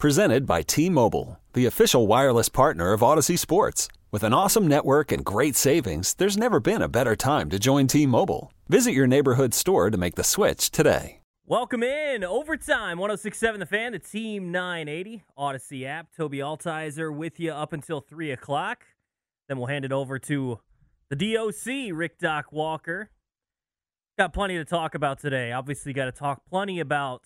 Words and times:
Presented 0.00 0.46
by 0.46 0.62
T-Mobile, 0.62 1.38
the 1.52 1.66
official 1.66 2.06
wireless 2.06 2.48
partner 2.48 2.94
of 2.94 3.02
Audacy 3.02 3.38
Sports. 3.38 3.86
With 4.10 4.22
an 4.22 4.32
awesome 4.32 4.66
network 4.66 5.12
and 5.12 5.22
great 5.22 5.56
savings, 5.56 6.14
there's 6.14 6.38
never 6.38 6.58
been 6.58 6.80
a 6.80 6.88
better 6.88 7.14
time 7.14 7.50
to 7.50 7.58
join 7.58 7.86
T-Mobile. 7.86 8.50
Visit 8.66 8.92
your 8.92 9.06
neighborhood 9.06 9.52
store 9.52 9.90
to 9.90 9.98
make 9.98 10.14
the 10.14 10.24
switch 10.24 10.70
today. 10.70 11.20
Welcome 11.44 11.82
in 11.82 12.24
overtime 12.24 12.96
1067 12.96 13.60
the 13.60 13.66
fan, 13.66 13.92
the 13.92 13.98
team 13.98 14.50
980 14.50 15.22
Audacy 15.36 15.84
app. 15.84 16.06
Tobi 16.16 16.38
Altizer 16.38 17.14
with 17.14 17.38
you 17.38 17.52
up 17.52 17.74
until 17.74 18.00
3 18.00 18.30
o'clock. 18.30 18.86
Then 19.48 19.58
we'll 19.58 19.66
hand 19.66 19.84
it 19.84 19.92
over 19.92 20.18
to 20.18 20.60
the 21.10 21.34
DOC, 21.34 21.94
Rick 21.94 22.18
Doc 22.18 22.52
Walker. 22.52 23.10
Got 24.16 24.32
plenty 24.32 24.56
to 24.56 24.64
talk 24.64 24.94
about 24.94 25.20
today. 25.20 25.52
Obviously, 25.52 25.92
got 25.92 26.06
to 26.06 26.12
talk 26.12 26.46
plenty 26.48 26.80
about 26.80 27.20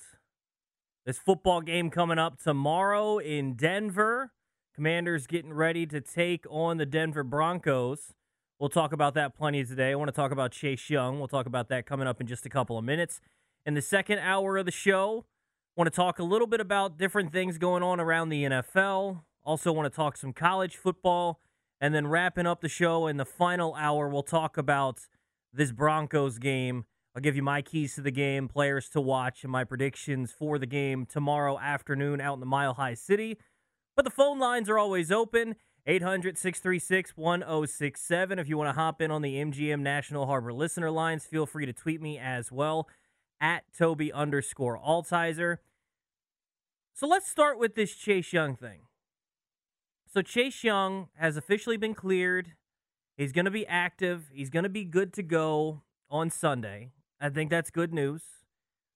this 1.04 1.18
football 1.18 1.60
game 1.60 1.90
coming 1.90 2.18
up 2.18 2.42
tomorrow 2.42 3.18
in 3.18 3.54
Denver. 3.54 4.32
Commanders 4.74 5.26
getting 5.26 5.52
ready 5.52 5.86
to 5.86 6.00
take 6.00 6.46
on 6.48 6.78
the 6.78 6.86
Denver 6.86 7.22
Broncos. 7.22 8.14
We'll 8.58 8.70
talk 8.70 8.92
about 8.92 9.14
that 9.14 9.36
plenty 9.36 9.64
today. 9.64 9.92
I 9.92 9.94
want 9.96 10.08
to 10.08 10.12
talk 10.12 10.32
about 10.32 10.52
Chase 10.52 10.88
Young. 10.88 11.18
We'll 11.18 11.28
talk 11.28 11.46
about 11.46 11.68
that 11.68 11.84
coming 11.84 12.06
up 12.06 12.20
in 12.20 12.26
just 12.26 12.46
a 12.46 12.48
couple 12.48 12.78
of 12.78 12.84
minutes. 12.84 13.20
In 13.66 13.74
the 13.74 13.82
second 13.82 14.20
hour 14.20 14.56
of 14.56 14.64
the 14.64 14.72
show, 14.72 15.26
want 15.76 15.92
to 15.92 15.94
talk 15.94 16.18
a 16.18 16.24
little 16.24 16.46
bit 16.46 16.60
about 16.60 16.96
different 16.96 17.32
things 17.32 17.58
going 17.58 17.82
on 17.82 18.00
around 18.00 18.30
the 18.30 18.44
NFL. 18.44 19.22
Also, 19.44 19.72
want 19.72 19.92
to 19.92 19.94
talk 19.94 20.16
some 20.16 20.32
college 20.32 20.76
football. 20.76 21.38
And 21.80 21.94
then 21.94 22.06
wrapping 22.06 22.46
up 22.46 22.62
the 22.62 22.68
show 22.68 23.06
in 23.06 23.18
the 23.18 23.26
final 23.26 23.74
hour, 23.74 24.08
we'll 24.08 24.22
talk 24.22 24.56
about 24.56 25.00
this 25.52 25.70
Broncos 25.70 26.38
game. 26.38 26.86
I'll 27.14 27.22
give 27.22 27.36
you 27.36 27.42
my 27.42 27.62
keys 27.62 27.94
to 27.94 28.00
the 28.00 28.10
game, 28.10 28.48
players 28.48 28.88
to 28.90 29.00
watch, 29.00 29.44
and 29.44 29.52
my 29.52 29.62
predictions 29.62 30.32
for 30.32 30.58
the 30.58 30.66
game 30.66 31.06
tomorrow 31.06 31.58
afternoon 31.58 32.20
out 32.20 32.34
in 32.34 32.40
the 32.40 32.46
Mile 32.46 32.74
High 32.74 32.94
City. 32.94 33.38
But 33.94 34.04
the 34.04 34.10
phone 34.10 34.40
lines 34.40 34.68
are 34.68 34.78
always 34.78 35.12
open 35.12 35.54
800 35.86 36.36
636 36.36 37.12
1067. 37.16 38.38
If 38.40 38.48
you 38.48 38.58
want 38.58 38.68
to 38.68 38.80
hop 38.80 39.00
in 39.00 39.12
on 39.12 39.22
the 39.22 39.36
MGM 39.36 39.80
National 39.80 40.26
Harbor 40.26 40.52
listener 40.52 40.90
lines, 40.90 41.24
feel 41.24 41.46
free 41.46 41.66
to 41.66 41.72
tweet 41.72 42.02
me 42.02 42.18
as 42.18 42.50
well 42.50 42.88
at 43.40 43.62
Tobi 43.78 44.12
underscore 44.12 44.76
Altizer. 44.78 45.58
So 46.94 47.06
let's 47.06 47.28
start 47.28 47.60
with 47.60 47.76
this 47.76 47.94
Chase 47.94 48.32
Young 48.32 48.56
thing. 48.56 48.80
So 50.12 50.20
Chase 50.22 50.64
Young 50.64 51.08
has 51.14 51.36
officially 51.36 51.76
been 51.76 51.94
cleared. 51.94 52.54
He's 53.16 53.32
going 53.32 53.44
to 53.44 53.50
be 53.52 53.66
active. 53.66 54.30
He's 54.32 54.50
going 54.50 54.62
to 54.64 54.68
be 54.68 54.84
good 54.84 55.12
to 55.14 55.22
go 55.22 55.82
on 56.10 56.30
Sunday. 56.30 56.90
I 57.24 57.30
think 57.30 57.48
that's 57.48 57.70
good 57.70 57.94
news. 57.94 58.22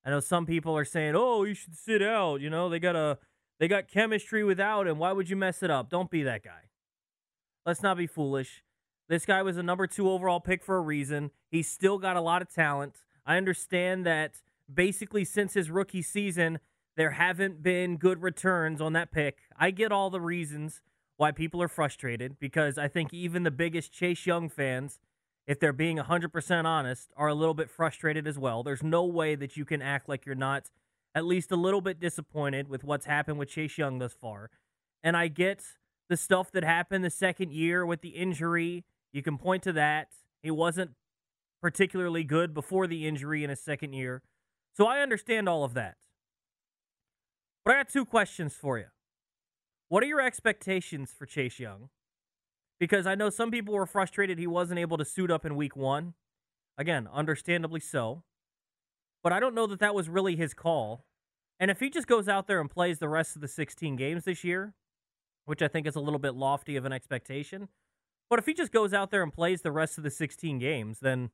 I 0.05 0.11
know 0.11 0.21
some 0.21 0.45
people 0.45 0.77
are 0.77 0.85
saying, 0.85 1.15
"Oh, 1.17 1.45
you 1.45 1.55
should 1.55 1.75
sit 1.75 2.03
out." 2.03 2.43
You 2.43 2.51
know, 2.51 2.69
they 2.69 2.79
got 2.79 2.95
a 2.95 3.17
they 3.59 3.69
got 3.69 3.89
chemistry 3.89 4.45
without 4.45 4.87
him. 4.87 4.99
Why 4.99 5.13
would 5.13 5.31
you 5.31 5.37
mess 5.37 5.63
it 5.63 5.71
up? 5.71 5.89
Don't 5.89 6.11
be 6.11 6.23
that 6.25 6.43
guy. 6.43 6.69
Let's 7.65 7.83
not 7.83 7.97
be 7.97 8.07
foolish. 8.07 8.63
This 9.09 9.25
guy 9.25 9.41
was 9.41 9.57
a 9.57 9.63
number 9.63 9.87
two 9.87 10.11
overall 10.11 10.41
pick 10.41 10.63
for 10.63 10.77
a 10.77 10.83
reason. 10.83 11.31
He's 11.51 11.69
still 11.69 11.97
got 11.97 12.17
a 12.17 12.21
lot 12.21 12.43
of 12.43 12.53
talent. 12.53 13.03
I 13.25 13.39
understand 13.39 14.05
that 14.05 14.43
basically 14.73 15.25
since 15.25 15.55
his 15.55 15.71
rookie 15.71 16.03
season, 16.03 16.59
there 16.99 17.13
haven't 17.13 17.63
been 17.63 17.97
good 17.97 18.21
returns 18.21 18.83
on 18.83 18.93
that 18.93 19.11
pick. 19.11 19.39
I 19.57 19.71
get 19.71 19.91
all 19.91 20.11
the 20.11 20.21
reasons 20.21 20.83
why 21.17 21.33
people 21.33 21.63
are 21.63 21.69
frustrated 21.69 22.39
because 22.39 22.77
I 22.77 22.89
think 22.89 23.15
even 23.15 23.45
the 23.45 23.51
biggest 23.51 23.91
Chase 23.91 24.27
Young 24.27 24.51
fans, 24.51 24.99
if 25.49 25.59
they're 25.59 25.73
being 25.73 25.97
100% 25.97 26.65
honest, 26.67 27.11
are 27.17 27.29
a 27.29 27.35
little 27.35 27.55
bit 27.55 27.71
frustrated 27.71 28.29
as 28.29 28.39
well. 28.39 28.63
There's 28.63 28.83
no 28.83 29.05
way 29.05 29.35
that 29.35 29.57
you 29.57 29.65
can 29.65 29.81
act 29.81 30.07
like 30.07 30.27
you're 30.27 30.35
not 30.35 30.71
at 31.15 31.25
least 31.25 31.51
a 31.51 31.57
little 31.57 31.81
bit 31.81 31.99
disappointed 31.99 32.69
with 32.69 32.85
what's 32.85 33.07
happened 33.07 33.39
with 33.39 33.49
Chase 33.49 33.79
Young 33.79 33.99
thus 33.99 34.13
far. 34.13 34.51
And 35.03 35.17
I 35.17 35.29
get 35.29 35.65
the 36.11 36.19
stuff 36.19 36.53
that 36.53 36.65
happened 36.65 37.03
the 37.03 37.11
second 37.11 37.51
year 37.51 37.87
with 37.87 38.03
the 38.03 38.11
injury. 38.11 38.85
You 39.11 39.23
can 39.23 39.39
point 39.39 39.63
to 39.63 39.73
that. 39.73 40.09
He 40.43 40.51
wasn't 40.51 40.91
particularly 41.63 42.25
good 42.25 42.53
before 42.53 42.87
the 42.87 43.09
injury 43.09 43.43
in 43.43 43.49
his 43.49 43.61
second 43.61 43.95
year. 43.95 44.23
So 44.77 44.87
I 44.87 45.01
understand 45.01 45.49
all 45.49 45.65
of 45.65 45.73
that. 45.73 45.97
But 47.65 47.75
I 47.75 47.79
got 47.79 47.89
two 47.89 48.05
questions 48.05 48.53
for 48.55 48.79
you. 48.79 48.87
What 49.89 50.03
are 50.03 50.07
your 50.07 50.21
expectations 50.21 51.11
for 51.19 51.25
Chase 51.25 51.59
Young? 51.59 51.89
Because 52.79 53.07
I 53.07 53.15
know 53.15 53.31
some 53.31 53.51
people 53.51 53.75
were 53.75 53.87
frustrated 53.87 54.39
he 54.39 54.47
wasn't 54.47 54.79
able 54.79 54.99
to 54.99 55.05
suit 55.05 55.31
up 55.31 55.45
in 55.45 55.57
week 55.57 55.77
one. 55.77 56.15
Again, 56.77 57.09
understandably 57.13 57.81
so. 57.81 58.23
But 59.23 59.33
I 59.33 59.41
don't 59.41 59.55
know 59.55 59.67
that 59.67 59.81
that 59.81 59.95
was 59.95 60.09
really 60.09 60.37
his 60.37 60.55
call. 60.55 61.05
And 61.59 61.71
if 61.71 61.81
he 61.81 61.91
just 61.91 62.07
goes 62.07 62.29
out 62.29 62.47
there 62.47 62.61
and 62.61 62.71
plays 62.71 63.01
the 63.01 63.09
rest 63.09 63.35
of 63.35 63.43
the 63.43 63.49
16 63.49 63.97
games 63.97 64.25
this 64.25 64.45
year, 64.45 64.75
which 65.45 65.61
I 65.61 65.69
think 65.69 65.87
is 65.87 65.97
a 65.97 66.01
little 66.01 66.21
bit 66.21 66.35
lofty 66.35 66.77
of 66.77 66.85
an 66.85 66.93
expectation, 66.93 67.69
but 68.31 68.39
if 68.39 68.47
he 68.47 68.55
just 68.55 68.71
goes 68.71 68.93
out 68.93 69.11
there 69.11 69.23
and 69.23 69.33
plays 69.33 69.63
the 69.63 69.73
rest 69.73 69.99
of 69.99 70.05
the 70.05 70.11
16 70.11 70.59
games, 70.59 71.01
then 71.01 71.31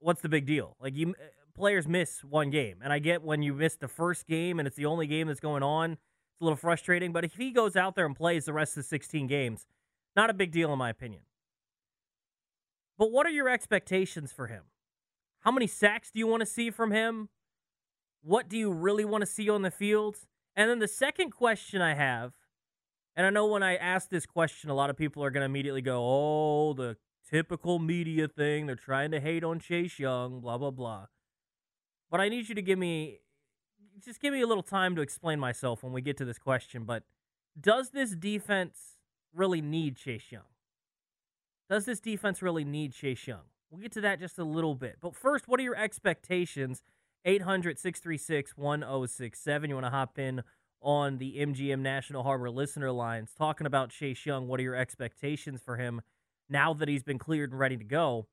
what's 0.00 0.20
the 0.20 0.28
big 0.28 0.44
deal? 0.44 0.76
Like 0.80 0.96
you 0.96 1.14
players 1.54 1.86
miss 1.86 2.22
one 2.24 2.50
game, 2.50 2.80
and 2.82 2.92
I 2.92 2.98
get 2.98 3.22
when 3.22 3.42
you 3.42 3.54
miss 3.54 3.76
the 3.76 3.88
first 3.88 4.26
game 4.26 4.58
and 4.58 4.66
it's 4.66 4.76
the 4.76 4.86
only 4.86 5.06
game 5.06 5.28
that's 5.28 5.40
going 5.40 5.62
on, 5.62 5.92
it's 5.92 6.40
a 6.40 6.44
little 6.44 6.56
frustrating. 6.56 7.12
But 7.12 7.24
if 7.24 7.34
he 7.34 7.50
goes 7.50 7.76
out 7.76 7.94
there 7.94 8.06
and 8.06 8.16
plays 8.16 8.44
the 8.44 8.52
rest 8.52 8.76
of 8.76 8.82
the 8.82 8.88
16 8.88 9.26
games, 9.26 9.66
not 10.16 10.30
a 10.30 10.34
big 10.34 10.52
deal 10.52 10.72
in 10.72 10.78
my 10.78 10.90
opinion. 10.90 11.22
But 12.98 13.10
what 13.10 13.26
are 13.26 13.30
your 13.30 13.48
expectations 13.48 14.32
for 14.32 14.48
him? 14.48 14.64
How 15.40 15.50
many 15.50 15.66
sacks 15.66 16.10
do 16.10 16.18
you 16.18 16.26
want 16.26 16.40
to 16.40 16.46
see 16.46 16.70
from 16.70 16.90
him? 16.90 17.28
What 18.22 18.48
do 18.48 18.58
you 18.58 18.70
really 18.70 19.04
want 19.04 19.22
to 19.22 19.26
see 19.26 19.48
on 19.48 19.62
the 19.62 19.70
field? 19.70 20.18
And 20.54 20.68
then 20.68 20.80
the 20.80 20.88
second 20.88 21.30
question 21.30 21.80
I 21.80 21.94
have, 21.94 22.32
and 23.16 23.26
I 23.26 23.30
know 23.30 23.46
when 23.46 23.62
I 23.62 23.76
ask 23.76 24.10
this 24.10 24.26
question, 24.26 24.68
a 24.68 24.74
lot 24.74 24.90
of 24.90 24.96
people 24.96 25.24
are 25.24 25.30
going 25.30 25.40
to 25.40 25.46
immediately 25.46 25.80
go, 25.80 25.98
oh, 26.02 26.74
the 26.74 26.96
typical 27.30 27.78
media 27.78 28.28
thing. 28.28 28.66
They're 28.66 28.76
trying 28.76 29.10
to 29.12 29.20
hate 29.20 29.44
on 29.44 29.60
Chase 29.60 29.98
Young, 29.98 30.40
blah, 30.40 30.58
blah, 30.58 30.70
blah. 30.70 31.06
But 32.10 32.20
I 32.20 32.28
need 32.28 32.48
you 32.48 32.54
to 32.54 32.62
give 32.62 32.78
me, 32.78 33.20
just 34.04 34.20
give 34.20 34.32
me 34.32 34.40
a 34.40 34.46
little 34.46 34.62
time 34.62 34.96
to 34.96 35.02
explain 35.02 35.38
myself 35.38 35.82
when 35.82 35.92
we 35.92 36.02
get 36.02 36.16
to 36.18 36.24
this 36.24 36.38
question. 36.38 36.84
But 36.84 37.04
does 37.58 37.90
this 37.90 38.14
defense 38.14 38.96
really 39.34 39.60
need 39.60 39.96
Chase 39.96 40.30
Young? 40.30 40.42
Does 41.68 41.84
this 41.84 42.00
defense 42.00 42.42
really 42.42 42.64
need 42.64 42.92
Chase 42.92 43.26
Young? 43.26 43.44
We'll 43.70 43.80
get 43.80 43.92
to 43.92 44.00
that 44.00 44.18
just 44.18 44.38
a 44.38 44.44
little 44.44 44.74
bit. 44.74 44.96
But 45.00 45.14
first, 45.14 45.46
what 45.46 45.60
are 45.60 45.62
your 45.62 45.76
expectations? 45.76 46.82
800 47.24 47.78
636 47.78 48.56
1067. 48.56 49.70
You 49.70 49.76
want 49.76 49.86
to 49.86 49.90
hop 49.90 50.18
in 50.18 50.42
on 50.82 51.18
the 51.18 51.36
MGM 51.38 51.80
National 51.80 52.22
Harbor 52.22 52.50
listener 52.50 52.90
lines 52.90 53.32
talking 53.36 53.66
about 53.66 53.90
Chase 53.90 54.24
Young. 54.24 54.48
What 54.48 54.58
are 54.58 54.64
your 54.64 54.74
expectations 54.74 55.60
for 55.60 55.76
him 55.76 56.00
now 56.48 56.72
that 56.74 56.88
he's 56.88 57.02
been 57.02 57.18
cleared 57.18 57.50
and 57.50 57.60
ready 57.60 57.76
to 57.76 57.84
go? 57.84 58.26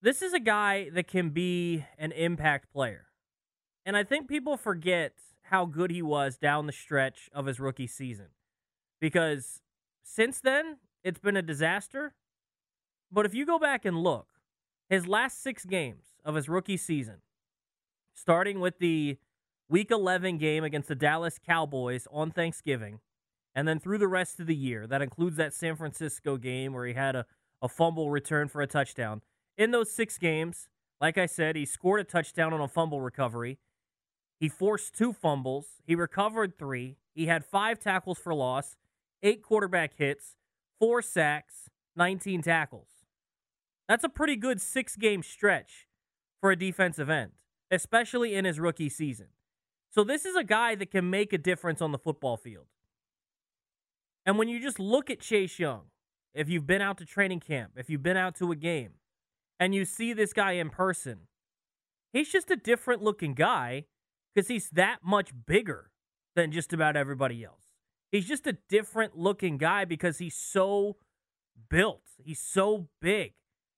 This 0.00 0.22
is 0.22 0.32
a 0.32 0.40
guy 0.40 0.90
that 0.90 1.06
can 1.06 1.30
be 1.30 1.84
an 1.98 2.12
impact 2.12 2.72
player. 2.72 3.06
And 3.84 3.96
I 3.96 4.04
think 4.04 4.28
people 4.28 4.56
forget 4.56 5.14
how 5.44 5.64
good 5.64 5.90
he 5.90 6.02
was 6.02 6.36
down 6.36 6.66
the 6.66 6.72
stretch 6.72 7.28
of 7.32 7.46
his 7.46 7.58
rookie 7.58 7.86
season. 7.86 8.28
Because 9.00 9.60
since 10.02 10.40
then, 10.40 10.78
it's 11.02 11.18
been 11.18 11.36
a 11.36 11.42
disaster. 11.42 12.14
But 13.10 13.26
if 13.26 13.34
you 13.34 13.46
go 13.46 13.58
back 13.58 13.84
and 13.84 13.96
look, 13.96 14.26
his 14.88 15.06
last 15.06 15.42
six 15.42 15.64
games 15.64 16.04
of 16.24 16.34
his 16.34 16.48
rookie 16.48 16.76
season, 16.76 17.22
starting 18.14 18.60
with 18.60 18.78
the 18.78 19.18
week 19.68 19.90
11 19.90 20.38
game 20.38 20.64
against 20.64 20.88
the 20.88 20.94
Dallas 20.94 21.38
Cowboys 21.38 22.06
on 22.10 22.30
Thanksgiving, 22.30 23.00
and 23.54 23.66
then 23.66 23.80
through 23.80 23.98
the 23.98 24.08
rest 24.08 24.40
of 24.40 24.46
the 24.46 24.54
year, 24.54 24.86
that 24.86 25.02
includes 25.02 25.36
that 25.36 25.54
San 25.54 25.76
Francisco 25.76 26.36
game 26.36 26.72
where 26.72 26.86
he 26.86 26.94
had 26.94 27.16
a, 27.16 27.26
a 27.60 27.68
fumble 27.68 28.10
return 28.10 28.48
for 28.48 28.60
a 28.60 28.66
touchdown. 28.66 29.22
In 29.56 29.70
those 29.70 29.90
six 29.90 30.18
games, 30.18 30.68
like 31.00 31.18
I 31.18 31.26
said, 31.26 31.56
he 31.56 31.64
scored 31.64 32.00
a 32.00 32.04
touchdown 32.04 32.52
on 32.52 32.60
a 32.60 32.68
fumble 32.68 33.00
recovery. 33.00 33.58
He 34.38 34.48
forced 34.48 34.94
two 34.94 35.12
fumbles. 35.12 35.66
He 35.84 35.94
recovered 35.94 36.58
three. 36.58 36.96
He 37.14 37.26
had 37.26 37.44
five 37.44 37.80
tackles 37.80 38.18
for 38.18 38.34
loss, 38.34 38.76
eight 39.22 39.42
quarterback 39.42 39.94
hits, 39.96 40.36
four 40.78 41.02
sacks, 41.02 41.68
19 41.96 42.42
tackles. 42.42 42.88
That's 43.88 44.04
a 44.04 44.08
pretty 44.08 44.36
good 44.36 44.60
six 44.60 44.96
game 44.96 45.22
stretch 45.22 45.86
for 46.40 46.50
a 46.50 46.56
defensive 46.56 47.10
end, 47.10 47.32
especially 47.70 48.34
in 48.34 48.44
his 48.44 48.60
rookie 48.60 48.88
season. 48.88 49.28
So, 49.90 50.04
this 50.04 50.24
is 50.26 50.36
a 50.36 50.44
guy 50.44 50.74
that 50.74 50.90
can 50.90 51.08
make 51.08 51.32
a 51.32 51.38
difference 51.38 51.80
on 51.80 51.92
the 51.92 51.98
football 51.98 52.36
field. 52.36 52.66
And 54.26 54.36
when 54.36 54.48
you 54.48 54.60
just 54.60 54.78
look 54.78 55.08
at 55.08 55.20
Chase 55.20 55.58
Young, 55.58 55.84
if 56.34 56.48
you've 56.48 56.66
been 56.66 56.82
out 56.82 56.98
to 56.98 57.06
training 57.06 57.40
camp, 57.40 57.72
if 57.76 57.88
you've 57.88 58.02
been 58.02 58.16
out 58.16 58.34
to 58.36 58.52
a 58.52 58.56
game, 58.56 58.90
and 59.58 59.74
you 59.74 59.84
see 59.84 60.12
this 60.12 60.32
guy 60.34 60.52
in 60.52 60.68
person, 60.68 61.20
he's 62.12 62.30
just 62.30 62.50
a 62.50 62.56
different 62.56 63.02
looking 63.02 63.34
guy 63.34 63.86
because 64.34 64.48
he's 64.48 64.68
that 64.70 64.98
much 65.02 65.30
bigger 65.46 65.90
than 66.36 66.52
just 66.52 66.72
about 66.72 66.96
everybody 66.96 67.42
else. 67.42 67.67
He's 68.10 68.26
just 68.26 68.46
a 68.46 68.56
different 68.68 69.18
looking 69.18 69.58
guy 69.58 69.84
because 69.84 70.18
he's 70.18 70.34
so 70.34 70.96
built. 71.68 72.04
He's 72.24 72.40
so 72.40 72.88
big. 73.00 73.34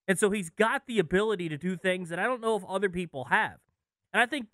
And 0.07 0.17
so 0.17 0.31
he's 0.31 0.49
got 0.49 0.87
the 0.87 0.99
ability 0.99 1.49
to 1.49 1.57
do 1.57 1.75
things 1.75 2.09
that 2.09 2.19
I 2.19 2.23
don't 2.23 2.41
know 2.41 2.55
if 2.55 2.63
other 2.65 2.89
people 2.89 3.25
have. 3.25 3.57
And 4.13 4.21
I 4.21 4.25
think 4.25 4.47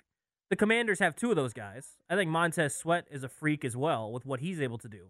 the 0.49 0.55
commanders 0.55 0.99
have 0.99 1.15
two 1.15 1.29
of 1.29 1.35
those 1.35 1.53
guys. 1.53 1.97
I 2.09 2.15
think 2.15 2.29
Montez 2.29 2.75
Sweat 2.75 3.05
is 3.11 3.23
a 3.23 3.29
freak 3.29 3.63
as 3.65 3.75
well 3.75 4.11
with 4.11 4.25
what 4.25 4.39
he's 4.39 4.61
able 4.61 4.77
to 4.79 4.87
do. 4.87 5.07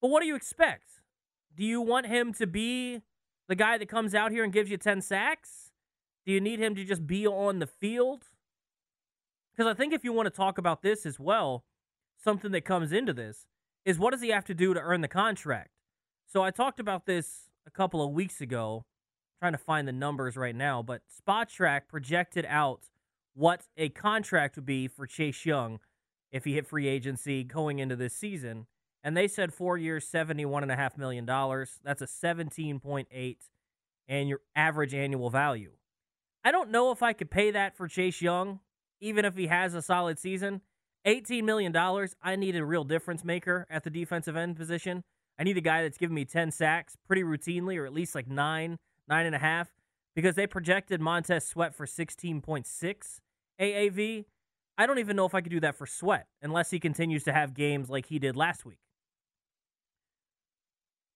But 0.00 0.08
what 0.08 0.20
do 0.20 0.26
you 0.26 0.36
expect? 0.36 1.00
Do 1.56 1.64
you 1.64 1.80
want 1.80 2.06
him 2.06 2.32
to 2.34 2.46
be 2.46 3.00
the 3.48 3.54
guy 3.54 3.78
that 3.78 3.88
comes 3.88 4.14
out 4.14 4.32
here 4.32 4.44
and 4.44 4.52
gives 4.52 4.70
you 4.70 4.76
10 4.76 5.00
sacks? 5.00 5.72
Do 6.26 6.32
you 6.32 6.40
need 6.40 6.58
him 6.58 6.74
to 6.74 6.84
just 6.84 7.06
be 7.06 7.26
on 7.26 7.58
the 7.58 7.66
field? 7.66 8.24
Because 9.54 9.70
I 9.70 9.74
think 9.74 9.92
if 9.92 10.04
you 10.04 10.12
want 10.12 10.26
to 10.26 10.30
talk 10.30 10.58
about 10.58 10.82
this 10.82 11.06
as 11.06 11.20
well, 11.20 11.64
something 12.22 12.50
that 12.52 12.64
comes 12.64 12.92
into 12.92 13.12
this 13.12 13.46
is 13.84 13.98
what 13.98 14.12
does 14.12 14.22
he 14.22 14.30
have 14.30 14.44
to 14.46 14.54
do 14.54 14.74
to 14.74 14.80
earn 14.80 15.00
the 15.00 15.08
contract? 15.08 15.70
So 16.26 16.42
I 16.42 16.50
talked 16.50 16.80
about 16.80 17.06
this 17.06 17.50
a 17.66 17.70
couple 17.70 18.02
of 18.02 18.12
weeks 18.12 18.40
ago, 18.40 18.84
trying 19.40 19.52
to 19.52 19.58
find 19.58 19.86
the 19.86 19.92
numbers 19.92 20.36
right 20.36 20.54
now, 20.54 20.82
but 20.82 21.02
Spotrac 21.08 21.82
projected 21.88 22.46
out 22.48 22.88
what 23.34 23.66
a 23.76 23.88
contract 23.88 24.56
would 24.56 24.66
be 24.66 24.88
for 24.88 25.06
Chase 25.06 25.44
Young 25.44 25.80
if 26.32 26.44
he 26.44 26.54
hit 26.54 26.66
free 26.66 26.88
agency 26.88 27.44
going 27.44 27.78
into 27.78 27.96
this 27.96 28.14
season. 28.14 28.66
And 29.02 29.16
they 29.16 29.28
said 29.28 29.52
four 29.52 29.76
years, 29.76 30.08
$71.5 30.10 30.96
million. 30.96 31.26
That's 31.26 32.02
a 32.02 32.06
17.8 32.06 33.36
and 34.08 34.28
your 34.28 34.40
average 34.56 34.94
annual 34.94 35.30
value. 35.30 35.72
I 36.42 36.50
don't 36.50 36.70
know 36.70 36.90
if 36.90 37.02
I 37.02 37.12
could 37.12 37.30
pay 37.30 37.50
that 37.50 37.76
for 37.76 37.88
Chase 37.88 38.20
Young, 38.20 38.60
even 39.00 39.24
if 39.24 39.36
he 39.36 39.46
has 39.46 39.74
a 39.74 39.82
solid 39.82 40.18
season. 40.18 40.60
$18 41.06 41.44
million, 41.44 41.74
I 42.22 42.36
need 42.36 42.56
a 42.56 42.64
real 42.64 42.84
difference 42.84 43.24
maker 43.24 43.66
at 43.70 43.84
the 43.84 43.90
defensive 43.90 44.36
end 44.36 44.56
position. 44.56 45.04
I 45.38 45.44
need 45.44 45.56
a 45.56 45.62
guy 45.62 45.82
that's 45.82 45.98
giving 45.98 46.14
me 46.14 46.24
10 46.24 46.50
sacks 46.50 46.96
pretty 47.06 47.22
routinely, 47.22 47.78
or 47.78 47.86
at 47.86 47.92
least 47.92 48.14
like 48.14 48.28
nine, 48.28 48.78
nine 49.08 49.26
and 49.26 49.34
a 49.34 49.38
half, 49.38 49.68
because 50.14 50.36
they 50.36 50.46
projected 50.46 51.00
Montez 51.00 51.44
Sweat 51.44 51.74
for 51.74 51.86
16.6 51.86 53.20
AAV. 53.60 54.24
I 54.76 54.86
don't 54.86 54.98
even 54.98 55.16
know 55.16 55.26
if 55.26 55.34
I 55.34 55.40
could 55.40 55.52
do 55.52 55.60
that 55.60 55.76
for 55.76 55.86
Sweat 55.86 56.26
unless 56.42 56.70
he 56.70 56.80
continues 56.80 57.24
to 57.24 57.32
have 57.32 57.54
games 57.54 57.90
like 57.90 58.06
he 58.06 58.18
did 58.18 58.36
last 58.36 58.64
week. 58.64 58.78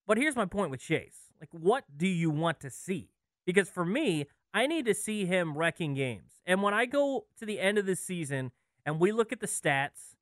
But 0.06 0.16
here's 0.16 0.36
my 0.36 0.46
point 0.46 0.70
with 0.70 0.80
Chase. 0.80 1.32
Like, 1.40 1.50
what 1.52 1.84
do 1.96 2.06
you 2.06 2.30
want 2.30 2.60
to 2.60 2.70
see? 2.70 3.10
Because 3.46 3.68
for 3.68 3.84
me, 3.84 4.26
I 4.54 4.66
need 4.66 4.86
to 4.86 4.94
see 4.94 5.26
him 5.26 5.56
wrecking 5.56 5.94
games. 5.94 6.40
And 6.46 6.62
when 6.62 6.74
I 6.74 6.86
go 6.86 7.26
to 7.38 7.46
the 7.46 7.60
end 7.60 7.78
of 7.78 7.86
this 7.86 8.00
season 8.00 8.50
and 8.88 8.98
we 8.98 9.12
look 9.12 9.32
at 9.32 9.40
the 9.40 9.46
stats 9.46 10.14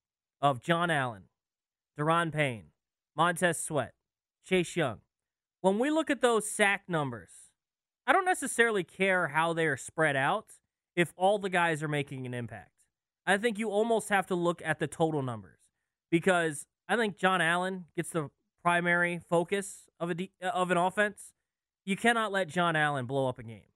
of 0.42 0.60
John 0.60 0.90
Allen, 0.90 1.28
Daron 1.96 2.32
Payne, 2.32 2.70
Montez 3.16 3.60
Sweat, 3.60 3.92
Chase 4.44 4.74
Young, 4.74 4.98
when 5.60 5.78
we 5.78 5.88
look 5.88 6.10
at 6.10 6.20
those 6.20 6.50
sack 6.50 6.82
numbers, 6.88 7.30
I 8.08 8.12
don't 8.12 8.24
necessarily 8.24 8.82
care 8.82 9.28
how 9.28 9.52
they 9.52 9.66
are 9.66 9.76
spread 9.76 10.16
out 10.16 10.54
if 10.96 11.14
all 11.16 11.38
the 11.38 11.48
guys 11.48 11.80
are 11.80 11.88
making 11.88 12.26
an 12.26 12.34
impact. 12.34 12.72
I 13.24 13.36
think 13.36 13.56
you 13.56 13.70
almost 13.70 14.08
have 14.08 14.26
to 14.26 14.34
look 14.34 14.60
at 14.64 14.80
the 14.80 14.88
total 14.88 15.22
numbers 15.22 15.60
because 16.10 16.66
I 16.88 16.96
think 16.96 17.16
John 17.16 17.40
Allen 17.40 17.84
gets 17.94 18.10
the 18.10 18.30
primary 18.64 19.20
focus 19.30 19.82
of 20.00 20.10
a 20.10 20.28
uh, 20.42 20.48
of 20.48 20.72
an 20.72 20.76
offense. 20.76 21.34
You 21.84 21.96
cannot 21.96 22.32
let 22.32 22.48
John 22.48 22.74
Allen 22.74 23.06
blow 23.06 23.28
up 23.28 23.38
a 23.38 23.44
game. 23.44 23.70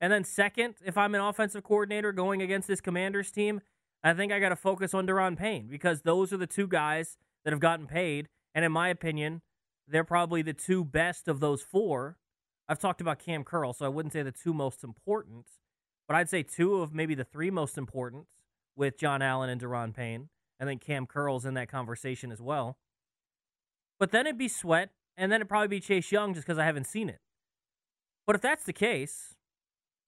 And 0.00 0.10
then 0.10 0.24
second, 0.24 0.76
if 0.82 0.96
I'm 0.96 1.14
an 1.14 1.20
offensive 1.20 1.62
coordinator 1.62 2.12
going 2.12 2.40
against 2.40 2.68
this 2.68 2.80
Commanders 2.80 3.30
team, 3.30 3.60
I 4.02 4.14
think 4.14 4.32
I 4.32 4.40
got 4.40 4.50
to 4.50 4.56
focus 4.56 4.94
on 4.94 5.06
Daron 5.06 5.36
Payne 5.36 5.66
because 5.68 6.02
those 6.02 6.32
are 6.32 6.36
the 6.36 6.46
two 6.46 6.66
guys 6.66 7.16
that 7.44 7.52
have 7.52 7.60
gotten 7.60 7.86
paid. 7.86 8.28
And 8.54 8.64
in 8.64 8.72
my 8.72 8.88
opinion, 8.88 9.42
they're 9.86 10.04
probably 10.04 10.42
the 10.42 10.52
two 10.52 10.84
best 10.84 11.28
of 11.28 11.40
those 11.40 11.62
four. 11.62 12.16
I've 12.68 12.78
talked 12.78 13.00
about 13.00 13.18
Cam 13.18 13.44
Curl, 13.44 13.72
so 13.72 13.86
I 13.86 13.88
wouldn't 13.88 14.12
say 14.12 14.22
the 14.22 14.32
two 14.32 14.52
most 14.52 14.84
important, 14.84 15.46
but 16.06 16.16
I'd 16.16 16.28
say 16.28 16.42
two 16.42 16.76
of 16.82 16.92
maybe 16.94 17.14
the 17.14 17.24
three 17.24 17.50
most 17.50 17.78
important 17.78 18.26
with 18.76 18.98
John 18.98 19.22
Allen 19.22 19.48
and 19.48 19.60
Daron 19.60 19.94
Payne. 19.94 20.28
I 20.60 20.64
think 20.64 20.82
Cam 20.82 21.06
Curl's 21.06 21.44
in 21.44 21.54
that 21.54 21.70
conversation 21.70 22.30
as 22.30 22.40
well. 22.40 22.78
But 23.98 24.12
then 24.12 24.26
it'd 24.26 24.38
be 24.38 24.48
Sweat, 24.48 24.90
and 25.16 25.32
then 25.32 25.40
it'd 25.40 25.48
probably 25.48 25.68
be 25.68 25.80
Chase 25.80 26.12
Young 26.12 26.34
just 26.34 26.46
because 26.46 26.58
I 26.58 26.64
haven't 26.64 26.86
seen 26.86 27.08
it. 27.08 27.20
But 28.26 28.36
if 28.36 28.42
that's 28.42 28.64
the 28.64 28.72
case, 28.72 29.34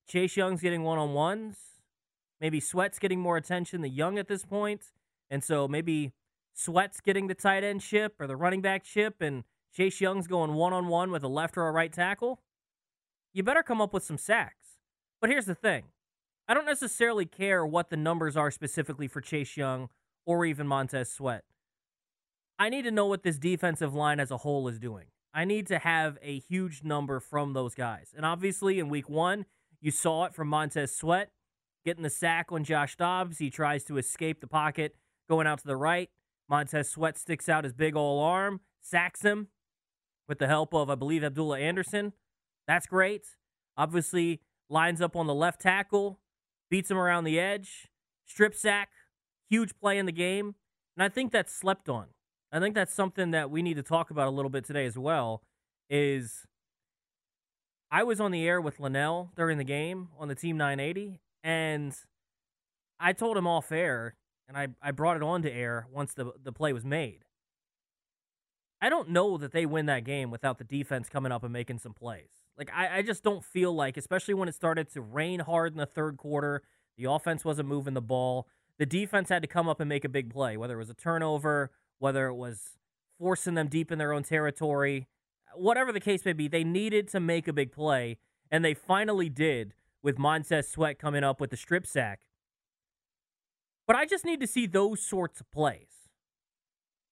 Chase 0.07 0.37
Young's 0.37 0.61
getting 0.61 0.83
one 0.83 0.99
on 0.99 1.15
ones. 1.15 1.57
Maybe 2.41 2.61
Sweat's 2.61 2.99
getting 2.99 3.21
more 3.21 3.37
attention 3.37 3.83
than 3.83 3.93
Young 3.93 4.19
at 4.19 4.29
this 4.29 4.45
point. 4.45 4.93
And 5.31 5.45
so 5.45 5.69
maybe 5.69 6.13
Sweat's 6.55 7.01
getting 7.01 7.27
the 7.27 7.35
tight 7.35 7.65
end 7.65 7.83
ship 7.83 8.15
or 8.19 8.27
the 8.27 8.37
running 8.37 8.63
back 8.63 8.85
ship, 8.85 9.21
and 9.21 9.45
Chase 9.75 10.01
Young's 10.01 10.27
going 10.27 10.55
one 10.55 10.73
on 10.73 10.89
one 10.89 11.11
with 11.11 11.23
a 11.23 11.29
left 11.29 11.57
or 11.57 11.69
a 11.69 11.73
right 11.73 11.93
tackle. 11.93 12.41
You 13.33 13.43
better 13.43 13.63
come 13.63 13.81
up 13.81 13.93
with 13.93 14.05
some 14.05 14.19
sacks. 14.19 14.79
But 15.21 15.31
here's 15.31 15.47
the 15.47 15.55
thing 15.55 15.85
I 16.49 16.55
don't 16.55 16.67
necessarily 16.67 17.27
care 17.27 17.65
what 17.65 17.91
the 17.91 17.97
numbers 17.97 18.37
are 18.37 18.51
specifically 18.51 19.07
for 19.07 19.21
Chase 19.21 19.57
Young 19.57 19.89
or 20.27 20.45
even 20.45 20.67
Montez 20.67 21.11
Sweat. 21.11 21.45
I 22.59 22.69
need 22.69 22.83
to 22.83 22.91
know 22.91 23.07
what 23.07 23.23
this 23.23 23.39
defensive 23.39 23.95
line 23.95 24.21
as 24.21 24.31
a 24.31 24.39
whole 24.39 24.69
is 24.69 24.79
doing. 24.79 25.07
I 25.33 25.45
need 25.45 25.67
to 25.69 25.79
have 25.79 26.19
a 26.23 26.41
huge 26.41 26.83
number 26.83 27.21
from 27.21 27.53
those 27.53 27.75
guys. 27.75 28.13
And 28.17 28.27
obviously, 28.27 28.79
in 28.79 28.89
week 28.89 29.09
one, 29.09 29.47
you 29.81 29.91
saw 29.91 30.25
it 30.25 30.35
from 30.35 30.49
Montez 30.49 30.95
Sweat 30.95 31.31
getting 31.85 32.03
the 32.03 32.11
sack 32.11 32.53
on 32.53 32.65
Josh 32.65 32.97
Dobbs. 32.97 33.39
He 33.39 33.51
tries 33.51 33.85
to 33.85 33.99
escape 33.99 34.41
the 34.41 34.47
pocket 34.47 34.97
going 35.29 35.47
out 35.47 35.59
to 35.61 35.67
the 35.67 35.77
right. 35.77 36.11
Montez 36.49 36.91
Sweat 36.91 37.17
sticks 37.17 37.49
out 37.49 37.65
his 37.65 37.73
big 37.73 37.95
old 37.97 38.23
arm, 38.23 38.61
sacks 38.81 39.23
him 39.23 39.49
with 40.29 40.39
the 40.39 40.49
help 40.49 40.75
of, 40.75 40.91
I 40.91 40.95
believe, 40.97 41.23
Abdullah 41.23 41.61
Anderson. 41.61 42.13
That's 42.67 42.87
great. 42.87 43.27
Obviously, 43.77 44.41
lines 44.69 45.01
up 45.01 45.17
on 45.17 45.27
the 45.27 45.35
left 45.35 45.61
tackle, 45.61 46.21
beats 46.71 46.91
him 46.91 46.99
around 46.99 47.25
the 47.25 47.39
edge, 47.39 47.89
strip 48.27 48.55
sack, 48.55 48.91
huge 49.49 49.77
play 49.79 49.99
in 49.99 50.07
the 50.07 50.13
game. 50.13 50.55
And 50.97 51.05
I 51.05 51.09
think 51.09 51.33
that's 51.33 51.53
slept 51.53 51.89
on. 51.89 52.07
I 52.53 52.59
think 52.59 52.75
that's 52.75 52.93
something 52.93 53.31
that 53.31 53.51
we 53.51 53.63
need 53.63 53.75
to 53.75 53.83
talk 53.83 54.11
about 54.11 54.27
a 54.27 54.31
little 54.31 54.51
bit 54.51 54.65
today 54.65 54.87
as 54.87 54.99
well. 54.99 55.43
Is 55.89 56.47
I 57.91 58.03
was 58.03 58.21
on 58.21 58.31
the 58.31 58.47
air 58.47 58.61
with 58.61 58.81
Linnell 58.81 59.33
during 59.37 59.59
the 59.59 59.65
game 59.65 60.09
on 60.19 60.29
the 60.29 60.35
Team 60.35 60.57
980, 60.57 61.21
and 61.43 61.95
I 62.99 63.13
told 63.13 63.37
him 63.37 63.47
off 63.47 63.73
air, 63.73 64.15
and 64.49 64.57
I, 64.57 64.69
I 64.83 64.91
brought 64.91 65.17
it 65.17 65.23
on 65.23 65.43
to 65.43 65.53
air 65.53 65.87
once 65.91 66.15
the, 66.15 66.33
the 66.43 66.53
play 66.53 66.73
was 66.73 66.85
made. 66.85 67.25
I 68.83 68.89
don't 68.89 69.11
know 69.11 69.37
that 69.37 69.53
they 69.53 69.67
win 69.67 69.87
that 69.87 70.05
game 70.05 70.31
without 70.31 70.59
the 70.59 70.65
defense 70.65 71.09
coming 71.09 71.33
up 71.33 71.45
and 71.45 71.53
making 71.53 71.79
some 71.79 71.93
plays. 71.93 72.31
Like, 72.57 72.71
I, 72.75 72.99
I 72.99 73.03
just 73.03 73.23
don't 73.23 73.45
feel 73.45 73.75
like, 73.75 73.97
especially 73.97 74.35
when 74.35 74.49
it 74.49 74.55
started 74.55 74.91
to 74.93 75.01
rain 75.03 75.41
hard 75.41 75.73
in 75.73 75.79
the 75.79 75.87
third 75.87 76.17
quarter, 76.17 76.63
the 76.97 77.05
offense 77.05 77.45
wasn't 77.45 77.69
moving 77.69 77.95
the 77.95 78.01
ball. 78.01 78.47
The 78.79 78.87
defense 78.87 79.29
had 79.29 79.43
to 79.43 79.49
come 79.49 79.69
up 79.69 79.81
and 79.81 79.89
make 79.89 80.05
a 80.05 80.09
big 80.09 80.31
play, 80.31 80.57
whether 80.57 80.75
it 80.75 80.79
was 80.79 80.91
a 80.91 80.95
turnover, 80.95 81.71
whether 81.99 82.27
it 82.27 82.35
was 82.35 82.79
forcing 83.19 83.55
them 83.55 83.69
deep 83.69 83.93
in 83.93 83.99
their 83.99 84.13
own 84.13 84.23
territory 84.23 85.07
whatever 85.55 85.93
the 85.93 86.01
case 86.01 86.25
may 86.25 86.33
be, 86.33 86.49
they 86.49 86.65
needed 86.65 87.09
to 87.09 87.21
make 87.21 87.49
a 87.49 87.53
big 87.53 87.73
play, 87.73 88.19
and 88.51 88.65
they 88.65 88.75
finally 88.75 89.29
did 89.29 89.75
with 90.03 90.19
Montez 90.19 90.69
Sweat 90.69 90.99
coming 90.99 91.25
up 91.25 91.41
with 91.41 91.51
the 91.51 91.57
strip 91.57 91.87
sack. 91.87 92.21
But 93.87 93.97
I 93.97 94.07
just 94.07 94.25
need 94.25 94.41
to 94.41 94.47
see 94.47 94.67
those 94.67 95.03
sorts 95.03 95.41
of 95.41 95.51
plays 95.51 96.09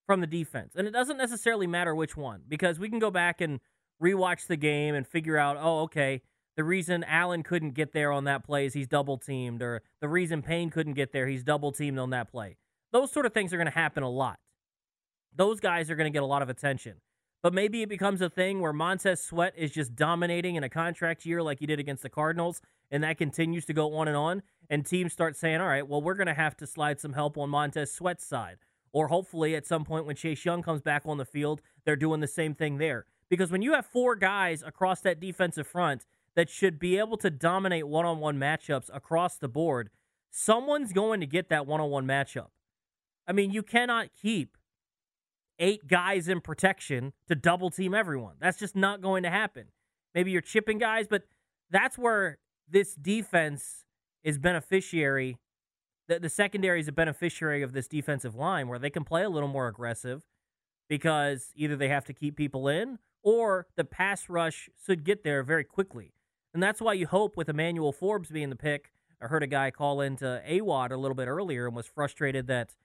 from 0.05 0.21
the 0.21 0.27
defense. 0.27 0.73
And 0.75 0.87
it 0.87 0.91
doesn't 0.91 1.17
necessarily 1.17 1.67
matter 1.67 1.93
which 1.93 2.17
one, 2.17 2.41
because 2.47 2.79
we 2.79 2.89
can 2.89 2.99
go 2.99 3.11
back 3.11 3.41
and 3.41 3.59
rewatch 4.01 4.47
the 4.47 4.55
game 4.55 4.95
and 4.95 5.05
figure 5.05 5.37
out, 5.37 5.57
oh, 5.59 5.81
okay, 5.81 6.21
the 6.55 6.63
reason 6.63 7.03
Allen 7.03 7.43
couldn't 7.43 7.71
get 7.71 7.93
there 7.93 8.11
on 8.11 8.23
that 8.23 8.43
play 8.43 8.65
is 8.65 8.73
he's 8.73 8.87
double 8.87 9.17
teamed, 9.17 9.61
or 9.61 9.81
the 10.01 10.07
reason 10.07 10.41
Payne 10.41 10.69
couldn't 10.69 10.93
get 10.93 11.11
there, 11.11 11.27
he's 11.27 11.43
double 11.43 11.71
teamed 11.71 11.99
on 11.99 12.09
that 12.09 12.31
play. 12.31 12.57
Those 12.91 13.11
sort 13.11 13.25
of 13.25 13.33
things 13.33 13.53
are 13.53 13.57
going 13.57 13.67
to 13.67 13.71
happen 13.71 14.03
a 14.03 14.09
lot. 14.09 14.39
Those 15.35 15.59
guys 15.59 15.91
are 15.91 15.95
going 15.95 16.11
to 16.11 16.15
get 16.15 16.23
a 16.23 16.25
lot 16.25 16.41
of 16.41 16.49
attention. 16.49 16.95
But 17.41 17.53
maybe 17.53 17.81
it 17.81 17.89
becomes 17.89 18.21
a 18.21 18.29
thing 18.29 18.59
where 18.59 18.73
Montez 18.73 19.21
Sweat 19.23 19.53
is 19.55 19.71
just 19.71 19.95
dominating 19.95 20.55
in 20.55 20.63
a 20.63 20.69
contract 20.69 21.25
year 21.25 21.41
like 21.41 21.59
he 21.59 21.65
did 21.65 21.79
against 21.79 22.03
the 22.03 22.09
Cardinals, 22.09 22.61
and 22.91 23.03
that 23.03 23.17
continues 23.17 23.65
to 23.65 23.73
go 23.73 23.95
on 23.95 24.07
and 24.07 24.17
on. 24.17 24.43
And 24.69 24.85
teams 24.85 25.13
start 25.13 25.37
saying, 25.37 25.61
all 25.61 25.67
right, 25.67 25.87
well, 25.87 26.01
we're 26.01 26.15
going 26.15 26.27
to 26.27 26.33
have 26.33 26.57
to 26.57 26.67
slide 26.67 26.99
some 26.99 27.13
help 27.13 27.37
on 27.37 27.49
Montez 27.49 27.91
Sweat's 27.91 28.25
side. 28.25 28.57
Or 28.91 29.07
hopefully 29.07 29.55
at 29.55 29.65
some 29.65 29.85
point 29.85 30.05
when 30.05 30.15
Chase 30.15 30.43
Young 30.43 30.61
comes 30.61 30.81
back 30.81 31.03
on 31.05 31.17
the 31.17 31.25
field, 31.25 31.61
they're 31.85 31.95
doing 31.95 32.19
the 32.19 32.27
same 32.27 32.55
thing 32.55 32.77
there. 32.77 33.05
Because 33.29 33.51
when 33.51 33.61
you 33.61 33.73
have 33.73 33.85
four 33.85 34.15
guys 34.15 34.63
across 34.65 35.01
that 35.01 35.19
defensive 35.19 35.67
front 35.67 36.05
that 36.35 36.49
should 36.49 36.79
be 36.79 36.97
able 36.97 37.17
to 37.17 37.29
dominate 37.29 37.87
one 37.87 38.05
on 38.05 38.19
one 38.19 38.37
matchups 38.37 38.89
across 38.93 39.37
the 39.37 39.47
board, 39.47 39.89
someone's 40.31 40.91
going 40.91 41.19
to 41.19 41.27
get 41.27 41.49
that 41.49 41.67
one 41.67 41.79
on 41.79 41.89
one 41.89 42.07
matchup. 42.07 42.47
I 43.27 43.31
mean, 43.31 43.51
you 43.51 43.61
cannot 43.61 44.09
keep 44.19 44.57
eight 45.59 45.87
guys 45.87 46.27
in 46.27 46.41
protection 46.41 47.13
to 47.27 47.35
double 47.35 47.69
team 47.69 47.93
everyone. 47.93 48.35
That's 48.39 48.57
just 48.57 48.75
not 48.75 49.01
going 49.01 49.23
to 49.23 49.29
happen. 49.29 49.65
Maybe 50.15 50.31
you're 50.31 50.41
chipping 50.41 50.77
guys, 50.77 51.07
but 51.07 51.23
that's 51.69 51.97
where 51.97 52.39
this 52.67 52.95
defense 52.95 53.85
is 54.23 54.37
beneficiary. 54.37 55.37
The, 56.07 56.19
the 56.19 56.29
secondary 56.29 56.79
is 56.79 56.87
a 56.87 56.91
beneficiary 56.91 57.61
of 57.61 57.73
this 57.73 57.87
defensive 57.87 58.35
line 58.35 58.67
where 58.67 58.79
they 58.79 58.89
can 58.89 59.03
play 59.03 59.23
a 59.23 59.29
little 59.29 59.49
more 59.49 59.67
aggressive 59.67 60.23
because 60.87 61.51
either 61.55 61.75
they 61.75 61.89
have 61.89 62.05
to 62.05 62.13
keep 62.13 62.35
people 62.35 62.67
in 62.67 62.97
or 63.21 63.67
the 63.75 63.83
pass 63.83 64.29
rush 64.29 64.69
should 64.83 65.03
get 65.03 65.23
there 65.23 65.43
very 65.43 65.63
quickly. 65.63 66.13
And 66.53 66.63
that's 66.63 66.81
why 66.81 66.93
you 66.93 67.05
hope 67.05 67.37
with 67.37 67.49
Emmanuel 67.49 67.91
Forbes 67.91 68.29
being 68.31 68.49
the 68.49 68.55
pick. 68.55 68.91
I 69.21 69.27
heard 69.27 69.43
a 69.43 69.47
guy 69.47 69.69
call 69.69 70.01
into 70.01 70.41
AWOD 70.47 70.91
a 70.91 70.97
little 70.97 71.15
bit 71.15 71.27
earlier 71.27 71.67
and 71.67 71.75
was 71.75 71.85
frustrated 71.85 72.47
that 72.47 72.75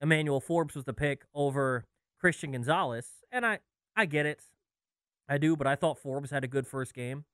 Emmanuel 0.00 0.40
Forbes 0.40 0.74
was 0.74 0.84
the 0.84 0.94
pick 0.94 1.24
over 1.34 1.84
Christian 2.24 2.52
Gonzalez. 2.52 3.06
And 3.30 3.44
I, 3.44 3.58
I 3.94 4.06
get 4.06 4.24
it. 4.24 4.40
I 5.28 5.36
do, 5.36 5.56
but 5.56 5.66
I 5.66 5.76
thought 5.76 5.98
Forbes 5.98 6.30
had 6.30 6.42
a 6.42 6.48
good 6.48 6.66
first 6.66 6.94
game. 6.94 7.26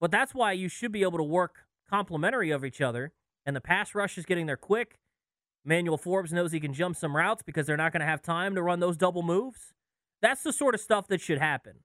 But 0.00 0.10
that's 0.10 0.34
why 0.34 0.52
you 0.52 0.70
should 0.70 0.90
be 0.90 1.02
able 1.02 1.18
to 1.18 1.22
work 1.24 1.66
complementary 1.86 2.50
of 2.50 2.64
each 2.64 2.80
other. 2.80 3.12
And 3.44 3.54
the 3.54 3.60
pass 3.60 3.94
rush 3.94 4.16
is 4.16 4.24
getting 4.24 4.46
there 4.46 4.56
quick. 4.56 5.00
Emmanuel 5.66 5.98
Forbes 5.98 6.32
knows 6.32 6.50
he 6.50 6.60
can 6.60 6.72
jump 6.72 6.96
some 6.96 7.14
routes 7.14 7.42
because 7.42 7.66
they're 7.66 7.76
not 7.76 7.92
going 7.92 8.00
to 8.00 8.06
have 8.06 8.22
time 8.22 8.54
to 8.54 8.62
run 8.62 8.80
those 8.80 8.96
double 8.96 9.22
moves. 9.22 9.74
That's 10.22 10.42
the 10.42 10.52
sort 10.54 10.74
of 10.74 10.80
stuff 10.80 11.06
that 11.08 11.20
should 11.20 11.36
happen, 11.36 11.80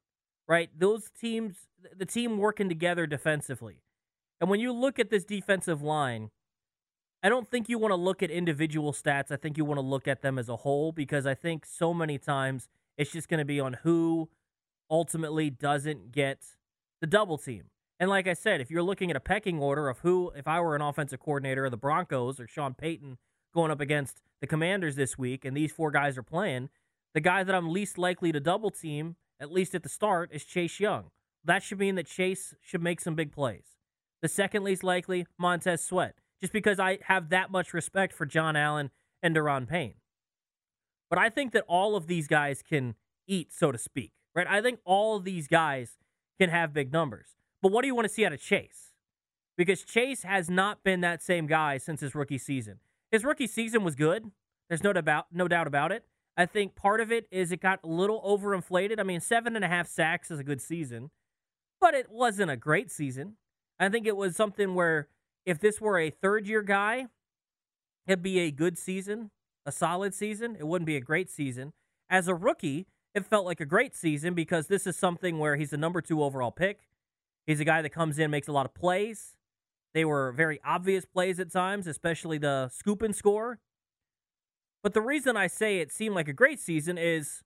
right? 0.48 0.69
Those 0.74 1.10
teams, 1.19 1.67
the 1.98 2.05
team 2.05 2.38
working 2.38 2.69
together 2.69 3.05
defensively. 3.05 3.84
And 4.39 4.50
when 4.50 4.62
you 4.62 4.72
look 4.72 5.00
at 5.00 5.10
this 5.10 5.25
defensive 5.25 5.81
line, 5.81 6.29
I 7.25 7.29
don't 7.29 7.50
think 7.50 7.70
you 7.70 7.79
want 7.79 7.91
to 7.91 7.96
look 7.96 8.22
at 8.22 8.29
individual 8.29 8.94
stats. 8.94 9.32
I 9.32 9.36
think 9.36 9.58
you 9.58 9.65
want 9.65 9.79
to 9.79 9.82
look 9.82 10.08
at 10.08 10.22
them 10.22 10.38
as 10.38 10.48
a 10.48 10.58
whole 10.58 10.91
because 10.91 11.25
I 11.25 11.34
think 11.34 11.65
so 11.65 11.91
many 11.91 12.20
times 12.20 12.70
it's 13.00 13.12
just 13.12 13.29
going 13.29 13.39
to 13.39 13.46
be 13.46 13.60
on 13.60 13.77
who 13.82 14.29
ultimately 14.91 15.50
doesn't 15.50 16.12
get 16.12 16.44
the 17.01 17.08
double 17.08 17.39
team. 17.39 17.63
And 18.00 18.12
like 18.12 18.27
I 18.27 18.34
said, 18.34 18.62
if 18.62 18.70
you're 18.70 18.84
looking 18.84 19.10
at 19.10 19.17
a 19.17 19.20
pecking 19.20 19.60
order 19.60 19.89
of 19.89 20.01
who, 20.01 20.34
if 20.36 20.48
I 20.48 20.60
were 20.60 20.75
an 20.75 20.84
offensive 20.84 21.20
coordinator 21.20 21.65
of 21.65 21.72
the 21.72 21.77
Broncos 21.77 22.39
or 22.39 22.46
Sean 22.46 22.75
Payton 22.75 23.17
going 23.55 23.72
up 23.72 23.82
against 23.82 24.22
the 24.39 24.46
Commanders 24.46 24.96
this 24.96 25.17
week 25.17 25.46
and 25.46 25.58
these 25.58 25.72
four 25.72 25.89
guys 25.89 26.20
are 26.20 26.24
playing, 26.24 26.70
the 27.15 27.22
guy 27.22 27.44
that 27.44 27.55
I'm 27.55 27.74
least 27.74 27.98
likely 27.98 28.34
to 28.34 28.39
double 28.39 28.70
team, 28.70 29.15
at 29.39 29.51
least 29.51 29.74
at 29.74 29.82
the 29.82 29.89
start, 29.89 30.29
is 30.32 30.46
Chase 30.46 30.79
Young. 30.79 31.05
That 31.44 31.63
should 31.63 31.79
mean 31.79 31.96
that 31.96 32.05
Chase 32.05 32.53
should 32.62 32.84
make 32.84 33.01
some 33.01 33.15
big 33.15 33.32
plays. 33.32 33.77
The 34.22 34.27
second 34.27 34.63
least 34.63 34.84
likely, 34.84 35.25
Montez 35.39 35.84
Sweat, 35.84 36.20
just 36.42 36.54
because 36.54 36.80
I 36.80 37.00
have 37.04 37.30
that 37.30 37.51
much 37.51 37.74
respect 37.74 38.13
for 38.13 38.25
John 38.25 38.56
Allen 38.56 38.92
and 39.24 39.36
Daron 39.36 39.68
Payne. 39.68 39.96
But 41.10 41.20
I 41.20 41.30
think 41.30 41.54
that 41.54 41.65
all 41.68 41.96
of 41.96 42.08
these 42.08 42.27
guys 42.27 42.62
can 42.62 42.96
eat, 43.27 43.54
so 43.54 43.72
to 43.72 43.77
speak, 43.77 44.13
right? 44.34 44.48
I 44.48 44.62
think 44.62 44.80
all 44.86 45.18
of 45.18 45.24
these 45.24 45.48
guys 45.48 45.98
can 46.39 46.50
have 46.50 46.74
big 46.74 46.92
numbers. 46.92 47.36
But 47.62 47.72
what 47.72 47.82
do 47.82 47.88
you 47.88 47.96
want 47.96 48.08
to 48.08 48.13
see 48.13 48.25
out 48.25 48.34
of 48.34 48.42
Chase? 48.42 48.92
Because 49.58 49.84
Chase 49.84 50.24
has 50.24 50.50
not 50.50 50.84
been 50.84 51.01
that 51.01 51.24
same 51.24 51.48
guy 51.48 51.77
since 51.77 52.01
his 52.01 52.13
rookie 52.13 52.38
season. 52.38 52.80
His 53.12 53.24
rookie 53.24 53.48
season 53.48 53.84
was 53.84 53.96
good. 53.96 54.32
There's 54.68 54.84
no 54.84 54.92
doubt, 54.94 55.27
no 55.32 55.48
doubt 55.48 55.68
about 55.68 55.92
it. 55.92 56.04
I 56.38 56.46
think 56.46 56.75
part 56.75 57.00
of 57.00 57.12
it 57.12 57.27
is 57.32 57.51
it 57.51 57.62
got 57.62 57.80
a 57.84 57.88
little 57.88 58.22
overinflated. 58.22 59.00
I 59.00 59.04
mean, 59.04 59.22
seven 59.22 59.56
and 59.56 59.63
a 59.63 59.70
half 59.70 59.88
sacks 59.88 60.30
is 60.30 60.39
a 60.39 60.44
good 60.44 60.62
season, 60.62 61.12
but 61.80 61.94
it 61.94 62.12
wasn't 62.12 62.51
a 62.51 62.58
great 62.58 62.92
season. 62.92 63.38
I 63.80 63.88
think 63.89 64.06
it 64.06 64.18
was 64.18 64.36
something 64.36 64.75
where 64.75 65.08
if 65.46 65.60
this 65.60 65.80
were 65.80 66.00
a 66.00 66.10
third 66.10 66.48
year 66.48 66.62
guy, 66.62 67.08
it'd 68.08 68.24
be 68.24 68.40
a 68.40 68.52
good 68.52 68.78
season, 68.78 69.32
a 69.66 69.72
solid 69.72 70.14
season. 70.14 70.56
It 70.60 70.68
wouldn't 70.68 70.88
be 70.88 70.96
a 70.96 71.02
great 71.02 71.30
season. 71.30 71.74
As 72.10 72.28
a 72.28 72.36
rookie, 72.36 72.88
it 73.14 73.25
felt 73.25 73.46
like 73.46 73.60
a 73.60 73.66
great 73.66 73.96
season 73.96 74.34
because 74.34 74.68
this 74.68 74.86
is 74.86 74.98
something 74.98 75.40
where 75.40 75.56
he's 75.56 75.70
the 75.70 75.78
number 75.78 76.02
two 76.02 76.24
overall 76.24 76.52
pick. 76.52 76.88
He's 77.48 77.60
a 77.60 77.66
guy 77.66 77.82
that 77.82 77.92
comes 77.92 78.20
in, 78.20 78.32
makes 78.32 78.48
a 78.48 78.52
lot 78.52 78.66
of 78.66 78.74
plays. 78.74 79.36
They 79.94 80.04
were 80.04 80.32
very 80.32 80.60
obvious 80.66 81.06
plays 81.06 81.40
at 81.40 81.52
times, 81.52 81.88
especially 81.88 82.38
the 82.38 82.70
scoop 82.70 83.02
and 83.02 83.16
score. 83.16 83.60
But 84.84 84.94
the 84.94 85.02
reason 85.02 85.38
I 85.38 85.48
say 85.48 85.80
it 85.80 85.92
seemed 85.92 86.16
like 86.16 86.28
a 86.28 86.34
great 86.34 86.60
season 86.60 86.98
is 86.98 87.42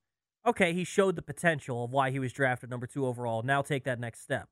okay, 0.47 0.73
he 0.73 0.83
showed 0.83 1.15
the 1.15 1.21
potential 1.21 1.83
of 1.83 1.91
why 1.91 2.11
he 2.11 2.19
was 2.19 2.33
drafted 2.33 2.69
number 2.69 2.87
two 2.87 3.05
overall. 3.05 3.43
Now 3.43 3.61
take 3.61 3.83
that 3.83 3.99
next 3.99 4.21
step. 4.21 4.49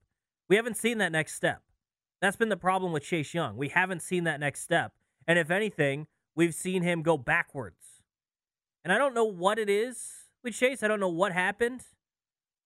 We 0.47 0.55
haven't 0.55 0.77
seen 0.77 0.99
that 0.99 1.11
next 1.11 1.33
step. 1.33 1.63
That's 2.21 2.35
been 2.35 2.49
the 2.49 2.57
problem 2.57 2.91
with 2.91 3.03
Chase 3.03 3.33
Young. 3.33 3.57
We 3.57 3.69
haven't 3.69 4.01
seen 4.01 4.23
that 4.23 4.39
next 4.39 4.61
step. 4.61 4.93
And 5.27 5.37
if 5.37 5.51
anything, 5.51 6.07
we've 6.35 6.55
seen 6.55 6.81
him 6.81 7.01
go 7.01 7.17
backwards. 7.17 8.01
And 8.83 8.93
I 8.93 8.97
don't 8.97 9.13
know 9.13 9.25
what 9.25 9.59
it 9.59 9.69
is 9.69 10.27
with 10.43 10.55
Chase. 10.55 10.81
I 10.81 10.87
don't 10.87 10.99
know 10.99 11.09
what 11.09 11.33
happened. 11.33 11.81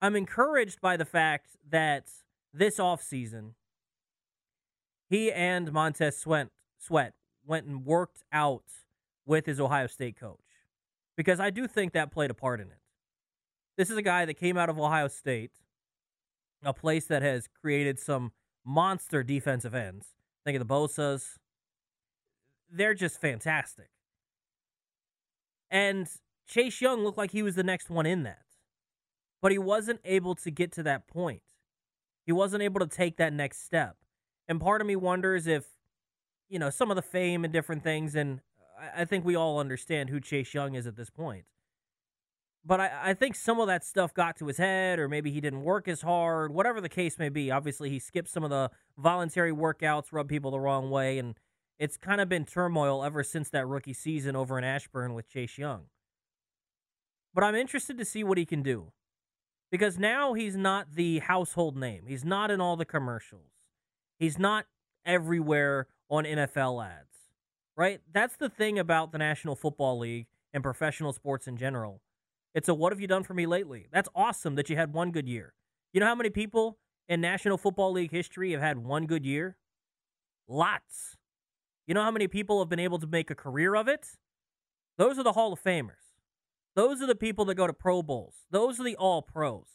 I'm 0.01 0.15
encouraged 0.15 0.79
by 0.81 0.98
the 0.98 1.05
fact 1.05 1.58
that 1.70 2.10
this 2.53 2.77
offseason, 2.77 3.53
he 5.10 5.31
and 5.31 5.72
Montez 5.72 6.17
Sweat, 6.17 6.48
Sweat 6.77 7.13
went 7.46 7.65
and 7.65 7.86
worked 7.86 8.24
out 8.31 8.63
with 9.25 9.46
his 9.46 9.60
Ohio 9.60 9.88
State 9.88 10.20
coach 10.20 10.39
because 11.17 11.39
I 11.39 11.50
do 11.50 11.67
think 11.67 11.93
that 11.93 12.12
played 12.12 12.31
a 12.31 12.36
part 12.36 12.60
in 12.60 12.67
it. 12.67 12.79
This 13.77 13.89
is 13.89 13.98
a 13.98 14.01
guy 14.01 14.25
that 14.25 14.36
came 14.36 14.58
out 14.58 14.70
of 14.70 14.79
Ohio 14.79 15.08
State, 15.08 15.51
a 16.63 16.74
place 16.74 17.05
that 17.05 17.22
has 17.22 17.48
created 17.48 18.00
some 18.00 18.31
monster 18.65 19.24
defensive 19.24 19.75
ends. 19.75 20.08
Think 20.46 20.60
of 20.60 20.68
the 20.68 20.74
Bosa's. 20.74 21.39
They're 22.72 22.94
just 22.94 23.20
fantastic. 23.20 23.89
And 25.70 26.08
Chase 26.48 26.82
Young 26.82 27.03
looked 27.03 27.18
like 27.18 27.32
he 27.32 27.44
was 27.44 27.56
the 27.56 27.63
next 27.63 27.89
one 27.89 28.06
in 28.06 28.24
that. 28.24 28.44
But 29.41 29.51
he 29.51 29.58
wasn't 29.58 30.01
able 30.06 30.36
to 30.36 30.51
get 30.51 30.72
to 30.74 30.84
that 30.84 31.08
point. 31.08 31.41
He 32.25 32.32
wasn't 32.32 32.63
able 32.63 32.80
to 32.80 32.88
take 32.88 33.18
that 33.18 33.34
next 33.34 33.63
step. 33.63 33.98
And 34.48 34.60
part 34.60 34.82
of 34.82 34.88
me 34.88 34.96
wonders 34.96 35.48
if, 35.48 35.65
you 36.50 36.60
know, 36.60 36.70
some 36.70 36.91
of 36.91 36.96
the 36.96 37.01
fame 37.01 37.44
and 37.44 37.51
different 37.51 37.84
things, 37.84 38.15
and 38.15 38.41
I 38.96 39.06
think 39.06 39.25
we 39.25 39.36
all 39.36 39.60
understand 39.60 40.10
who 40.10 40.20
Chase 40.20 40.53
Young 40.53 40.75
is 40.75 40.86
at 40.86 40.96
this 40.96 41.10
point. 41.10 41.46
But 42.63 42.80
I, 42.80 42.91
I 43.03 43.13
think 43.13 43.36
some 43.36 43.60
of 43.60 43.68
that 43.68 43.84
stuff 43.84 44.13
got 44.13 44.38
to 44.38 44.48
his 44.48 44.58
head, 44.58 45.00
or 45.00 45.08
maybe 45.08 45.32
he 45.32 45.41
didn't 45.41 45.63
work 45.63 45.88
as 45.88 46.01
hard, 46.01 46.53
whatever 46.53 46.80
the 46.80 46.89
case 46.89 47.18
may 47.18 47.30
be. 47.30 47.50
Obviously, 47.50 47.89
he 47.89 48.00
skipped 48.00 48.30
some 48.30 48.44
of 48.44 48.50
the 48.50 48.70
voluntary 48.98 49.51
workouts, 49.51 50.12
rubbed 50.12 50.30
people 50.30 50.51
the 50.51 50.60
wrong 50.60 50.89
way, 50.89 51.18
and 51.18 51.36
it's 51.80 51.98
kind 51.98 52.22
of 52.22 52.30
been 52.30 52.46
turmoil 52.46 53.03
ever 53.03 53.24
since 53.24 53.50
that 53.50 53.68
rookie 53.68 53.94
season 53.94 54.36
over 54.36 54.58
in 54.58 54.63
Ashburn 54.63 55.13
with 55.13 55.27
Chase 55.27 55.58
Young. 55.58 55.86
But 57.34 57.44
I'm 57.44 57.56
interested 57.56 57.98
to 57.98 58.06
see 58.06 58.24
what 58.24 58.38
he 58.38 58.46
can 58.46 58.62
do 58.62 58.91
because 59.72 59.98
now 59.98 60.34
he's 60.34 60.56
not 60.56 60.94
the 60.94 61.20
household 61.20 61.75
name. 61.75 62.03
He's 62.08 62.25
not 62.25 62.51
in 62.51 62.62
all 62.62 62.75
the 62.75 62.86
commercials. 62.86 63.51
He's 64.20 64.38
not 64.38 64.65
everywhere 65.06 65.88
on 66.10 66.25
NFL 66.25 66.86
ads 66.86 67.12
right? 67.75 68.01
That's 68.13 68.36
the 68.36 68.50
thing 68.50 68.77
about 68.77 69.12
the 69.12 69.18
National 69.18 69.56
Football 69.56 70.00
League 70.00 70.27
and 70.53 70.63
professional 70.63 71.13
sports 71.13 71.48
in 71.48 71.58
general. 71.58 72.01
It's 72.53 72.70
a 72.70 72.74
what 72.74 72.91
have 72.91 73.00
you 73.00 73.08
done 73.08 73.24
for 73.24 73.34
me 73.34 73.46
lately? 73.46 73.88
That's 73.91 74.10
awesome 74.15 74.55
that 74.55 74.70
you 74.70 74.75
had 74.75 74.93
one 74.93 75.12
good 75.12 75.27
year. 75.27 75.53
You 75.93 76.00
know 76.00 76.05
how 76.05 76.15
many 76.15 76.29
people 76.29 76.77
in 77.08 77.22
National 77.22 77.58
Football 77.58 77.93
League 77.93 78.12
history 78.12 78.51
have 78.51 78.62
had 78.62 78.77
one 78.77 79.05
good 79.05 79.25
year? 79.25 79.58
Lots. 80.48 81.17
You 81.88 81.93
know 81.93 82.03
how 82.03 82.12
many 82.12 82.27
people 82.27 82.60
have 82.60 82.70
been 82.70 82.79
able 82.79 83.00
to 83.00 83.08
make 83.08 83.29
a 83.31 83.36
career 83.36 83.75
of 83.75 83.88
it? 83.88 84.08
Those 84.98 85.17
are 85.17 85.24
the 85.24 85.34
Hall 85.34 85.53
of 85.53 85.63
Famers. 85.63 86.15
Those 86.75 87.01
are 87.01 87.08
the 87.08 87.15
people 87.15 87.46
that 87.46 87.55
go 87.55 87.67
to 87.67 87.74
Pro 87.74 88.01
Bowls. 88.01 88.46
Those 88.51 88.79
are 88.79 88.84
the 88.84 88.96
All 88.96 89.22
Pros. 89.22 89.67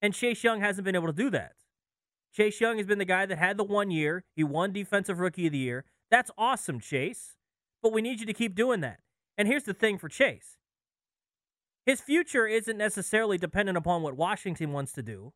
And 0.00 0.14
Chase 0.14 0.44
Young 0.44 0.60
hasn't 0.60 0.84
been 0.84 0.94
able 0.94 1.08
to 1.08 1.12
do 1.12 1.30
that. 1.30 1.52
Chase 2.32 2.60
Young 2.60 2.76
has 2.76 2.86
been 2.86 2.98
the 2.98 3.04
guy 3.04 3.26
that 3.26 3.38
had 3.38 3.56
the 3.56 3.64
one 3.64 3.90
year. 3.90 4.24
He 4.36 4.44
won 4.44 4.72
Defensive 4.72 5.18
Rookie 5.18 5.46
of 5.46 5.52
the 5.52 5.58
Year. 5.58 5.84
That's 6.10 6.30
awesome, 6.38 6.80
Chase 6.80 7.38
but 7.82 7.92
we 7.92 8.02
need 8.02 8.20
you 8.20 8.26
to 8.26 8.32
keep 8.32 8.54
doing 8.54 8.80
that. 8.80 9.00
And 9.36 9.46
here's 9.46 9.64
the 9.64 9.74
thing 9.74 9.98
for 9.98 10.08
Chase 10.08 10.57
his 11.88 12.02
future 12.02 12.46
isn't 12.46 12.76
necessarily 12.76 13.38
dependent 13.38 13.78
upon 13.78 14.02
what 14.02 14.14
Washington 14.14 14.72
wants 14.72 14.92
to 14.92 15.02
do. 15.02 15.32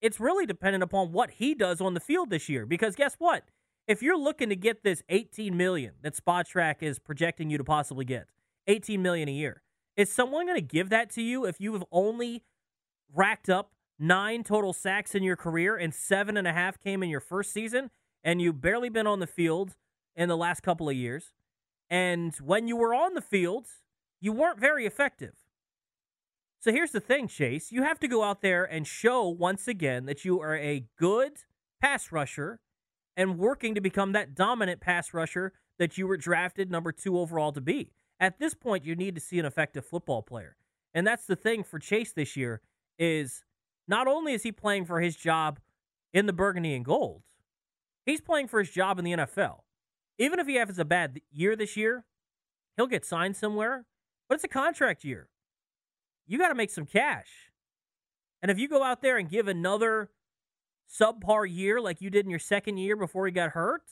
It's 0.00 0.18
really 0.18 0.46
dependent 0.46 0.82
upon 0.82 1.12
what 1.12 1.32
he 1.32 1.54
does 1.54 1.82
on 1.82 1.92
the 1.92 2.00
field 2.00 2.30
this 2.30 2.48
year. 2.48 2.64
Because 2.64 2.96
guess 2.96 3.14
what? 3.18 3.44
If 3.86 4.00
you're 4.00 4.16
looking 4.16 4.48
to 4.48 4.56
get 4.56 4.84
this 4.84 5.02
18 5.10 5.54
million 5.54 5.96
that 6.00 6.16
Spotrac 6.16 6.76
is 6.82 6.98
projecting 6.98 7.50
you 7.50 7.58
to 7.58 7.64
possibly 7.64 8.06
get, 8.06 8.28
18 8.68 9.02
million 9.02 9.28
a 9.28 9.32
year, 9.32 9.60
is 9.98 10.10
someone 10.10 10.46
going 10.46 10.56
to 10.56 10.62
give 10.62 10.88
that 10.88 11.10
to 11.10 11.20
you 11.20 11.44
if 11.44 11.60
you 11.60 11.74
have 11.74 11.84
only 11.92 12.42
racked 13.14 13.50
up 13.50 13.72
nine 13.98 14.42
total 14.42 14.72
sacks 14.72 15.14
in 15.14 15.22
your 15.22 15.36
career 15.36 15.76
and 15.76 15.94
seven 15.94 16.38
and 16.38 16.48
a 16.48 16.54
half 16.54 16.80
came 16.80 17.02
in 17.02 17.10
your 17.10 17.20
first 17.20 17.52
season 17.52 17.90
and 18.24 18.40
you've 18.40 18.62
barely 18.62 18.88
been 18.88 19.06
on 19.06 19.20
the 19.20 19.26
field 19.26 19.76
in 20.16 20.30
the 20.30 20.38
last 20.38 20.62
couple 20.62 20.88
of 20.88 20.96
years. 20.96 21.34
And 21.90 22.34
when 22.36 22.66
you 22.66 22.78
were 22.78 22.94
on 22.94 23.12
the 23.12 23.20
field, 23.20 23.66
you 24.20 24.32
weren't 24.32 24.60
very 24.60 24.86
effective. 24.86 25.34
So 26.60 26.72
here's 26.72 26.90
the 26.90 27.00
thing, 27.00 27.28
Chase. 27.28 27.70
You 27.70 27.84
have 27.84 28.00
to 28.00 28.08
go 28.08 28.24
out 28.24 28.42
there 28.42 28.64
and 28.64 28.86
show 28.86 29.28
once 29.28 29.68
again 29.68 30.06
that 30.06 30.24
you 30.24 30.40
are 30.40 30.56
a 30.56 30.86
good 30.98 31.32
pass 31.80 32.10
rusher 32.10 32.60
and 33.16 33.38
working 33.38 33.74
to 33.74 33.80
become 33.80 34.12
that 34.12 34.34
dominant 34.34 34.80
pass 34.80 35.14
rusher 35.14 35.52
that 35.78 35.96
you 35.96 36.06
were 36.06 36.16
drafted 36.16 36.70
number 36.70 36.90
two 36.90 37.18
overall 37.18 37.52
to 37.52 37.60
be. 37.60 37.92
At 38.20 38.40
this 38.40 38.54
point, 38.54 38.84
you 38.84 38.96
need 38.96 39.14
to 39.14 39.20
see 39.20 39.38
an 39.38 39.44
effective 39.44 39.86
football 39.86 40.22
player. 40.22 40.56
And 40.92 41.06
that's 41.06 41.26
the 41.26 41.36
thing 41.36 41.62
for 41.62 41.78
Chase 41.78 42.12
this 42.12 42.36
year 42.36 42.60
is 42.98 43.44
not 43.86 44.08
only 44.08 44.32
is 44.32 44.42
he 44.42 44.50
playing 44.50 44.86
for 44.86 45.00
his 45.00 45.14
job 45.14 45.60
in 46.12 46.26
the 46.26 46.32
burgundy 46.32 46.74
and 46.74 46.84
gold, 46.84 47.22
he's 48.04 48.20
playing 48.20 48.48
for 48.48 48.58
his 48.58 48.70
job 48.70 48.98
in 48.98 49.04
the 49.04 49.12
NFL. 49.12 49.60
Even 50.18 50.40
if 50.40 50.48
he 50.48 50.56
has 50.56 50.78
a 50.78 50.84
bad 50.84 51.20
year 51.30 51.54
this 51.54 51.76
year, 51.76 52.04
he'll 52.76 52.88
get 52.88 53.04
signed 53.04 53.36
somewhere, 53.36 53.84
but 54.28 54.34
it's 54.34 54.44
a 54.44 54.48
contract 54.48 55.04
year. 55.04 55.28
You 56.26 56.38
got 56.38 56.48
to 56.48 56.54
make 56.54 56.70
some 56.70 56.86
cash. 56.86 57.50
And 58.42 58.50
if 58.50 58.58
you 58.58 58.68
go 58.68 58.82
out 58.82 59.02
there 59.02 59.16
and 59.16 59.28
give 59.28 59.48
another 59.48 60.10
subpar 60.88 61.46
year 61.50 61.80
like 61.80 62.00
you 62.00 62.10
did 62.10 62.24
in 62.24 62.30
your 62.30 62.38
second 62.38 62.76
year 62.76 62.96
before 62.96 63.26
he 63.26 63.32
got 63.32 63.50
hurt, 63.50 63.82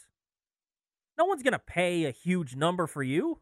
no 1.18 1.24
one's 1.24 1.42
going 1.42 1.52
to 1.52 1.58
pay 1.58 2.04
a 2.04 2.10
huge 2.10 2.54
number 2.54 2.86
for 2.86 3.02
you. 3.02 3.40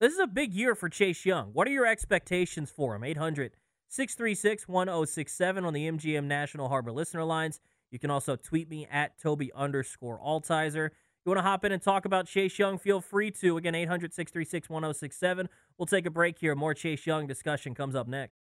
This 0.00 0.12
is 0.12 0.20
a 0.20 0.26
big 0.26 0.54
year 0.54 0.74
for 0.74 0.88
Chase 0.88 1.24
Young. 1.24 1.48
What 1.52 1.66
are 1.66 1.72
your 1.72 1.86
expectations 1.86 2.70
for 2.70 2.94
him? 2.94 3.02
800 3.02 3.52
636 3.88 4.68
1067 4.68 5.64
on 5.64 5.72
the 5.72 5.90
MGM 5.90 6.24
National 6.24 6.68
Harbor 6.68 6.92
listener 6.92 7.24
lines. 7.24 7.58
You 7.90 7.98
can 7.98 8.10
also 8.10 8.36
tweet 8.36 8.68
me 8.68 8.86
at 8.90 9.18
Tobi 9.18 9.48
underscore 9.56 10.20
Altizer. 10.20 10.90
You 11.28 11.34
want 11.34 11.44
to 11.44 11.50
hop 11.50 11.64
in 11.66 11.72
and 11.72 11.82
talk 11.82 12.06
about 12.06 12.26
Chase 12.26 12.58
Young? 12.58 12.78
Feel 12.78 13.02
free 13.02 13.30
to. 13.32 13.58
Again, 13.58 13.74
800 13.74 14.14
636 14.14 14.70
1067. 14.70 15.50
We'll 15.76 15.84
take 15.84 16.06
a 16.06 16.10
break 16.10 16.38
here. 16.38 16.54
More 16.54 16.72
Chase 16.72 17.06
Young 17.06 17.26
discussion 17.26 17.74
comes 17.74 17.94
up 17.94 18.08
next. 18.08 18.38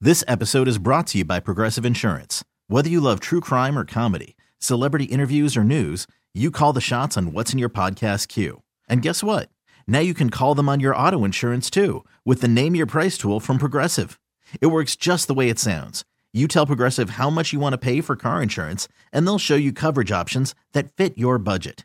This 0.00 0.24
episode 0.26 0.66
is 0.66 0.78
brought 0.78 1.08
to 1.08 1.18
you 1.18 1.26
by 1.26 1.40
Progressive 1.40 1.84
Insurance. 1.84 2.42
Whether 2.68 2.88
you 2.88 3.02
love 3.02 3.20
true 3.20 3.42
crime 3.42 3.76
or 3.76 3.84
comedy, 3.84 4.34
celebrity 4.58 5.04
interviews 5.04 5.58
or 5.58 5.62
news, 5.62 6.06
you 6.32 6.50
call 6.50 6.72
the 6.72 6.80
shots 6.80 7.18
on 7.18 7.34
what's 7.34 7.52
in 7.52 7.58
your 7.58 7.68
podcast 7.68 8.28
queue. 8.28 8.62
And 8.88 9.02
guess 9.02 9.22
what? 9.22 9.50
Now 9.86 9.98
you 9.98 10.14
can 10.14 10.30
call 10.30 10.54
them 10.54 10.70
on 10.70 10.80
your 10.80 10.96
auto 10.96 11.22
insurance 11.22 11.68
too 11.68 12.02
with 12.24 12.40
the 12.40 12.48
Name 12.48 12.74
Your 12.74 12.86
Price 12.86 13.18
tool 13.18 13.40
from 13.40 13.58
Progressive. 13.58 14.18
It 14.62 14.68
works 14.68 14.96
just 14.96 15.28
the 15.28 15.34
way 15.34 15.50
it 15.50 15.58
sounds. 15.58 16.06
You 16.32 16.48
tell 16.48 16.64
Progressive 16.64 17.10
how 17.10 17.28
much 17.28 17.52
you 17.52 17.60
want 17.60 17.74
to 17.74 17.78
pay 17.78 18.00
for 18.00 18.16
car 18.16 18.42
insurance, 18.42 18.88
and 19.12 19.26
they'll 19.26 19.38
show 19.38 19.54
you 19.54 19.74
coverage 19.74 20.10
options 20.10 20.54
that 20.72 20.96
fit 20.96 21.18
your 21.18 21.36
budget. 21.36 21.84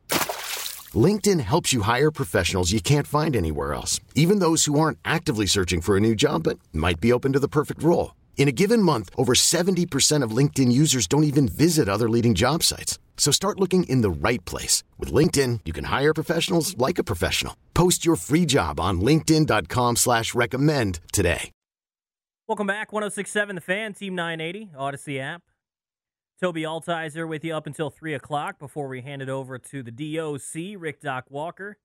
LinkedIn 0.95 1.39
helps 1.39 1.71
you 1.71 1.83
hire 1.83 2.11
professionals 2.11 2.71
you 2.71 2.81
can't 2.81 3.07
find 3.07 3.35
anywhere 3.35 3.73
else, 3.73 3.99
even 4.15 4.39
those 4.39 4.65
who 4.65 4.79
aren't 4.79 4.97
actively 5.05 5.45
searching 5.45 5.79
for 5.81 5.95
a 5.95 6.01
new 6.01 6.15
job 6.15 6.43
but 6.43 6.59
might 6.73 6.99
be 6.99 7.13
open 7.13 7.31
to 7.33 7.39
the 7.39 7.47
perfect 7.47 7.81
role. 7.83 8.15
In 8.37 8.47
a 8.47 8.51
given 8.51 8.81
month, 8.81 9.09
over 9.15 9.33
70% 9.33 10.23
of 10.23 10.35
LinkedIn 10.35 10.71
users 10.71 11.07
don't 11.07 11.23
even 11.23 11.47
visit 11.47 11.87
other 11.87 12.09
leading 12.09 12.33
job 12.33 12.63
sites. 12.63 12.97
So 13.15 13.31
start 13.31 13.59
looking 13.59 13.83
in 13.83 14.01
the 14.01 14.09
right 14.09 14.43
place. 14.45 14.83
With 14.97 15.13
LinkedIn, 15.13 15.59
you 15.63 15.73
can 15.73 15.85
hire 15.85 16.13
professionals 16.13 16.75
like 16.77 16.97
a 16.97 17.03
professional. 17.03 17.55
Post 17.75 18.03
your 18.03 18.15
free 18.15 18.47
job 18.47 18.79
on 18.79 18.99
linkedin.com 18.99 19.95
slash 19.95 20.33
recommend 20.33 20.99
today. 21.13 21.51
Welcome 22.47 22.67
back. 22.67 22.91
1067 22.91 23.55
The 23.55 23.61
Fan, 23.61 23.93
Team 23.93 24.15
980, 24.15 24.71
Audacy 24.75 25.19
app. 25.19 25.43
Tobi 26.41 26.63
Altizer 26.63 27.27
with 27.27 27.45
you 27.45 27.53
up 27.53 27.67
until 27.67 27.91
3 27.91 28.15
o'clock 28.15 28.57
before 28.57 28.87
we 28.87 29.01
hand 29.01 29.21
it 29.21 29.29
over 29.29 29.59
to 29.59 29.83
the 29.83 29.91
DOC, 29.91 30.81
Rick 30.81 30.99
Doc 30.99 31.25
Walker. 31.29 31.77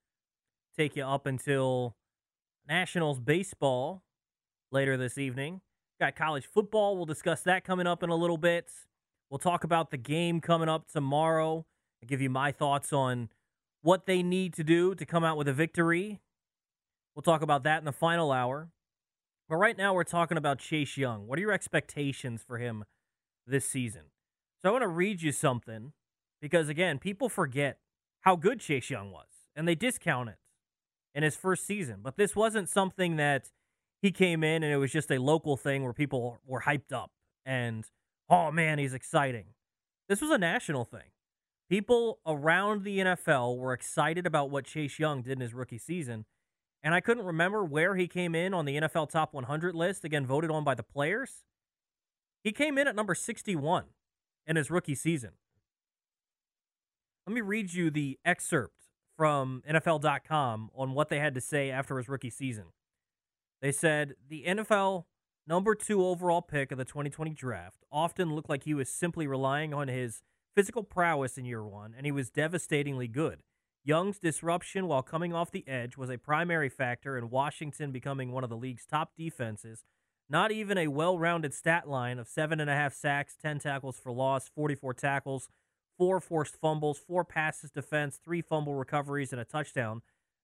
Take 0.79 0.97
you 0.97 1.05
up 1.05 1.27
until 1.27 1.95
Nationals 2.67 3.21
baseball 3.21 4.03
later 4.73 4.97
this 4.97 5.19
evening. 5.19 5.61
Got 6.01 6.17
college 6.17 6.47
football. 6.47 6.97
We'll 6.97 7.05
discuss 7.05 7.43
that 7.43 7.65
coming 7.65 7.87
up 7.87 8.03
in 8.03 8.09
a 8.09 8.17
little 8.17 8.39
bit. 8.39 8.71
We'll 9.29 9.39
talk 9.39 9.63
about 9.63 9.91
the 9.91 9.99
game 9.99 10.41
coming 10.41 10.71
up 10.71 10.91
tomorrow. 10.91 11.67
I'll 12.03 12.09
give 12.09 12.23
you 12.23 12.31
my 12.31 12.51
thoughts 12.51 12.95
on 12.95 13.29
what 13.83 14.07
they 14.07 14.23
need 14.23 14.55
to 14.55 14.65
do 14.65 14.95
to 14.95 15.05
come 15.05 15.23
out 15.23 15.37
with 15.37 15.49
a 15.49 15.53
victory. 15.53 16.23
We'll 17.15 17.23
talk 17.23 17.43
about 17.43 17.63
that 17.65 17.81
in 17.81 17.85
the 17.85 17.93
final 17.93 18.33
hour. 18.33 18.71
But 19.51 19.57
right 19.57 19.77
now, 19.77 19.93
we're 19.93 20.05
talking 20.05 20.39
about 20.39 20.61
Chase 20.61 20.97
Young. 20.97 21.27
What 21.27 21.39
are 21.39 21.43
your 21.43 21.53
expectations 21.53 22.43
for 22.43 22.57
him 22.57 22.85
this 23.47 23.69
season? 23.69 24.05
So 24.63 24.69
I 24.69 24.73
want 24.73 24.83
to 24.83 24.89
read 24.89 25.23
you 25.23 25.33
something 25.33 25.93
because, 26.41 26.69
again, 26.69 26.99
people 26.99 27.29
forget 27.29 27.79
how 28.21 28.37
good 28.37 28.61
Chase 28.61 28.91
Young 28.91 29.11
was 29.11 29.27
and 29.55 29.67
they 29.67 29.75
discount 29.75 30.29
it 30.29 30.39
in 31.15 31.23
his 31.23 31.37
first 31.37 31.67
season. 31.67 32.01
But 32.03 32.17
this 32.17 32.35
wasn't 32.35 32.69
something 32.69 33.17
that 33.17 33.51
he 34.03 34.11
came 34.11 34.45
in 34.45 34.63
and 34.63 34.73
it 34.73 34.77
was 34.77 34.93
just 34.93 35.11
a 35.11 35.19
local 35.19 35.57
thing 35.57 35.83
where 35.83 35.93
people 35.93 36.39
were 36.47 36.63
hyped 36.63 36.93
up 36.93 37.11
and 37.45 37.85
oh 38.29 38.51
man, 38.51 38.79
he's 38.79 38.95
exciting. 38.95 39.47
This 40.09 40.21
was 40.21 40.31
a 40.31 40.39
national 40.39 40.85
thing. 40.85 41.11
People 41.69 42.21
around 42.27 42.85
the 42.85 42.99
NFL 42.99 43.59
were 43.59 43.73
excited 43.73 44.27
about 44.27 44.51
what 44.51 44.67
Chase 44.67 44.99
Young 44.99 45.23
did 45.23 45.33
in 45.33 45.41
his 45.41 45.55
rookie 45.55 45.79
season. 45.79 46.25
And 46.83 46.95
I 46.95 47.01
couldn't 47.01 47.25
remember 47.25 47.65
where 47.65 47.97
he 47.97 48.07
came 48.07 48.37
in 48.37 48.55
on 48.55 48.65
the 48.65 48.77
NFL 48.77 49.11
Top 49.11 49.35
100 49.35 49.75
list, 49.75 50.05
again, 50.05 50.25
voted 50.27 50.51
on 50.51 50.63
by 50.63 50.75
the 50.75 50.85
players. 50.85 51.43
He 52.45 52.53
came 52.53 52.79
in 52.79 52.87
at 52.87 52.95
number 52.95 53.15
61 53.15 53.87
in 54.47 54.57
his 54.57 54.71
rookie 54.71 54.95
season. 54.95 55.33
Let 57.27 57.35
me 57.35 57.41
read 57.41 57.75
you 57.75 57.91
the 57.91 58.19
excerpt 58.25 58.75
from 59.17 59.63
NFL.com 59.69 60.71
on 60.75 60.93
what 60.93 61.09
they 61.09 61.19
had 61.19 61.35
to 61.35 61.41
say 61.41 61.71
after 61.71 61.97
his 61.97 62.09
rookie 62.09 62.31
season. 62.31 62.67
They 63.61 63.73
said 63.73 64.15
the 64.29 64.45
NFL 64.47 65.05
number 65.47 65.75
two 65.75 66.05
overall 66.05 66.43
pick 66.43 66.73
of 66.73 66.79
the 66.79 66.85
2020 66.85 67.33
draft, 67.33 67.85
often 67.91 68.35
looked 68.35 68.49
like 68.49 68.65
he 68.65 68.75
was 68.75 68.89
simply 68.89 69.27
relying 69.27 69.73
on 69.73 69.89
his 69.89 70.23
physical 70.55 70.83
prowess 70.83 71.39
in 71.39 71.45
year 71.45 71.65
one, 71.65 71.95
and 71.97 72.07
he 72.07 72.13
was 72.13 72.31
devastatingly 72.31 73.09
good. 73.09 73.43
Young's 73.85 74.19
disruption 74.19 74.89
while 74.89 75.03
coming 75.03 75.33
off 75.33 75.53
the 75.53 75.67
edge 75.69 75.97
was 75.97 76.11
a 76.11 76.19
primary 76.19 76.69
factor 76.69 77.17
in 77.17 77.31
Washington 77.31 77.93
becoming 77.93 78.33
one 78.33 78.43
of 78.43 78.51
the 78.51 78.57
league's 78.57 78.85
top 78.85 79.13
defenses. 79.17 79.85
Not 80.29 80.51
even 80.51 80.77
a 80.77 80.89
well 80.89 81.19
rounded 81.19 81.55
stat 81.55 81.89
line 81.89 82.19
of 82.19 82.27
seven 82.27 82.61
and 82.61 82.69
a 82.69 82.75
half 82.75 82.95
sacks, 82.95 83.37
10 83.41 83.61
tackles 83.61 83.99
for 83.99 84.13
loss, 84.13 84.49
44 84.49 84.95
tackles, 84.95 85.49
four 85.97 86.21
forced 86.21 86.57
fumbles, 86.57 86.99
four 86.99 87.25
passes 87.25 87.71
defense, 87.71 88.19
three 88.23 88.43
fumble 88.43 88.75
recoveries, 88.75 89.33
and 89.33 89.41
a 89.41 89.45
touchdown 89.45 90.03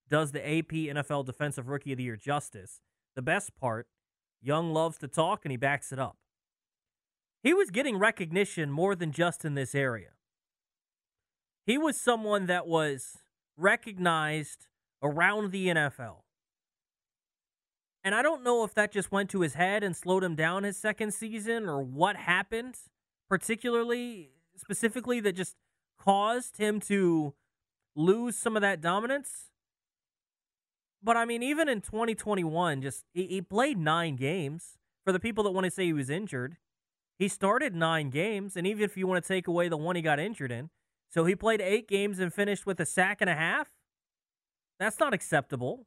does 0.09 0.33
the 0.33 0.41
AP 0.41 0.71
NFL 0.71 1.25
Defensive 1.27 1.69
Rookie 1.69 1.93
of 1.93 1.99
the 1.99 2.05
Year 2.05 2.17
justice. 2.17 2.81
The 3.17 3.23
best 3.23 3.57
part, 3.57 3.89
Young 4.41 4.73
loves 4.73 4.99
to 4.99 5.09
talk 5.09 5.45
and 5.45 5.51
he 5.51 5.57
backs 5.57 5.93
it 5.93 5.99
up. 5.99 6.17
He 7.43 7.55
was 7.55 7.71
getting 7.71 7.99
recognition 7.99 8.71
more 8.71 8.95
than 8.95 9.13
just 9.13 9.45
in 9.45 9.55
this 9.55 9.75
area. 9.75 10.11
He 11.65 11.79
was 11.79 12.01
someone 12.01 12.47
that 12.47 12.67
was 12.67 13.19
recognized 13.57 14.67
around 15.03 15.51
the 15.51 15.69
NFL. 15.69 16.23
And 18.05 18.15
I 18.15 18.23
don't 18.23 18.43
know 18.43 18.65
if 18.65 18.75
that 18.75 18.93
just 18.93 19.13
went 19.13 19.31
to 19.31 19.41
his 19.41 19.55
head 19.55 19.85
and 19.85 19.97
slowed 19.97 20.25
him 20.25 20.35
down 20.35 20.65
his 20.65 20.77
second 20.77 21.15
season 21.15 21.69
or 21.69 21.83
what 21.83 22.17
happened, 22.17 22.77
particularly, 23.29 24.31
specifically, 24.57 25.21
that 25.21 25.35
just 25.35 25.55
caused 25.99 26.57
him 26.57 26.81
to 26.81 27.35
lose 27.95 28.37
some 28.37 28.57
of 28.57 28.63
that 28.63 28.81
dominance. 28.81 29.51
But 31.03 31.17
I 31.17 31.25
mean, 31.25 31.43
even 31.43 31.69
in 31.69 31.81
2021, 31.81 32.83
just 32.83 33.05
he, 33.13 33.27
he 33.27 33.43
played 33.43 33.79
nine 33.79 34.17
games. 34.17 34.79
For 35.05 35.11
the 35.11 35.21
people 35.21 35.43
that 35.45 35.51
want 35.51 35.65
to 35.65 35.71
say 35.71 35.87
he 35.87 35.93
was 35.93 36.11
injured, 36.11 36.59
he 37.19 37.27
started 37.27 37.75
nine 37.75 38.09
games, 38.11 38.57
and 38.57 38.69
even 38.69 38.85
if 38.85 38.97
you 38.97 39.09
want 39.09 39.23
to 39.23 39.27
take 39.27 39.49
away 39.49 39.69
the 39.69 39.77
one 39.77 39.97
he 39.97 40.03
got 40.03 40.21
injured 40.21 40.53
in, 40.53 40.71
so 41.09 41.25
he 41.25 41.35
played 41.35 41.61
eight 41.61 41.89
games 41.89 42.21
and 42.21 42.33
finished 42.33 42.67
with 42.67 42.79
a 42.79 42.87
sack 42.87 43.21
and 43.21 43.29
a 43.29 43.35
half. 43.35 43.69
That's 44.79 45.01
not 45.01 45.13
acceptable. 45.13 45.87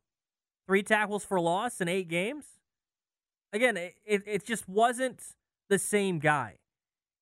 Three 0.68 0.84
tackles 0.84 1.24
for 1.24 1.40
loss 1.40 1.80
in 1.80 1.88
eight 1.88 2.08
games. 2.08 2.46
Again, 3.54 3.78
it, 3.78 3.96
it 4.06 4.46
just 4.46 4.68
wasn't 4.68 5.22
the 5.70 5.80
same 5.80 6.20
guy. 6.20 6.56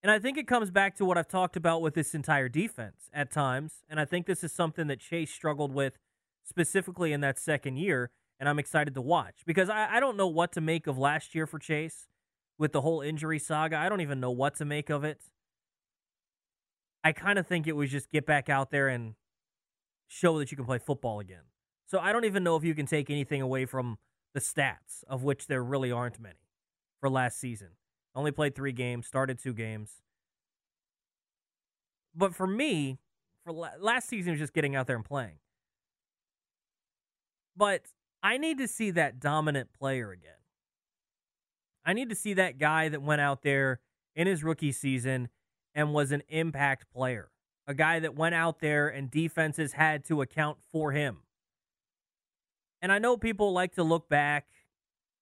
And 0.01 0.11
I 0.11 0.19
think 0.19 0.37
it 0.37 0.47
comes 0.47 0.71
back 0.71 0.95
to 0.97 1.05
what 1.05 1.17
I've 1.17 1.27
talked 1.27 1.55
about 1.55 1.81
with 1.81 1.93
this 1.93 2.13
entire 2.13 2.49
defense 2.49 3.09
at 3.13 3.31
times. 3.31 3.83
And 3.89 3.99
I 3.99 4.05
think 4.05 4.25
this 4.25 4.43
is 4.43 4.51
something 4.51 4.87
that 4.87 4.99
Chase 4.99 5.31
struggled 5.31 5.73
with 5.73 5.97
specifically 6.43 7.13
in 7.13 7.21
that 7.21 7.39
second 7.39 7.77
year. 7.77 8.11
And 8.39 8.49
I'm 8.49 8.59
excited 8.59 8.93
to 8.95 9.01
watch 9.01 9.43
because 9.45 9.69
I, 9.69 9.95
I 9.95 9.99
don't 10.01 10.17
know 10.17 10.27
what 10.27 10.51
to 10.53 10.61
make 10.61 10.87
of 10.87 10.97
last 10.97 11.33
year 11.33 11.47
for 11.47 11.59
Chase 11.59 12.07
with 12.57 12.73
the 12.73 12.81
whole 12.81 12.99
injury 12.99 13.39
saga. 13.39 13.77
I 13.77 13.87
don't 13.87 14.01
even 14.01 14.19
know 14.19 14.31
what 14.31 14.55
to 14.55 14.65
make 14.65 14.89
of 14.89 15.05
it. 15.05 15.21
I 17.03 17.13
kind 17.13 17.39
of 17.39 17.47
think 17.47 17.67
it 17.67 17.73
was 17.73 17.89
just 17.89 18.09
get 18.09 18.25
back 18.25 18.49
out 18.49 18.71
there 18.71 18.89
and 18.89 19.15
show 20.07 20.39
that 20.39 20.51
you 20.51 20.57
can 20.57 20.65
play 20.65 20.79
football 20.79 21.19
again. 21.19 21.43
So 21.93 21.99
I 21.99 22.11
don't 22.11 22.25
even 22.25 22.43
know 22.43 22.55
if 22.55 22.63
you 22.63 22.73
can 22.73 22.87
take 22.87 23.11
anything 23.11 23.43
away 23.43 23.67
from 23.67 23.99
the 24.33 24.39
stats, 24.39 25.03
of 25.07 25.21
which 25.21 25.45
there 25.45 25.63
really 25.63 25.91
aren't 25.91 26.19
many, 26.19 26.39
for 26.99 27.07
last 27.07 27.39
season. 27.39 27.67
Only 28.15 28.31
played 28.31 28.55
three 28.55 28.71
games, 28.71 29.05
started 29.05 29.37
two 29.37 29.53
games. 29.53 30.01
But 32.15 32.33
for 32.33 32.47
me, 32.47 32.97
for 33.43 33.53
last 33.53 34.09
season 34.09 34.31
was 34.31 34.39
just 34.39 34.53
getting 34.53 34.75
out 34.75 34.87
there 34.87 34.95
and 34.95 35.05
playing. 35.05 35.37
But 37.55 37.83
I 38.23 38.39
need 38.39 38.57
to 38.57 38.67
see 38.67 38.89
that 38.89 39.19
dominant 39.19 39.71
player 39.71 40.09
again. 40.09 40.31
I 41.85 41.93
need 41.93 42.09
to 42.09 42.15
see 42.15 42.33
that 42.33 42.57
guy 42.57 42.89
that 42.89 43.03
went 43.03 43.21
out 43.21 43.43
there 43.43 43.81
in 44.15 44.25
his 44.25 44.43
rookie 44.43 44.71
season 44.71 45.29
and 45.75 45.93
was 45.93 46.11
an 46.11 46.23
impact 46.27 46.91
player. 46.91 47.29
A 47.67 47.75
guy 47.75 47.99
that 47.99 48.15
went 48.15 48.33
out 48.33 48.61
there 48.61 48.87
and 48.87 49.11
defenses 49.11 49.73
had 49.73 50.03
to 50.05 50.23
account 50.23 50.57
for 50.71 50.91
him. 50.91 51.19
And 52.83 52.91
I 52.91 52.99
know 52.99 53.15
people 53.15 53.53
like 53.53 53.75
to 53.75 53.83
look 53.83 54.09
back 54.09 54.47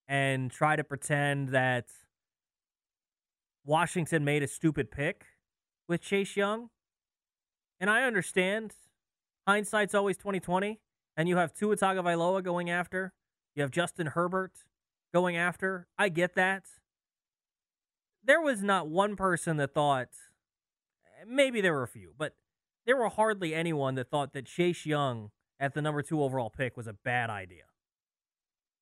and 0.08 0.50
try 0.50 0.76
to 0.76 0.84
pretend 0.84 1.50
that 1.50 1.86
Washington 3.64 4.26
made 4.26 4.42
a 4.42 4.48
stupid 4.48 4.90
pick 4.90 5.26
with 5.88 6.02
Chase 6.02 6.36
Young. 6.36 6.72
And 7.80 7.88
I 7.88 8.02
understand 8.02 8.74
hindsight's 9.48 9.94
always 9.94 10.18
2020 10.18 10.80
and 11.16 11.30
you 11.30 11.38
have 11.38 11.54
Tua 11.54 11.78
Tagovailoa 11.78 12.44
going 12.44 12.72
after, 12.72 13.14
you 13.54 13.62
have 13.62 13.70
Justin 13.70 14.08
Herbert 14.08 14.54
going 15.14 15.38
after. 15.38 15.88
I 16.00 16.10
get 16.10 16.34
that. 16.34 16.64
There 18.24 18.42
was 18.42 18.64
not 18.64 18.88
one 18.88 19.16
person 19.16 19.58
that 19.58 19.76
thought 19.76 20.10
eh, 21.06 21.26
maybe 21.28 21.62
there 21.62 21.74
were 21.74 21.84
a 21.84 21.88
few, 21.88 22.14
but 22.18 22.34
there 22.88 22.98
were 22.98 23.10
hardly 23.10 23.54
anyone 23.54 23.94
that 23.96 24.10
thought 24.10 24.34
that 24.34 24.48
Chase 24.48 24.88
Young 24.88 25.30
at 25.62 25.76
the 25.76 25.82
number 25.82 26.02
2 26.02 26.22
overall 26.22 26.50
pick 26.50 26.76
was 26.76 26.88
a 26.88 26.94
bad 26.94 27.30
idea. 27.30 27.64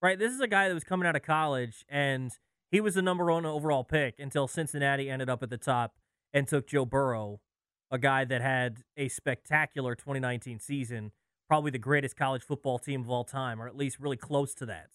Right? 0.01 0.17
This 0.17 0.33
is 0.33 0.39
a 0.39 0.47
guy 0.47 0.69
that 0.69 0.73
was 0.73 0.85
coming 0.85 1.05
out 1.05 1.17
of 1.17 1.21
college 1.21 1.85
and 1.89 2.31
he 2.71 2.79
was 2.79 2.95
the 2.95 3.01
number 3.01 3.25
one 3.25 3.45
overall 3.45 3.83
pick 3.83 4.15
until 4.17 4.47
Cincinnati 4.47 5.09
ended 5.09 5.29
up 5.29 5.43
at 5.43 5.49
the 5.49 5.57
top 5.57 5.95
and 6.33 6.47
took 6.47 6.67
Joe 6.67 6.85
Burrow, 6.85 7.41
a 7.91 7.97
guy 7.97 8.23
that 8.23 8.41
had 8.41 8.83
a 8.95 9.09
spectacular 9.09 9.93
2019 9.93 10.59
season, 10.59 11.11
probably 11.47 11.71
the 11.71 11.79
greatest 11.79 12.15
college 12.15 12.43
football 12.43 12.79
team 12.79 13.01
of 13.01 13.09
all 13.09 13.25
time, 13.25 13.61
or 13.61 13.67
at 13.67 13.75
least 13.75 13.99
really 13.99 14.17
close 14.17 14.53
to 14.55 14.65
that. 14.67 14.89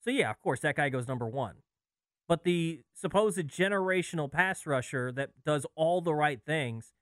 So, 0.00 0.10
yeah, 0.10 0.30
of 0.30 0.40
course, 0.40 0.60
that 0.60 0.76
guy 0.76 0.88
goes 0.88 1.08
number 1.08 1.26
one. 1.26 1.56
But 2.28 2.44
the 2.44 2.82
supposed 2.94 3.38
generational 3.38 4.30
pass 4.30 4.64
rusher 4.66 5.12
that 5.12 5.30
does 5.44 5.66
all 5.74 6.00
the 6.00 6.14
right 6.14 6.40
things 6.44 6.92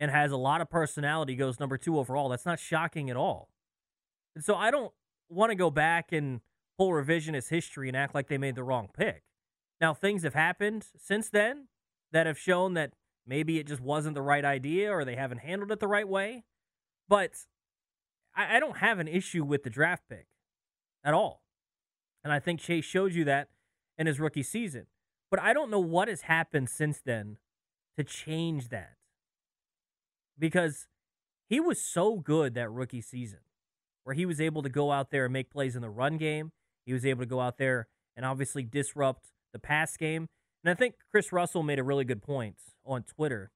and 0.00 0.10
has 0.10 0.32
a 0.32 0.36
lot 0.36 0.60
of 0.60 0.70
personality 0.70 1.34
goes 1.34 1.58
number 1.58 1.76
two 1.76 1.98
overall. 1.98 2.28
That's 2.28 2.46
not 2.46 2.58
shocking 2.58 3.10
at 3.10 3.16
all. 3.16 3.50
And 4.34 4.44
so 4.44 4.54
I 4.54 4.70
don't 4.70 4.92
want 5.28 5.50
to 5.50 5.56
go 5.56 5.70
back 5.70 6.12
and 6.12 6.40
pull 6.76 6.90
revisionist 6.90 7.48
history 7.48 7.88
and 7.88 7.96
act 7.96 8.14
like 8.14 8.28
they 8.28 8.38
made 8.38 8.54
the 8.54 8.62
wrong 8.62 8.88
pick. 8.96 9.22
Now, 9.80 9.94
things 9.94 10.22
have 10.22 10.34
happened 10.34 10.86
since 10.96 11.28
then 11.28 11.68
that 12.12 12.26
have 12.26 12.38
shown 12.38 12.74
that 12.74 12.92
maybe 13.26 13.58
it 13.58 13.66
just 13.66 13.80
wasn't 13.80 14.14
the 14.14 14.22
right 14.22 14.44
idea 14.44 14.90
or 14.90 15.04
they 15.04 15.16
haven't 15.16 15.38
handled 15.38 15.70
it 15.70 15.80
the 15.80 15.88
right 15.88 16.08
way. 16.08 16.44
But 17.08 17.32
I, 18.34 18.56
I 18.56 18.60
don't 18.60 18.78
have 18.78 18.98
an 18.98 19.08
issue 19.08 19.44
with 19.44 19.62
the 19.62 19.70
draft 19.70 20.04
pick 20.08 20.26
at 21.04 21.14
all. 21.14 21.42
And 22.24 22.32
I 22.32 22.38
think 22.38 22.60
Chase 22.60 22.84
showed 22.84 23.14
you 23.14 23.24
that 23.24 23.48
in 23.96 24.06
his 24.06 24.20
rookie 24.20 24.42
season. 24.42 24.86
But 25.30 25.40
I 25.40 25.52
don't 25.52 25.70
know 25.70 25.80
what 25.80 26.08
has 26.08 26.22
happened 26.22 26.70
since 26.70 27.00
then 27.04 27.36
to 27.96 28.04
change 28.04 28.68
that. 28.68 28.97
Because 30.38 30.86
he 31.48 31.60
was 31.60 31.82
so 31.82 32.16
good 32.16 32.54
that 32.54 32.70
rookie 32.70 33.00
season 33.00 33.40
where 34.04 34.14
he 34.14 34.26
was 34.26 34.40
able 34.40 34.62
to 34.62 34.68
go 34.68 34.92
out 34.92 35.10
there 35.10 35.24
and 35.24 35.32
make 35.32 35.50
plays 35.50 35.76
in 35.76 35.82
the 35.82 35.90
run 35.90 36.16
game. 36.16 36.52
He 36.86 36.92
was 36.92 37.04
able 37.04 37.20
to 37.20 37.26
go 37.26 37.40
out 37.40 37.58
there 37.58 37.88
and 38.16 38.24
obviously 38.24 38.62
disrupt 38.62 39.32
the 39.52 39.58
pass 39.58 39.96
game. 39.96 40.28
And 40.64 40.70
I 40.70 40.74
think 40.74 40.94
Chris 41.10 41.32
Russell 41.32 41.62
made 41.62 41.78
a 41.78 41.84
really 41.84 42.04
good 42.04 42.22
point 42.22 42.56
on 42.84 43.02
Twitter 43.02 43.50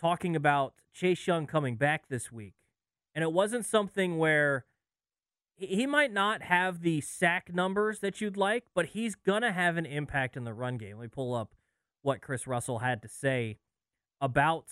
talking 0.00 0.34
about 0.36 0.74
Chase 0.92 1.26
Young 1.26 1.46
coming 1.46 1.76
back 1.76 2.08
this 2.08 2.32
week. 2.32 2.54
And 3.14 3.22
it 3.22 3.32
wasn't 3.32 3.66
something 3.66 4.18
where 4.18 4.64
he 5.56 5.86
might 5.86 6.12
not 6.12 6.42
have 6.42 6.82
the 6.82 7.00
sack 7.00 7.52
numbers 7.52 7.98
that 8.00 8.20
you'd 8.20 8.36
like, 8.36 8.64
but 8.74 8.86
he's 8.86 9.14
going 9.14 9.42
to 9.42 9.52
have 9.52 9.76
an 9.76 9.86
impact 9.86 10.36
in 10.36 10.44
the 10.44 10.54
run 10.54 10.78
game. 10.78 10.98
Let 10.98 11.02
me 11.02 11.08
pull 11.08 11.34
up 11.34 11.54
what 12.02 12.20
Chris 12.20 12.46
Russell 12.46 12.78
had 12.78 13.02
to 13.02 13.08
say 13.08 13.58
about 14.20 14.66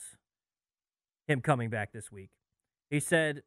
him 1.27 1.41
coming 1.41 1.71
back 1.71 1.93
this 1.93 2.11
week. 2.11 2.31
He 2.91 3.01
said, 3.01 3.43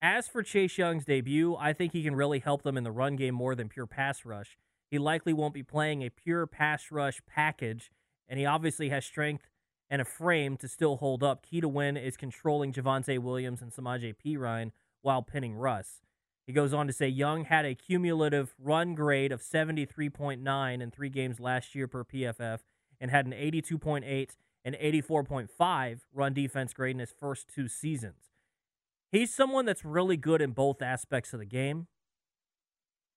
as 0.00 0.28
for 0.28 0.42
Chase 0.42 0.76
Young's 0.76 1.04
debut, 1.04 1.56
I 1.58 1.72
think 1.72 1.92
he 1.92 2.02
can 2.02 2.14
really 2.14 2.38
help 2.38 2.62
them 2.62 2.76
in 2.76 2.84
the 2.84 2.92
run 2.92 3.16
game 3.16 3.34
more 3.34 3.54
than 3.54 3.68
pure 3.68 3.86
pass 3.86 4.24
rush. 4.24 4.58
He 4.90 4.98
likely 4.98 5.32
won't 5.32 5.54
be 5.54 5.62
playing 5.62 6.02
a 6.02 6.10
pure 6.10 6.46
pass 6.46 6.90
rush 6.90 7.20
package, 7.26 7.90
and 8.28 8.38
he 8.38 8.46
obviously 8.46 8.90
has 8.90 9.04
strength 9.04 9.48
and 9.90 10.02
a 10.02 10.04
frame 10.04 10.56
to 10.58 10.68
still 10.68 10.96
hold 10.96 11.22
up. 11.22 11.44
Key 11.44 11.60
to 11.60 11.68
win 11.68 11.96
is 11.96 12.16
controlling 12.16 12.72
Javonte 12.72 13.18
Williams 13.18 13.62
and 13.62 13.72
Samaje 13.72 14.14
Perine 14.14 14.72
while 15.02 15.22
pinning 15.22 15.54
Russ. 15.54 16.02
He 16.46 16.52
goes 16.52 16.74
on 16.74 16.86
to 16.86 16.92
say 16.92 17.08
Young 17.08 17.44
had 17.44 17.64
a 17.64 17.74
cumulative 17.74 18.54
run 18.58 18.94
grade 18.94 19.32
of 19.32 19.40
73.9 19.40 20.82
in 20.82 20.90
three 20.90 21.08
games 21.08 21.40
last 21.40 21.74
year 21.74 21.88
per 21.88 22.04
PFF 22.04 22.60
and 23.00 23.10
had 23.10 23.26
an 23.26 23.32
82.8 23.32 24.36
and 24.64 24.74
84.5 24.76 26.00
run 26.12 26.32
defense 26.32 26.72
grade 26.72 26.96
in 26.96 27.00
his 27.00 27.12
first 27.18 27.48
two 27.54 27.68
seasons. 27.68 28.32
He's 29.12 29.32
someone 29.32 29.66
that's 29.66 29.84
really 29.84 30.16
good 30.16 30.40
in 30.40 30.52
both 30.52 30.82
aspects 30.82 31.32
of 31.32 31.38
the 31.38 31.46
game. 31.46 31.86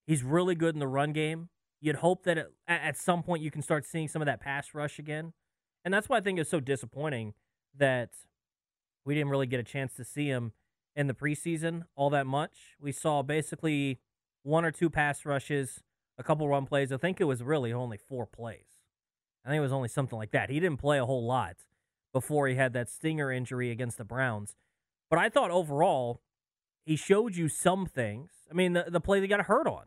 He's 0.05 0.23
really 0.23 0.55
good 0.55 0.75
in 0.75 0.79
the 0.79 0.87
run 0.87 1.13
game. 1.13 1.49
You'd 1.81 1.97
hope 1.97 2.23
that 2.23 2.37
it, 2.37 2.53
at 2.67 2.97
some 2.97 3.23
point 3.23 3.41
you 3.41 3.51
can 3.51 3.61
start 3.61 3.85
seeing 3.85 4.07
some 4.07 4.21
of 4.21 4.25
that 4.25 4.41
pass 4.41 4.73
rush 4.73 4.99
again. 4.99 5.33
And 5.83 5.93
that's 5.93 6.09
why 6.09 6.17
I 6.17 6.21
think 6.21 6.39
it's 6.39 6.49
so 6.49 6.59
disappointing 6.59 7.33
that 7.75 8.09
we 9.05 9.15
didn't 9.15 9.29
really 9.29 9.47
get 9.47 9.59
a 9.59 9.63
chance 9.63 9.93
to 9.95 10.03
see 10.03 10.27
him 10.27 10.51
in 10.95 11.07
the 11.07 11.13
preseason 11.13 11.83
all 11.95 12.09
that 12.09 12.27
much. 12.27 12.75
We 12.79 12.91
saw 12.91 13.21
basically 13.21 13.99
one 14.43 14.65
or 14.65 14.71
two 14.71 14.89
pass 14.89 15.25
rushes, 15.25 15.83
a 16.17 16.23
couple 16.23 16.47
run 16.47 16.65
plays. 16.65 16.91
I 16.91 16.97
think 16.97 17.21
it 17.21 17.25
was 17.25 17.43
really 17.43 17.71
only 17.71 17.97
four 17.97 18.25
plays. 18.25 18.76
I 19.47 19.51
think 19.51 19.59
it 19.59 19.61
was 19.61 19.71
only 19.71 19.87
something 19.87 20.19
like 20.19 20.31
that. 20.31 20.49
He 20.49 20.59
didn't 20.59 20.77
play 20.77 20.99
a 20.99 21.05
whole 21.05 21.25
lot 21.25 21.55
before 22.11 22.49
he 22.49 22.55
had 22.55 22.73
that 22.73 22.89
stinger 22.89 23.31
injury 23.31 23.71
against 23.71 23.97
the 23.97 24.03
Browns. 24.03 24.57
But 25.09 25.19
I 25.19 25.29
thought 25.29 25.51
overall, 25.51 26.21
he 26.85 26.97
showed 26.97 27.37
you 27.37 27.47
some 27.47 27.85
things. 27.85 28.31
I 28.51 28.53
mean, 28.53 28.73
the, 28.73 28.85
the 28.89 28.99
play 28.99 29.21
that 29.21 29.27
got 29.27 29.41
hurt 29.43 29.65
on. 29.65 29.85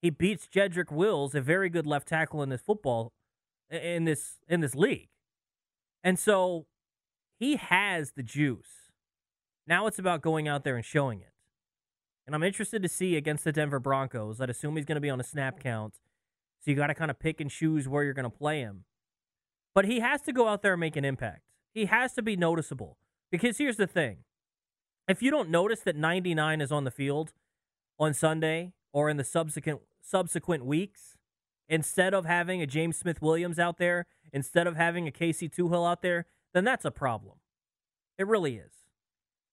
He 0.00 0.10
beats 0.10 0.46
Jedrick 0.46 0.92
Wills, 0.92 1.34
a 1.34 1.40
very 1.40 1.68
good 1.68 1.86
left 1.86 2.06
tackle 2.08 2.44
in 2.44 2.48
this 2.48 2.60
football 2.60 3.12
in 3.70 4.04
this 4.04 4.36
in 4.48 4.60
this 4.60 4.74
league. 4.74 5.08
And 6.04 6.16
so 6.16 6.66
he 7.40 7.56
has 7.56 8.12
the 8.12 8.22
juice. 8.22 8.92
Now 9.66 9.88
it's 9.88 9.98
about 9.98 10.22
going 10.22 10.46
out 10.46 10.62
there 10.62 10.76
and 10.76 10.84
showing 10.84 11.20
it. 11.20 11.32
And 12.24 12.36
I'm 12.36 12.42
interested 12.44 12.82
to 12.82 12.88
see 12.88 13.16
against 13.16 13.42
the 13.42 13.52
Denver 13.52 13.80
Broncos. 13.80 14.40
I'd 14.40 14.50
assume 14.50 14.76
he's 14.76 14.84
going 14.84 14.96
to 14.96 15.00
be 15.00 15.10
on 15.10 15.20
a 15.20 15.24
snap 15.24 15.58
count. 15.58 15.94
So 16.60 16.70
you 16.70 16.76
got 16.76 16.86
to 16.86 16.94
kind 16.94 17.10
of 17.10 17.18
pick 17.18 17.40
and 17.40 17.50
choose 17.50 17.88
where 17.88 18.04
you're 18.04 18.14
going 18.14 18.30
to 18.30 18.30
play 18.30 18.60
him. 18.60 18.84
But 19.74 19.86
he 19.86 20.00
has 20.00 20.20
to 20.22 20.32
go 20.32 20.48
out 20.48 20.62
there 20.62 20.74
and 20.74 20.80
make 20.80 20.96
an 20.96 21.04
impact. 21.04 21.42
He 21.72 21.86
has 21.86 22.12
to 22.14 22.22
be 22.22 22.36
noticeable. 22.36 22.98
Because 23.30 23.58
here's 23.58 23.78
the 23.78 23.86
thing 23.86 24.18
if 25.08 25.22
you 25.22 25.30
don't 25.30 25.50
notice 25.50 25.80
that 25.80 25.96
99 25.96 26.60
is 26.60 26.70
on 26.70 26.84
the 26.84 26.90
field 26.90 27.32
on 27.98 28.14
Sunday 28.14 28.72
or 28.92 29.08
in 29.08 29.16
the 29.16 29.24
subsequent 29.24 29.80
subsequent 30.02 30.66
weeks, 30.66 31.16
instead 31.68 32.12
of 32.12 32.26
having 32.26 32.60
a 32.60 32.66
James 32.66 32.98
Smith 32.98 33.22
Williams 33.22 33.58
out 33.58 33.78
there, 33.78 34.06
instead 34.32 34.66
of 34.66 34.76
having 34.76 35.08
a 35.08 35.10
Casey 35.10 35.48
Toohill 35.48 35.90
out 35.90 36.02
there, 36.02 36.26
then 36.52 36.64
that's 36.64 36.84
a 36.84 36.90
problem. 36.90 37.36
It 38.18 38.26
really 38.26 38.56
is. 38.56 38.72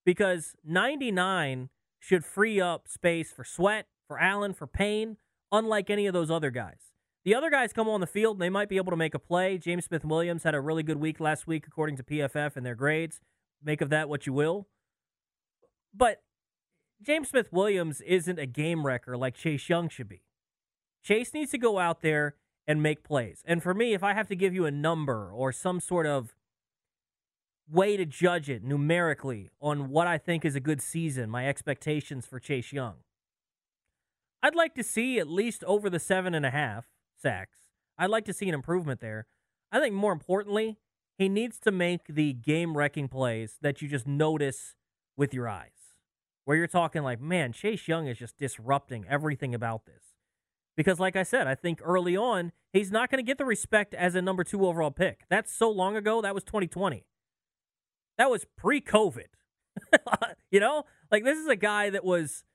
Because 0.05 0.55
99 0.65 1.69
should 1.99 2.25
free 2.25 2.59
up 2.59 2.87
space 2.87 3.31
for 3.31 3.43
Sweat, 3.43 3.87
for 4.07 4.19
Allen, 4.19 4.53
for 4.53 4.67
Payne, 4.67 5.17
unlike 5.51 5.89
any 5.89 6.07
of 6.07 6.13
those 6.13 6.31
other 6.31 6.51
guys. 6.51 6.88
The 7.25 7.35
other 7.35 7.49
guys 7.49 7.73
come 7.73 7.89
on 7.89 7.99
the 7.99 8.07
field 8.07 8.37
and 8.37 8.41
they 8.41 8.49
might 8.49 8.69
be 8.69 8.77
able 8.77 8.91
to 8.91 8.97
make 8.97 9.13
a 9.13 9.19
play. 9.19 9.57
James 9.57 9.85
Smith 9.85 10.05
Williams 10.05 10.43
had 10.43 10.55
a 10.55 10.61
really 10.61 10.83
good 10.83 10.99
week 10.99 11.19
last 11.19 11.47
week, 11.47 11.67
according 11.67 11.97
to 11.97 12.03
PFF 12.03 12.55
and 12.55 12.65
their 12.65 12.75
grades. 12.75 13.19
Make 13.63 13.81
of 13.81 13.89
that 13.89 14.07
what 14.07 14.25
you 14.25 14.33
will. 14.33 14.67
But 15.93 16.21
James 17.01 17.29
Smith 17.29 17.51
Williams 17.51 18.01
isn't 18.01 18.39
a 18.39 18.45
game 18.45 18.85
wrecker 18.85 19.17
like 19.17 19.35
Chase 19.35 19.67
Young 19.67 19.89
should 19.89 20.07
be. 20.07 20.23
Chase 21.03 21.33
needs 21.33 21.51
to 21.51 21.57
go 21.57 21.79
out 21.79 22.01
there 22.01 22.35
and 22.67 22.83
make 22.83 23.03
plays. 23.03 23.41
And 23.45 23.63
for 23.63 23.73
me, 23.73 23.93
if 23.93 24.03
I 24.03 24.13
have 24.13 24.27
to 24.27 24.35
give 24.35 24.53
you 24.53 24.65
a 24.65 24.71
number 24.71 25.31
or 25.31 25.51
some 25.51 25.79
sort 25.79 26.05
of 26.05 26.35
way 27.69 27.97
to 27.97 28.05
judge 28.05 28.49
it 28.49 28.63
numerically 28.63 29.49
on 29.61 29.89
what 29.89 30.07
I 30.07 30.17
think 30.17 30.45
is 30.45 30.55
a 30.55 30.59
good 30.59 30.81
season, 30.81 31.29
my 31.29 31.47
expectations 31.47 32.25
for 32.25 32.39
Chase 32.39 32.71
Young, 32.71 32.95
I'd 34.41 34.55
like 34.55 34.75
to 34.75 34.83
see 34.83 35.19
at 35.19 35.27
least 35.27 35.63
over 35.65 35.89
the 35.89 35.99
seven 35.99 36.33
and 36.33 36.45
a 36.45 36.51
half 36.51 36.85
sacks. 37.21 37.57
I'd 37.97 38.09
like 38.09 38.25
to 38.25 38.33
see 38.33 38.47
an 38.47 38.55
improvement 38.55 39.01
there. 39.01 39.27
I 39.71 39.79
think 39.79 39.93
more 39.93 40.13
importantly, 40.13 40.77
he 41.17 41.29
needs 41.29 41.59
to 41.59 41.71
make 41.71 42.07
the 42.07 42.33
game 42.33 42.77
wrecking 42.77 43.09
plays 43.09 43.57
that 43.61 43.81
you 43.81 43.87
just 43.87 44.07
notice 44.07 44.75
with 45.17 45.33
your 45.33 45.47
eyes. 45.49 45.71
Where 46.45 46.57
you're 46.57 46.65
talking 46.65 47.03
like, 47.03 47.21
man, 47.21 47.51
Chase 47.51 47.87
Young 47.87 48.07
is 48.07 48.17
just 48.17 48.37
disrupting 48.37 49.05
everything 49.07 49.53
about 49.53 49.85
this. 49.85 50.15
Because, 50.75 50.97
like 50.97 51.17
I 51.17 51.23
said, 51.23 51.45
I 51.45 51.55
think 51.55 51.81
early 51.83 52.15
on, 52.15 52.53
he's 52.71 52.89
not 52.89 53.11
going 53.11 53.23
to 53.23 53.27
get 53.27 53.37
the 53.37 53.45
respect 53.45 53.93
as 53.93 54.15
a 54.15 54.21
number 54.21 54.45
two 54.45 54.65
overall 54.65 54.91
pick. 54.91 55.25
That's 55.29 55.53
so 55.53 55.69
long 55.69 55.97
ago. 55.97 56.21
That 56.21 56.33
was 56.33 56.43
2020. 56.45 57.05
That 58.17 58.31
was 58.31 58.45
pre 58.57 58.79
COVID. 58.79 59.27
you 60.51 60.59
know, 60.61 60.85
like 61.11 61.25
this 61.25 61.37
is 61.37 61.47
a 61.47 61.55
guy 61.57 61.89
that 61.89 62.05
was 62.05 62.45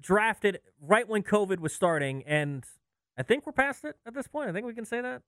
drafted 0.00 0.58
right 0.80 1.08
when 1.08 1.22
COVID 1.22 1.60
was 1.60 1.72
starting, 1.72 2.24
and 2.24 2.64
I 3.18 3.22
think 3.22 3.44
we're 3.44 3.52
past 3.52 3.84
it 3.84 3.96
at 4.06 4.14
this 4.14 4.28
point. 4.28 4.48
I 4.48 4.52
think 4.52 4.64
we 4.64 4.74
can 4.74 4.84
say 4.84 5.00
that. 5.00 5.22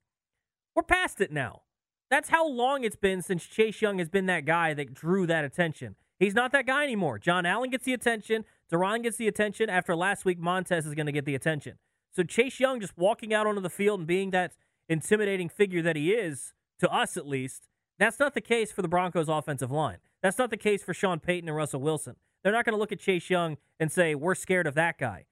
We're 0.76 0.84
past 0.84 1.20
it 1.20 1.32
now. 1.32 1.62
That's 2.08 2.28
how 2.28 2.48
long 2.48 2.84
it's 2.84 2.96
been 2.96 3.20
since 3.20 3.44
Chase 3.44 3.82
Young 3.82 3.98
has 3.98 4.08
been 4.08 4.26
that 4.26 4.44
guy 4.44 4.74
that 4.74 4.94
drew 4.94 5.26
that 5.26 5.44
attention. 5.44 5.96
He's 6.18 6.34
not 6.34 6.52
that 6.52 6.66
guy 6.66 6.84
anymore. 6.84 7.18
John 7.18 7.46
Allen 7.46 7.70
gets 7.70 7.84
the 7.84 7.92
attention. 7.92 8.44
Daron 8.72 9.02
gets 9.02 9.16
the 9.16 9.26
attention. 9.26 9.68
After 9.68 9.96
last 9.96 10.24
week, 10.24 10.38
Montez 10.38 10.86
is 10.86 10.94
going 10.94 11.06
to 11.06 11.12
get 11.12 11.24
the 11.24 11.34
attention. 11.34 11.78
So 12.12 12.22
Chase 12.22 12.60
Young 12.60 12.80
just 12.80 12.96
walking 12.96 13.34
out 13.34 13.46
onto 13.46 13.60
the 13.60 13.70
field 13.70 14.00
and 14.00 14.06
being 14.06 14.30
that 14.30 14.52
intimidating 14.88 15.48
figure 15.48 15.82
that 15.82 15.96
he 15.96 16.12
is, 16.12 16.52
to 16.78 16.90
us 16.90 17.16
at 17.16 17.26
least, 17.26 17.68
that's 17.98 18.18
not 18.18 18.34
the 18.34 18.40
case 18.40 18.72
for 18.72 18.82
the 18.82 18.88
Broncos 18.88 19.28
offensive 19.28 19.70
line. 19.70 19.98
That's 20.22 20.38
not 20.38 20.50
the 20.50 20.56
case 20.56 20.82
for 20.82 20.94
Sean 20.94 21.20
Payton 21.20 21.48
and 21.48 21.56
Russell 21.56 21.80
Wilson. 21.80 22.16
They're 22.42 22.52
not 22.52 22.64
going 22.64 22.74
to 22.74 22.78
look 22.78 22.92
at 22.92 22.98
Chase 23.00 23.30
Young 23.30 23.56
and 23.78 23.90
say, 23.90 24.14
we're 24.14 24.34
scared 24.34 24.66
of 24.66 24.74
that 24.74 24.98
guy. 24.98 25.26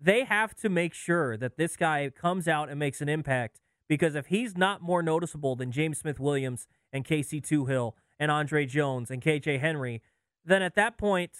They 0.00 0.24
have 0.24 0.54
to 0.56 0.68
make 0.68 0.94
sure 0.94 1.36
that 1.36 1.56
this 1.56 1.76
guy 1.76 2.10
comes 2.10 2.46
out 2.46 2.68
and 2.68 2.78
makes 2.78 3.00
an 3.00 3.08
impact 3.08 3.60
because 3.88 4.14
if 4.14 4.26
he's 4.26 4.56
not 4.56 4.82
more 4.82 5.02
noticeable 5.02 5.56
than 5.56 5.72
James 5.72 5.98
Smith 5.98 6.20
Williams 6.20 6.66
and 6.92 7.04
Casey 7.04 7.40
Toohill 7.40 7.92
and 8.18 8.30
Andre 8.30 8.66
Jones 8.66 9.10
and 9.10 9.22
KJ 9.22 9.60
Henry, 9.60 10.02
then 10.44 10.62
at 10.62 10.74
that 10.76 10.98
point, 10.98 11.32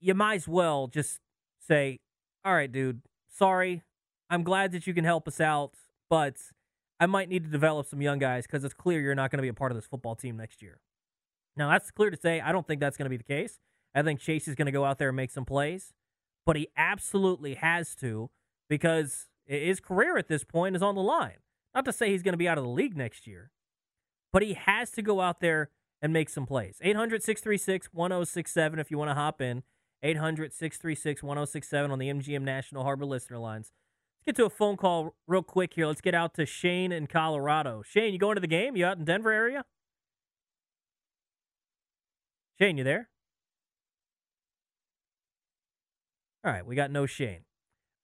you 0.00 0.14
might 0.14 0.36
as 0.36 0.48
well 0.48 0.88
just 0.88 1.20
say, 1.60 2.00
all 2.44 2.54
right, 2.54 2.70
dude, 2.70 3.02
sorry. 3.28 3.82
I'm 4.28 4.42
glad 4.42 4.72
that 4.72 4.86
you 4.86 4.94
can 4.94 5.04
help 5.04 5.28
us 5.28 5.40
out, 5.40 5.74
but 6.10 6.36
I 6.98 7.06
might 7.06 7.28
need 7.28 7.44
to 7.44 7.50
develop 7.50 7.86
some 7.86 8.00
young 8.00 8.18
guys 8.18 8.46
because 8.46 8.64
it's 8.64 8.74
clear 8.74 9.00
you're 9.00 9.14
not 9.14 9.30
going 9.30 9.38
to 9.38 9.42
be 9.42 9.48
a 9.48 9.54
part 9.54 9.70
of 9.70 9.76
this 9.76 9.86
football 9.86 10.16
team 10.16 10.36
next 10.36 10.62
year. 10.62 10.80
Now, 11.56 11.70
that's 11.70 11.90
clear 11.90 12.10
to 12.10 12.16
say. 12.16 12.40
I 12.40 12.52
don't 12.52 12.66
think 12.66 12.80
that's 12.80 12.96
going 12.96 13.06
to 13.06 13.10
be 13.10 13.16
the 13.16 13.24
case. 13.24 13.58
I 13.94 14.02
think 14.02 14.20
Chase 14.20 14.48
is 14.48 14.54
going 14.54 14.66
to 14.66 14.72
go 14.72 14.84
out 14.84 14.98
there 14.98 15.08
and 15.08 15.16
make 15.16 15.30
some 15.30 15.44
plays, 15.44 15.92
but 16.46 16.56
he 16.56 16.68
absolutely 16.76 17.54
has 17.54 17.94
to 17.96 18.30
because 18.70 19.26
his 19.44 19.80
career 19.80 20.16
at 20.16 20.28
this 20.28 20.44
point 20.44 20.76
is 20.76 20.82
on 20.82 20.94
the 20.94 21.02
line. 21.02 21.38
Not 21.74 21.84
to 21.84 21.92
say 21.92 22.10
he's 22.10 22.22
going 22.22 22.32
to 22.32 22.38
be 22.38 22.48
out 22.48 22.56
of 22.56 22.64
the 22.64 22.70
league 22.70 22.96
next 22.96 23.26
year, 23.26 23.50
but 24.32 24.42
he 24.42 24.54
has 24.54 24.90
to 24.92 25.02
go 25.02 25.20
out 25.20 25.40
there 25.40 25.70
and 26.00 26.12
make 26.12 26.30
some 26.30 26.46
plays. 26.46 26.78
800 26.80 27.22
636 27.22 27.88
1067 27.92 28.78
if 28.78 28.90
you 28.90 28.96
want 28.96 29.10
to 29.10 29.14
hop 29.14 29.42
in. 29.42 29.62
800 30.02 30.52
636 30.52 31.22
1067 31.22 31.90
on 31.90 31.98
the 31.98 32.08
MGM 32.08 32.42
National 32.42 32.84
Harbor 32.84 33.04
listener 33.04 33.38
lines. 33.38 33.72
Let's 34.20 34.36
get 34.36 34.42
to 34.42 34.46
a 34.46 34.50
phone 34.50 34.76
call 34.76 35.16
real 35.26 35.42
quick 35.42 35.74
here. 35.74 35.86
Let's 35.86 36.00
get 36.00 36.14
out 36.14 36.34
to 36.34 36.46
Shane 36.46 36.92
in 36.92 37.06
Colorado. 37.06 37.82
Shane, 37.84 38.12
you 38.12 38.18
going 38.18 38.36
to 38.36 38.40
the 38.40 38.46
game? 38.46 38.76
You 38.76 38.86
out 38.86 38.98
in 38.98 39.04
Denver 39.04 39.32
area? 39.32 39.64
Shane, 42.58 42.78
you 42.78 42.84
there? 42.84 43.08
All 46.46 46.52
right, 46.52 46.64
we 46.64 46.76
got 46.76 46.92
no 46.92 47.06
Shane. 47.06 47.40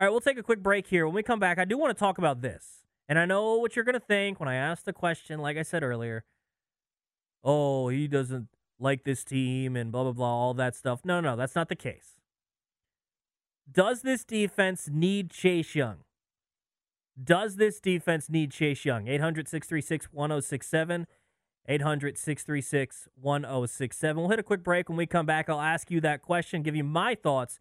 All 0.00 0.06
right, 0.06 0.10
we'll 0.10 0.20
take 0.20 0.36
a 0.36 0.42
quick 0.42 0.64
break 0.64 0.88
here. 0.88 1.06
When 1.06 1.14
we 1.14 1.22
come 1.22 1.38
back, 1.38 1.58
I 1.58 1.64
do 1.64 1.78
want 1.78 1.96
to 1.96 1.98
talk 1.98 2.18
about 2.18 2.42
this. 2.42 2.82
And 3.08 3.16
I 3.16 3.24
know 3.24 3.58
what 3.58 3.76
you're 3.76 3.84
going 3.84 3.94
to 3.94 4.00
think 4.00 4.40
when 4.40 4.48
I 4.48 4.56
ask 4.56 4.84
the 4.84 4.92
question, 4.92 5.38
like 5.38 5.56
I 5.56 5.62
said 5.62 5.84
earlier. 5.84 6.24
Oh, 7.44 7.88
he 7.88 8.08
doesn't 8.08 8.48
like 8.80 9.04
this 9.04 9.22
team 9.22 9.76
and 9.76 9.92
blah, 9.92 10.02
blah, 10.02 10.12
blah, 10.12 10.26
all 10.26 10.54
that 10.54 10.74
stuff. 10.74 11.02
No, 11.04 11.20
no, 11.20 11.30
no, 11.30 11.36
that's 11.36 11.54
not 11.54 11.68
the 11.68 11.76
case. 11.76 12.16
Does 13.70 14.02
this 14.02 14.24
defense 14.24 14.88
need 14.90 15.30
Chase 15.30 15.76
Young? 15.76 15.98
Does 17.22 17.56
this 17.56 17.78
defense 17.78 18.28
need 18.28 18.50
Chase 18.50 18.84
Young? 18.84 19.06
800 19.06 19.46
636 19.46 20.08
1067. 20.12 21.06
800 21.68 22.18
636 22.18 23.08
1067. 23.14 24.20
We'll 24.20 24.30
hit 24.30 24.40
a 24.40 24.42
quick 24.42 24.64
break. 24.64 24.88
When 24.88 24.98
we 24.98 25.06
come 25.06 25.26
back, 25.26 25.48
I'll 25.48 25.60
ask 25.60 25.92
you 25.92 26.00
that 26.00 26.22
question, 26.22 26.62
give 26.62 26.74
you 26.74 26.82
my 26.82 27.14
thoughts 27.14 27.60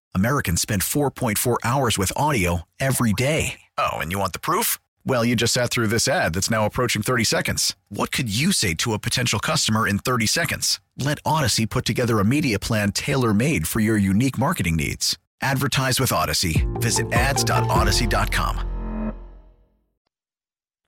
Americans 0.15 0.61
spend 0.61 0.81
4.4 0.81 1.57
hours 1.63 1.97
with 1.99 2.11
audio 2.15 2.63
every 2.79 3.13
day. 3.13 3.61
Oh, 3.77 3.91
and 3.97 4.11
you 4.11 4.17
want 4.17 4.33
the 4.33 4.39
proof? 4.39 4.79
Well, 5.05 5.23
you 5.23 5.35
just 5.35 5.53
sat 5.53 5.69
through 5.69 5.87
this 5.87 6.07
ad 6.07 6.33
that's 6.33 6.49
now 6.49 6.65
approaching 6.65 7.01
30 7.03 7.23
seconds. 7.23 7.75
What 7.89 8.11
could 8.11 8.33
you 8.35 8.51
say 8.51 8.73
to 8.75 8.93
a 8.93 8.99
potential 8.99 9.39
customer 9.39 9.87
in 9.87 9.99
30 9.99 10.25
seconds? 10.25 10.81
Let 10.97 11.23
Audacy 11.23 11.69
put 11.69 11.85
together 11.85 12.19
a 12.19 12.25
media 12.25 12.59
plan 12.59 12.91
tailor 12.91 13.33
made 13.33 13.67
for 13.67 13.79
your 13.79 13.97
unique 13.97 14.37
marketing 14.37 14.75
needs. 14.75 15.17
Advertise 15.41 15.99
with 15.99 16.11
Audacy. 16.11 16.67
Visit 16.81 17.11
ads.audacy.com. 17.11 18.67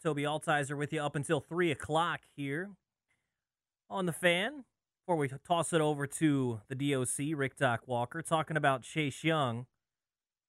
Tobi 0.06 0.24
Altizer 0.24 0.78
with 0.78 0.92
you 0.92 1.02
up 1.02 1.16
until 1.16 1.40
3 1.40 1.72
o'clock 1.72 2.20
here 2.36 2.72
on 3.90 4.06
the 4.06 4.12
fan. 4.12 4.66
Before 5.06 5.18
we 5.18 5.28
toss 5.46 5.74
it 5.74 5.82
over 5.82 6.08
to 6.08 6.62
the 6.70 6.76
DOC, 6.76 7.38
Rick 7.38 7.58
Doc 7.58 7.82
Walker, 7.88 8.22
talking 8.22 8.56
about 8.56 8.84
Chase 8.84 9.22
Young. 9.22 9.66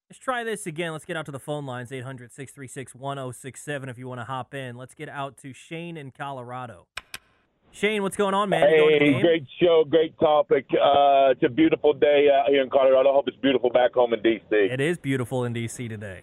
Let's 0.09 0.17
try 0.17 0.45
this 0.45 0.65
again. 0.65 0.93
Let's 0.93 1.03
get 1.03 1.17
out 1.17 1.25
to 1.25 1.33
the 1.33 1.41
phone 1.41 1.65
lines 1.65 1.91
800 1.91 2.31
636 2.31 2.95
1067 2.95 3.89
if 3.89 3.97
you 3.97 4.07
want 4.07 4.21
to 4.21 4.23
hop 4.23 4.53
in. 4.53 4.77
Let's 4.77 4.93
get 4.93 5.09
out 5.09 5.35
to 5.39 5.51
Shane 5.51 5.97
in 5.97 6.11
Colorado. 6.11 6.87
Shane, 7.71 8.01
what's 8.01 8.15
going 8.15 8.33
on, 8.33 8.47
man? 8.47 8.69
You 8.69 8.77
going 8.77 8.99
to 8.99 9.05
Hey, 9.05 9.21
great 9.21 9.47
show, 9.61 9.83
great 9.89 10.17
topic. 10.19 10.65
Uh, 10.71 11.31
it's 11.31 11.43
a 11.43 11.49
beautiful 11.49 11.91
day 11.91 12.29
out 12.33 12.47
here 12.47 12.63
in 12.63 12.69
Colorado. 12.69 13.09
I 13.09 13.13
hope 13.13 13.27
it's 13.27 13.35
beautiful 13.35 13.69
back 13.69 13.93
home 13.95 14.13
in 14.13 14.21
D.C. 14.21 14.55
It 14.55 14.79
is 14.79 14.97
beautiful 14.97 15.43
in 15.43 15.51
D.C. 15.51 15.89
today. 15.89 16.21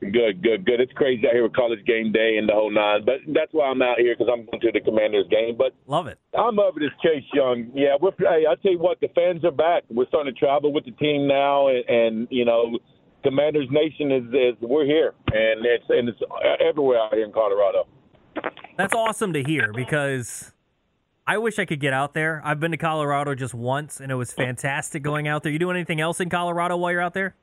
Good, 0.00 0.42
good, 0.42 0.66
good. 0.66 0.80
It's 0.80 0.92
crazy 0.92 1.26
out 1.26 1.32
here 1.32 1.44
with 1.44 1.54
college 1.54 1.84
game 1.86 2.12
day 2.12 2.36
and 2.36 2.48
the 2.48 2.52
whole 2.52 2.70
nine, 2.70 3.04
but 3.06 3.20
that's 3.28 3.52
why 3.52 3.66
I'm 3.66 3.80
out 3.80 3.98
here 3.98 4.14
because 4.14 4.30
I'm 4.30 4.44
going 4.46 4.60
to 4.60 4.72
the 4.72 4.80
Commanders 4.80 5.26
game. 5.30 5.56
But 5.56 5.72
Love 5.86 6.08
it. 6.08 6.18
I'm 6.36 6.58
over 6.58 6.78
this 6.78 6.90
Chase 7.02 7.24
Young. 7.32 7.70
Yeah, 7.74 7.96
we're, 8.00 8.10
hey, 8.18 8.44
I 8.48 8.54
tell 8.62 8.72
you 8.72 8.78
what, 8.78 9.00
the 9.00 9.08
fans 9.14 9.44
are 9.44 9.50
back. 9.50 9.84
We're 9.88 10.06
starting 10.08 10.34
to 10.34 10.38
travel 10.38 10.72
with 10.72 10.84
the 10.84 10.90
team 10.92 11.26
now, 11.26 11.68
and, 11.68 11.88
and 11.88 12.28
you 12.30 12.44
know, 12.44 12.78
Commanders 13.22 13.68
Nation 13.70 14.12
is, 14.12 14.24
is 14.34 14.54
we're 14.60 14.84
here, 14.84 15.14
and 15.32 15.64
it's 15.64 15.84
and 15.88 16.08
it's 16.10 16.20
everywhere 16.60 17.00
out 17.00 17.14
here 17.14 17.24
in 17.24 17.32
Colorado. 17.32 17.86
That's 18.76 18.94
awesome 18.94 19.32
to 19.32 19.42
hear 19.42 19.72
because 19.72 20.52
I 21.26 21.38
wish 21.38 21.58
I 21.58 21.64
could 21.64 21.80
get 21.80 21.94
out 21.94 22.12
there. 22.12 22.42
I've 22.44 22.60
been 22.60 22.72
to 22.72 22.76
Colorado 22.76 23.34
just 23.34 23.54
once, 23.54 24.00
and 24.00 24.12
it 24.12 24.16
was 24.16 24.32
fantastic 24.32 25.02
going 25.02 25.26
out 25.26 25.42
there. 25.42 25.50
You 25.50 25.58
doing 25.58 25.76
anything 25.76 26.00
else 26.00 26.20
in 26.20 26.28
Colorado 26.28 26.76
while 26.76 26.92
you're 26.92 27.00
out 27.00 27.14
there? 27.14 27.34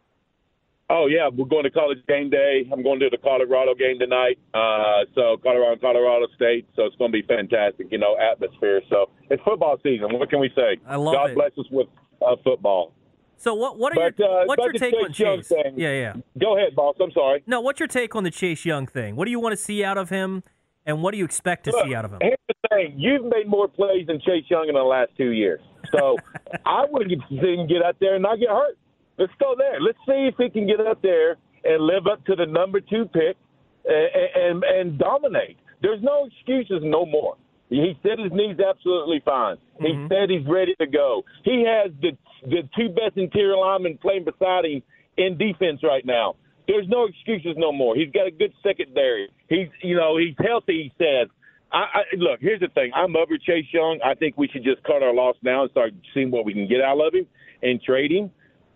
Oh 0.94 1.08
yeah, 1.08 1.30
we're 1.32 1.46
going 1.46 1.64
to 1.64 1.72
college 1.72 2.00
game 2.10 2.30
day. 2.30 2.68
I'm 2.70 2.84
going 2.84 3.00
to 3.00 3.10
the 3.10 3.18
Colorado 3.18 3.74
game 3.74 3.98
tonight. 3.98 4.38
Uh, 4.54 5.08
so 5.16 5.38
Colorado, 5.42 5.80
Colorado 5.80 6.28
State. 6.36 6.68
So 6.76 6.84
it's 6.84 6.98
going 6.98 7.14
to 7.14 7.22
be 7.22 7.26
fantastic, 7.26 7.88
you 7.92 7.98
know, 7.98 8.18
atmosphere. 8.20 8.82
So 8.90 9.10
it's 9.30 9.42
football 9.44 9.78
season. 9.84 10.20
What 10.20 10.30
can 10.30 10.42
we 10.42 10.52
say? 10.54 10.80
I 10.86 10.98
love 10.98 11.14
God 11.14 11.30
it. 11.30 11.36
bless 11.36 11.52
us 11.58 11.66
with 11.72 11.88
uh, 12.22 12.36
football. 12.44 12.92
So 13.38 13.54
what? 13.54 13.80
What 13.80 13.94
are 13.94 14.12
But, 14.12 14.20
your 14.20 14.42
uh, 14.42 14.46
What's 14.46 14.64
your 14.66 14.74
take 14.74 14.94
on 14.94 15.14
Chase 15.14 15.20
Young 15.20 15.42
thing. 15.44 15.74
Yeah, 15.78 15.94
yeah. 15.94 16.14
Go 16.38 16.58
ahead, 16.58 16.76
boss. 16.76 16.98
I'm 17.00 17.12
sorry. 17.14 17.42
No, 17.48 17.62
what's 17.62 17.80
your 17.80 17.88
take 17.88 18.14
on 18.14 18.26
the 18.26 18.30
Chase 18.30 18.66
Young 18.66 18.86
thing? 18.86 19.16
What 19.16 19.26
do 19.26 19.32
you 19.32 19.40
want 19.40 19.54
to 19.54 19.58
see 19.64 19.86
out 19.86 19.98
of 19.98 20.10
him, 20.10 20.44
and 20.86 21.02
what 21.02 21.14
do 21.14 21.18
you 21.20 21.26
expect 21.26 21.64
to 21.66 21.72
Look, 21.72 21.86
see 21.86 21.96
out 21.96 22.04
of 22.04 22.12
him? 22.12 22.20
Here's 22.22 22.38
the 22.50 22.54
thing: 22.70 23.00
you've 23.00 23.24
made 23.24 23.48
more 23.48 23.70
plays 23.70 24.08
than 24.08 24.20
Chase 24.20 24.44
Young 24.50 24.68
in 24.68 24.76
the 24.76 24.84
last 24.84 25.12
two 25.16 25.32
years. 25.32 25.62
So 25.92 26.18
I 26.66 26.84
want 26.86 27.10
to 27.10 27.16
see 27.30 27.56
him 27.56 27.66
get 27.68 27.82
out 27.82 27.96
there 28.02 28.16
and 28.16 28.24
not 28.24 28.40
get 28.40 28.50
hurt. 28.50 28.78
Let's 29.22 29.34
go 29.40 29.54
there. 29.56 29.80
Let's 29.80 30.00
see 30.08 30.28
if 30.28 30.36
he 30.40 30.50
can 30.50 30.66
get 30.66 30.82
up 30.82 31.00
there 31.04 31.38
and 31.64 31.84
live 31.84 32.08
up 32.12 32.26
to 32.26 32.36
the 32.36 32.48
number 32.48 32.82
two 32.82 33.06
pick 33.06 33.38
and 33.86 34.64
and, 34.64 34.64
and 34.64 34.98
dominate. 34.98 35.58
There's 35.84 36.02
no 36.02 36.26
excuses 36.26 36.82
no 36.82 37.06
more. 37.06 37.38
He 37.70 37.94
said 38.02 38.18
his 38.18 38.32
knee's 38.32 38.58
absolutely 38.60 39.22
fine. 39.24 39.58
He 39.80 39.94
mm-hmm. 39.94 40.08
said 40.10 40.32
he's 40.32 40.48
ready 40.48 40.74
to 40.82 40.88
go. 40.88 41.22
He 41.46 41.64
has 41.68 41.92
the 42.02 42.18
the 42.50 42.68
two 42.76 42.90
best 42.90 43.16
interior 43.16 43.58
linemen 43.58 44.00
playing 44.02 44.26
beside 44.26 44.66
him 44.66 44.82
in 45.18 45.38
defense 45.38 45.82
right 45.84 46.04
now. 46.04 46.36
There's 46.68 46.88
no 46.90 47.06
excuses 47.06 47.54
no 47.58 47.72
more. 47.72 47.96
He's 47.96 48.12
got 48.12 48.26
a 48.26 48.32
good 48.32 48.54
secondary. 48.64 49.30
He's 49.50 49.68
you 49.84 49.96
know 49.96 50.18
he's 50.18 50.36
healthy. 50.40 50.90
He 50.90 51.04
says. 51.04 51.30
I, 51.74 51.78
I, 51.78 52.02
look, 52.18 52.42
here's 52.42 52.60
the 52.60 52.68
thing. 52.68 52.92
I'm 52.94 53.16
over 53.16 53.38
Chase 53.38 53.64
Young. 53.72 54.00
I 54.04 54.14
think 54.14 54.38
we 54.38 54.50
should 54.50 54.66
just 54.66 54.84
cut 54.84 55.02
our 55.02 55.14
loss 55.14 55.38
now 55.42 55.62
and 55.62 55.72
start 55.72 55.94
seeing 56.14 56.30
what 56.30 56.44
we 56.44 56.52
can 56.52 56.68
get 56.68 56.82
out 56.82 57.00
of 57.00 57.14
him 57.14 57.26
and 57.64 57.82
trade 57.82 58.12
him. 58.12 58.30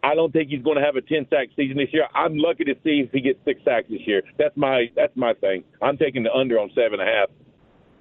I 0.05 0.13
don't 0.13 0.31
think 0.31 0.49
he's 0.49 0.61
going 0.61 0.77
to 0.77 0.83
have 0.83 0.95
a 0.95 1.01
10 1.01 1.25
sack 1.31 1.47
season 1.55 1.77
this 1.77 1.89
year. 1.91 2.07
I'm 2.13 2.37
lucky 2.37 2.63
to 2.65 2.75
see 2.83 3.01
if 3.05 3.11
he 3.11 3.21
gets 3.21 3.39
six 3.43 3.59
sacks 3.65 3.87
this 3.89 4.01
year. 4.05 4.21
That's 4.37 4.55
my 4.55 4.85
that's 4.95 5.15
my 5.15 5.33
thing. 5.33 5.63
I'm 5.81 5.97
taking 5.97 6.21
the 6.21 6.31
under 6.31 6.59
on 6.59 6.69
seven 6.75 6.99
and 6.99 7.09
a 7.09 7.11
half. 7.11 7.29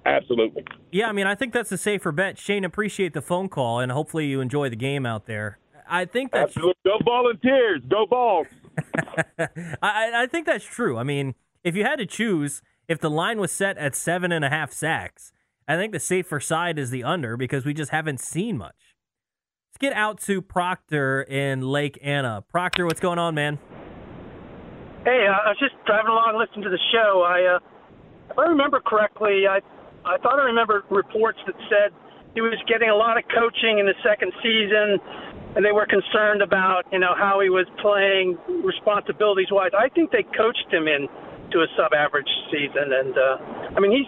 Absolutely. 0.05 0.63
Yeah, 0.91 1.09
I 1.09 1.13
mean, 1.13 1.25
I 1.25 1.33
think 1.33 1.51
that's 1.51 1.71
a 1.71 1.79
safer 1.79 2.11
bet. 2.11 2.37
Shane, 2.37 2.63
appreciate 2.63 3.13
the 3.13 3.23
phone 3.23 3.49
call, 3.49 3.79
and 3.79 3.91
hopefully 3.91 4.27
you 4.27 4.39
enjoy 4.39 4.69
the 4.69 4.75
game 4.75 5.03
out 5.03 5.25
there. 5.25 5.57
I 5.89 6.05
think 6.05 6.31
that's 6.31 6.55
Absolutely. 6.55 6.75
Go 6.85 6.99
volunteers. 7.03 7.81
Go 7.89 8.05
balls. 8.05 8.47
I, 9.81 10.11
I 10.13 10.27
think 10.27 10.45
that's 10.45 10.65
true. 10.65 10.99
I 10.99 11.03
mean, 11.03 11.33
if 11.63 11.75
you 11.75 11.83
had 11.85 11.97
to 11.97 12.05
choose, 12.05 12.61
if 12.87 12.99
the 12.99 13.09
line 13.09 13.39
was 13.39 13.51
set 13.51 13.79
at 13.79 13.95
seven 13.95 14.31
and 14.31 14.45
a 14.45 14.49
half 14.49 14.71
sacks, 14.71 15.31
I 15.67 15.75
think 15.75 15.91
the 15.91 15.99
safer 15.99 16.39
side 16.39 16.77
is 16.77 16.91
the 16.91 17.03
under 17.03 17.35
because 17.35 17.65
we 17.65 17.73
just 17.73 17.89
haven't 17.89 18.19
seen 18.19 18.59
much. 18.59 18.84
Let's 19.75 19.91
get 19.91 19.99
out 19.99 20.21
to 20.31 20.41
Proctor 20.41 21.21
in 21.23 21.59
Lake 21.59 21.99
Anna. 22.01 22.45
Proctor, 22.47 22.85
what's 22.85 23.01
going 23.01 23.19
on, 23.19 23.35
man? 23.35 23.59
Hey, 25.03 25.27
uh, 25.27 25.35
I 25.35 25.51
was 25.51 25.59
just 25.59 25.75
driving 25.83 26.15
along 26.15 26.39
listening 26.39 26.63
to 26.63 26.71
the 26.71 26.79
show. 26.95 27.27
I, 27.27 27.59
uh, 27.59 27.59
if 28.31 28.39
I 28.39 28.47
remember 28.55 28.79
correctly, 28.79 29.43
I, 29.51 29.59
I 30.07 30.15
thought 30.23 30.39
I 30.39 30.47
remember 30.47 30.87
reports 30.89 31.39
that 31.45 31.59
said 31.67 31.91
he 32.35 32.39
was 32.39 32.55
getting 32.71 32.87
a 32.87 32.95
lot 32.95 33.19
of 33.19 33.27
coaching 33.35 33.83
in 33.83 33.85
the 33.85 33.99
second 33.99 34.31
season, 34.39 34.95
and 35.59 35.65
they 35.65 35.75
were 35.75 35.83
concerned 35.91 36.39
about, 36.39 36.87
you 36.95 36.99
know, 36.99 37.11
how 37.11 37.43
he 37.43 37.51
was 37.51 37.67
playing 37.83 38.39
responsibilities 38.63 39.51
wise. 39.51 39.75
I 39.75 39.91
think 39.91 40.15
they 40.15 40.23
coached 40.23 40.71
him 40.71 40.87
in 40.87 41.11
to 41.51 41.67
a 41.67 41.67
sub-average 41.75 42.31
season, 42.47 42.95
and 42.95 43.11
uh, 43.11 43.75
I 43.75 43.83
mean, 43.83 43.91
he's 43.91 44.07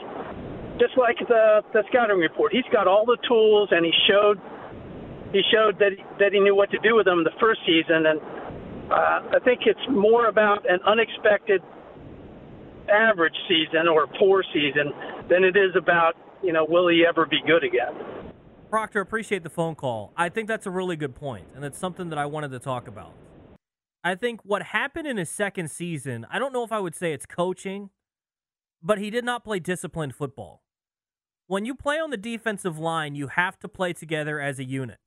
just 0.80 0.96
like 0.96 1.20
the 1.28 1.60
the 1.76 1.84
scouting 1.92 2.24
report. 2.24 2.56
He's 2.56 2.72
got 2.72 2.88
all 2.88 3.04
the 3.04 3.20
tools, 3.28 3.68
and 3.76 3.84
he 3.84 3.92
showed 4.08 4.40
he 5.32 5.42
showed 5.52 5.80
that 5.80 5.92
he, 5.98 6.04
that 6.20 6.34
he 6.34 6.40
knew 6.40 6.56
what 6.56 6.72
to 6.72 6.80
do 6.80 6.96
with 6.96 7.06
them 7.06 7.24
the 7.24 7.36
first 7.40 7.60
season, 7.66 8.06
and 8.06 8.20
uh, 8.92 9.36
I 9.36 9.40
think 9.44 9.62
it's 9.66 9.80
more 9.90 10.28
about 10.28 10.70
an 10.70 10.80
unexpected 10.86 11.62
average 12.90 13.36
season 13.48 13.88
or 13.88 14.08
poor 14.20 14.44
season 14.54 14.94
than 15.30 15.44
it 15.44 15.58
is 15.58 15.76
about 15.76 16.14
you 16.42 16.54
know 16.54 16.66
will 16.68 16.88
he 16.88 17.06
ever 17.08 17.26
be 17.26 17.40
good 17.46 17.64
again. 17.64 17.94
Proctor, 18.70 19.00
appreciate 19.00 19.44
the 19.44 19.50
phone 19.50 19.76
call. 19.76 20.12
I 20.18 20.30
think 20.30 20.48
that's 20.48 20.66
a 20.66 20.72
really 20.72 20.96
good 20.96 21.16
point, 21.16 21.48
and 21.56 21.64
it's 21.64 21.78
something 21.78 22.10
that 22.10 22.20
I 22.20 22.26
wanted 22.26 22.52
to 22.52 22.60
talk 22.60 22.88
about. 22.88 23.14
I 24.04 24.16
think 24.16 24.42
what 24.44 24.62
happened 24.62 25.08
in 25.08 25.18
his 25.18 25.30
second 25.30 25.72
season, 25.72 26.26
I 26.30 26.40
don't 26.40 26.54
know 26.54 26.64
if 26.64 26.72
I 26.72 26.80
would 26.80 26.96
say 26.96 27.14
it's 27.14 27.26
coaching, 27.26 27.90
but 28.82 29.00
he 29.00 29.10
did 29.10 29.26
not 29.26 29.44
play 29.44 29.60
disciplined 29.60 30.16
football. 30.16 30.64
When 31.48 31.66
you 31.66 31.76
play 31.76 31.98
on 31.98 32.10
the 32.10 32.18
defensive 32.18 32.78
line, 32.78 33.16
you 33.16 33.28
have 33.28 33.58
to 33.60 33.70
play 33.70 33.94
together 33.94 34.40
as 34.42 34.60
a 34.60 34.66
unit. 34.66 35.00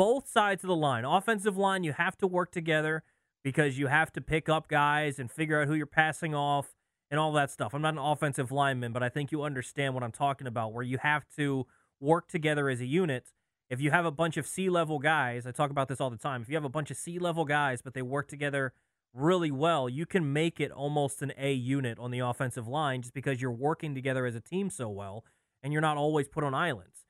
Both 0.00 0.30
sides 0.30 0.64
of 0.64 0.68
the 0.68 0.76
line, 0.76 1.04
offensive 1.04 1.58
line, 1.58 1.84
you 1.84 1.92
have 1.92 2.16
to 2.16 2.26
work 2.26 2.52
together 2.52 3.02
because 3.44 3.78
you 3.78 3.88
have 3.88 4.10
to 4.12 4.22
pick 4.22 4.48
up 4.48 4.66
guys 4.66 5.18
and 5.18 5.30
figure 5.30 5.60
out 5.60 5.68
who 5.68 5.74
you're 5.74 5.84
passing 5.84 6.34
off 6.34 6.74
and 7.10 7.20
all 7.20 7.32
that 7.32 7.50
stuff. 7.50 7.74
I'm 7.74 7.82
not 7.82 7.92
an 7.92 7.98
offensive 7.98 8.50
lineman, 8.50 8.94
but 8.94 9.02
I 9.02 9.10
think 9.10 9.30
you 9.30 9.42
understand 9.42 9.92
what 9.92 10.02
I'm 10.02 10.10
talking 10.10 10.46
about, 10.46 10.72
where 10.72 10.82
you 10.82 10.96
have 10.96 11.26
to 11.36 11.66
work 12.00 12.28
together 12.28 12.70
as 12.70 12.80
a 12.80 12.86
unit. 12.86 13.34
If 13.68 13.82
you 13.82 13.90
have 13.90 14.06
a 14.06 14.10
bunch 14.10 14.38
of 14.38 14.46
C 14.46 14.70
level 14.70 15.00
guys, 15.00 15.44
I 15.44 15.50
talk 15.50 15.70
about 15.70 15.88
this 15.88 16.00
all 16.00 16.08
the 16.08 16.16
time. 16.16 16.40
If 16.40 16.48
you 16.48 16.54
have 16.54 16.64
a 16.64 16.70
bunch 16.70 16.90
of 16.90 16.96
C 16.96 17.18
level 17.18 17.44
guys, 17.44 17.82
but 17.82 17.92
they 17.92 18.00
work 18.00 18.26
together 18.26 18.72
really 19.12 19.50
well, 19.50 19.86
you 19.86 20.06
can 20.06 20.32
make 20.32 20.60
it 20.60 20.72
almost 20.72 21.20
an 21.20 21.34
A 21.36 21.52
unit 21.52 21.98
on 21.98 22.10
the 22.10 22.20
offensive 22.20 22.66
line 22.66 23.02
just 23.02 23.12
because 23.12 23.42
you're 23.42 23.52
working 23.52 23.94
together 23.94 24.24
as 24.24 24.34
a 24.34 24.40
team 24.40 24.70
so 24.70 24.88
well 24.88 25.26
and 25.62 25.74
you're 25.74 25.82
not 25.82 25.98
always 25.98 26.26
put 26.26 26.42
on 26.42 26.54
islands. 26.54 27.04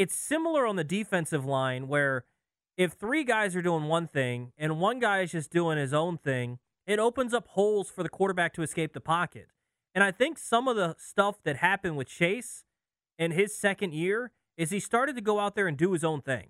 It's 0.00 0.16
similar 0.16 0.66
on 0.66 0.76
the 0.76 0.82
defensive 0.82 1.44
line 1.44 1.86
where 1.86 2.24
if 2.78 2.92
three 2.92 3.22
guys 3.22 3.54
are 3.54 3.60
doing 3.60 3.84
one 3.84 4.06
thing 4.06 4.52
and 4.56 4.80
one 4.80 4.98
guy 4.98 5.20
is 5.20 5.32
just 5.32 5.50
doing 5.50 5.76
his 5.76 5.92
own 5.92 6.16
thing, 6.16 6.58
it 6.86 6.98
opens 6.98 7.34
up 7.34 7.48
holes 7.48 7.90
for 7.90 8.02
the 8.02 8.08
quarterback 8.08 8.54
to 8.54 8.62
escape 8.62 8.94
the 8.94 9.00
pocket. 9.02 9.48
And 9.94 10.02
I 10.02 10.10
think 10.10 10.38
some 10.38 10.68
of 10.68 10.76
the 10.76 10.96
stuff 10.98 11.42
that 11.42 11.56
happened 11.56 11.98
with 11.98 12.08
Chase 12.08 12.64
in 13.18 13.32
his 13.32 13.54
second 13.54 13.92
year 13.92 14.32
is 14.56 14.70
he 14.70 14.80
started 14.80 15.16
to 15.16 15.20
go 15.20 15.38
out 15.38 15.54
there 15.54 15.66
and 15.66 15.76
do 15.76 15.92
his 15.92 16.02
own 16.02 16.22
thing. 16.22 16.46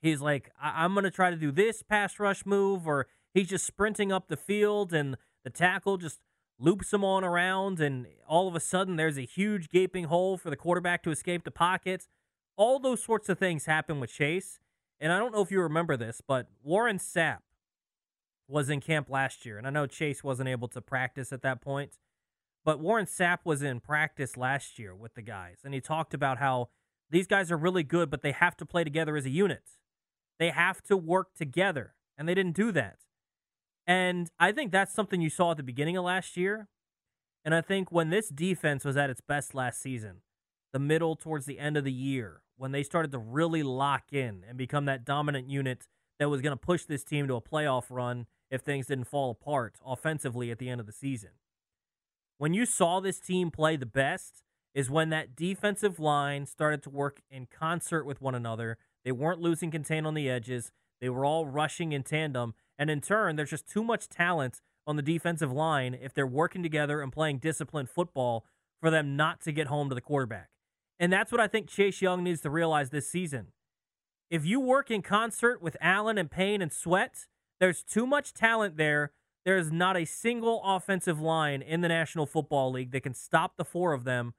He's 0.00 0.20
like, 0.20 0.52
I- 0.62 0.84
am 0.84 0.94
going 0.94 1.02
to 1.02 1.10
try 1.10 1.30
to 1.30 1.36
do 1.36 1.50
this 1.50 1.82
pass 1.82 2.20
rush 2.20 2.46
move, 2.46 2.86
or 2.86 3.08
he's 3.34 3.48
just 3.48 3.66
sprinting 3.66 4.12
up 4.12 4.28
the 4.28 4.36
field 4.36 4.92
and 4.92 5.16
the 5.42 5.50
tackle 5.50 5.96
just 5.96 6.20
loops 6.60 6.92
him 6.92 7.02
on 7.04 7.24
around, 7.24 7.80
and 7.80 8.06
all 8.28 8.46
of 8.46 8.54
a 8.54 8.60
sudden 8.60 8.94
there's 8.94 9.18
a 9.18 9.22
huge 9.22 9.68
gaping 9.68 10.04
hole 10.04 10.38
for 10.38 10.48
the 10.48 10.54
quarterback 10.54 11.02
to 11.02 11.10
escape 11.10 11.42
the 11.42 11.50
pocket. 11.50 12.06
All 12.62 12.78
those 12.78 13.02
sorts 13.02 13.28
of 13.28 13.40
things 13.40 13.66
happen 13.66 13.98
with 13.98 14.12
Chase. 14.12 14.60
And 15.00 15.12
I 15.12 15.18
don't 15.18 15.32
know 15.32 15.42
if 15.42 15.50
you 15.50 15.60
remember 15.60 15.96
this, 15.96 16.22
but 16.24 16.46
Warren 16.62 16.98
Sapp 16.98 17.38
was 18.46 18.70
in 18.70 18.80
camp 18.80 19.10
last 19.10 19.44
year. 19.44 19.58
And 19.58 19.66
I 19.66 19.70
know 19.70 19.88
Chase 19.88 20.22
wasn't 20.22 20.48
able 20.48 20.68
to 20.68 20.80
practice 20.80 21.32
at 21.32 21.42
that 21.42 21.60
point, 21.60 21.98
but 22.64 22.78
Warren 22.78 23.06
Sapp 23.06 23.38
was 23.44 23.62
in 23.62 23.80
practice 23.80 24.36
last 24.36 24.78
year 24.78 24.94
with 24.94 25.14
the 25.14 25.22
guys. 25.22 25.62
And 25.64 25.74
he 25.74 25.80
talked 25.80 26.14
about 26.14 26.38
how 26.38 26.68
these 27.10 27.26
guys 27.26 27.50
are 27.50 27.56
really 27.56 27.82
good, 27.82 28.10
but 28.10 28.22
they 28.22 28.30
have 28.30 28.56
to 28.58 28.64
play 28.64 28.84
together 28.84 29.16
as 29.16 29.26
a 29.26 29.30
unit. 29.30 29.64
They 30.38 30.50
have 30.50 30.82
to 30.82 30.96
work 30.96 31.34
together. 31.34 31.94
And 32.16 32.28
they 32.28 32.34
didn't 32.36 32.54
do 32.54 32.70
that. 32.70 32.98
And 33.88 34.30
I 34.38 34.52
think 34.52 34.70
that's 34.70 34.94
something 34.94 35.20
you 35.20 35.30
saw 35.30 35.50
at 35.50 35.56
the 35.56 35.64
beginning 35.64 35.96
of 35.96 36.04
last 36.04 36.36
year. 36.36 36.68
And 37.44 37.56
I 37.56 37.60
think 37.60 37.90
when 37.90 38.10
this 38.10 38.28
defense 38.28 38.84
was 38.84 38.96
at 38.96 39.10
its 39.10 39.20
best 39.20 39.52
last 39.52 39.82
season, 39.82 40.18
the 40.72 40.78
middle 40.78 41.16
towards 41.16 41.46
the 41.46 41.58
end 41.58 41.76
of 41.76 41.82
the 41.82 41.90
year, 41.90 42.41
when 42.56 42.72
they 42.72 42.82
started 42.82 43.12
to 43.12 43.18
really 43.18 43.62
lock 43.62 44.12
in 44.12 44.44
and 44.48 44.56
become 44.56 44.84
that 44.86 45.04
dominant 45.04 45.48
unit 45.48 45.86
that 46.18 46.28
was 46.28 46.40
going 46.40 46.56
to 46.56 46.56
push 46.56 46.84
this 46.84 47.04
team 47.04 47.26
to 47.28 47.34
a 47.34 47.40
playoff 47.40 47.84
run 47.90 48.26
if 48.50 48.60
things 48.60 48.86
didn't 48.86 49.04
fall 49.06 49.30
apart 49.30 49.76
offensively 49.84 50.50
at 50.50 50.58
the 50.58 50.68
end 50.68 50.80
of 50.80 50.86
the 50.86 50.92
season. 50.92 51.30
When 52.38 52.54
you 52.54 52.66
saw 52.66 53.00
this 53.00 53.18
team 53.18 53.50
play 53.50 53.76
the 53.76 53.86
best 53.86 54.42
is 54.74 54.90
when 54.90 55.10
that 55.10 55.36
defensive 55.36 55.98
line 55.98 56.46
started 56.46 56.82
to 56.82 56.90
work 56.90 57.20
in 57.30 57.46
concert 57.46 58.04
with 58.04 58.20
one 58.20 58.34
another. 58.34 58.78
They 59.04 59.12
weren't 59.12 59.40
losing 59.40 59.70
contain 59.70 60.06
on 60.06 60.14
the 60.14 60.30
edges. 60.30 60.72
They 61.00 61.08
were 61.08 61.24
all 61.24 61.46
rushing 61.46 61.92
in 61.92 62.02
tandem. 62.02 62.54
And 62.78 62.88
in 62.88 63.00
turn, 63.00 63.36
there's 63.36 63.50
just 63.50 63.68
too 63.68 63.84
much 63.84 64.08
talent 64.08 64.60
on 64.86 64.96
the 64.96 65.02
defensive 65.02 65.52
line 65.52 65.96
if 66.00 66.14
they're 66.14 66.26
working 66.26 66.62
together 66.62 67.00
and 67.00 67.12
playing 67.12 67.38
disciplined 67.38 67.90
football 67.90 68.46
for 68.80 68.90
them 68.90 69.16
not 69.16 69.40
to 69.42 69.52
get 69.52 69.66
home 69.66 69.88
to 69.88 69.94
the 69.94 70.00
quarterback. 70.00 70.48
And 71.02 71.12
that's 71.12 71.32
what 71.32 71.40
I 71.40 71.48
think 71.48 71.68
Chase 71.68 72.00
Young 72.00 72.22
needs 72.22 72.42
to 72.42 72.50
realize 72.50 72.90
this 72.90 73.08
season. 73.10 73.48
If 74.30 74.46
you 74.46 74.60
work 74.60 74.88
in 74.88 75.02
concert 75.02 75.60
with 75.60 75.76
Allen 75.80 76.16
and 76.16 76.30
Payne 76.30 76.62
and 76.62 76.72
Sweat, 76.72 77.26
there's 77.58 77.82
too 77.82 78.06
much 78.06 78.32
talent 78.32 78.76
there. 78.76 79.10
There's 79.44 79.72
not 79.72 79.96
a 79.96 80.04
single 80.04 80.62
offensive 80.64 81.20
line 81.20 81.60
in 81.60 81.80
the 81.80 81.88
National 81.88 82.24
Football 82.24 82.70
League 82.70 82.92
that 82.92 83.02
can 83.02 83.14
stop 83.14 83.56
the 83.56 83.64
four 83.64 83.94
of 83.94 84.04
them 84.04 84.34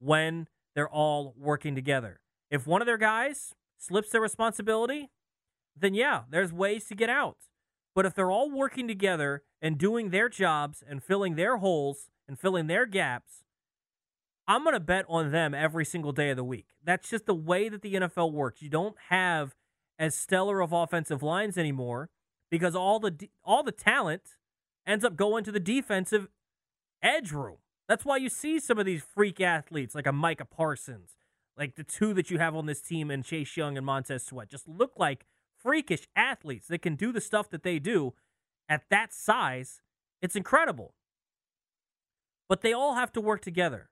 when 0.00 0.48
they're 0.74 0.88
all 0.90 1.32
working 1.38 1.76
together. 1.76 2.18
If 2.50 2.66
one 2.66 2.82
of 2.82 2.86
their 2.86 2.98
guys 2.98 3.54
slips 3.78 4.10
their 4.10 4.20
responsibility, 4.20 5.10
then 5.76 5.94
yeah, 5.94 6.22
there's 6.28 6.52
ways 6.52 6.86
to 6.86 6.96
get 6.96 7.08
out. 7.08 7.36
But 7.94 8.04
if 8.04 8.14
they're 8.14 8.32
all 8.32 8.50
working 8.50 8.88
together 8.88 9.44
and 9.62 9.78
doing 9.78 10.10
their 10.10 10.28
jobs 10.28 10.82
and 10.84 11.04
filling 11.04 11.36
their 11.36 11.58
holes 11.58 12.10
and 12.26 12.36
filling 12.36 12.66
their 12.66 12.84
gaps, 12.84 13.44
I'm 14.50 14.64
going 14.64 14.74
to 14.74 14.80
bet 14.80 15.04
on 15.08 15.30
them 15.30 15.54
every 15.54 15.84
single 15.84 16.10
day 16.10 16.30
of 16.30 16.36
the 16.36 16.42
week. 16.42 16.66
That's 16.82 17.08
just 17.08 17.26
the 17.26 17.34
way 17.36 17.68
that 17.68 17.82
the 17.82 17.94
NFL 17.94 18.32
works. 18.32 18.60
You 18.60 18.68
don't 18.68 18.96
have 19.08 19.54
as 19.96 20.16
stellar 20.16 20.60
of 20.60 20.72
offensive 20.72 21.22
lines 21.22 21.56
anymore 21.56 22.10
because 22.50 22.74
all 22.74 22.98
the 22.98 23.28
all 23.44 23.62
the 23.62 23.70
talent 23.70 24.22
ends 24.84 25.04
up 25.04 25.14
going 25.14 25.44
to 25.44 25.52
the 25.52 25.60
defensive 25.60 26.26
edge 27.00 27.30
room. 27.30 27.58
That's 27.86 28.04
why 28.04 28.16
you 28.16 28.28
see 28.28 28.58
some 28.58 28.76
of 28.76 28.86
these 28.86 29.04
freak 29.04 29.40
athletes 29.40 29.94
like 29.94 30.08
a 30.08 30.12
Micah 30.12 30.46
Parsons, 30.46 31.10
like 31.56 31.76
the 31.76 31.84
two 31.84 32.12
that 32.14 32.28
you 32.28 32.40
have 32.40 32.56
on 32.56 32.66
this 32.66 32.80
team 32.80 33.08
and 33.08 33.24
Chase 33.24 33.56
Young 33.56 33.76
and 33.76 33.86
Montez 33.86 34.24
Sweat 34.24 34.50
just 34.50 34.66
look 34.66 34.94
like 34.96 35.26
freakish 35.62 36.08
athletes 36.16 36.66
that 36.66 36.82
can 36.82 36.96
do 36.96 37.12
the 37.12 37.20
stuff 37.20 37.50
that 37.50 37.62
they 37.62 37.78
do 37.78 38.14
at 38.68 38.82
that 38.90 39.12
size. 39.12 39.80
It's 40.20 40.34
incredible. 40.34 40.94
But 42.48 42.62
they 42.62 42.72
all 42.72 42.96
have 42.96 43.12
to 43.12 43.20
work 43.20 43.42
together 43.42 43.89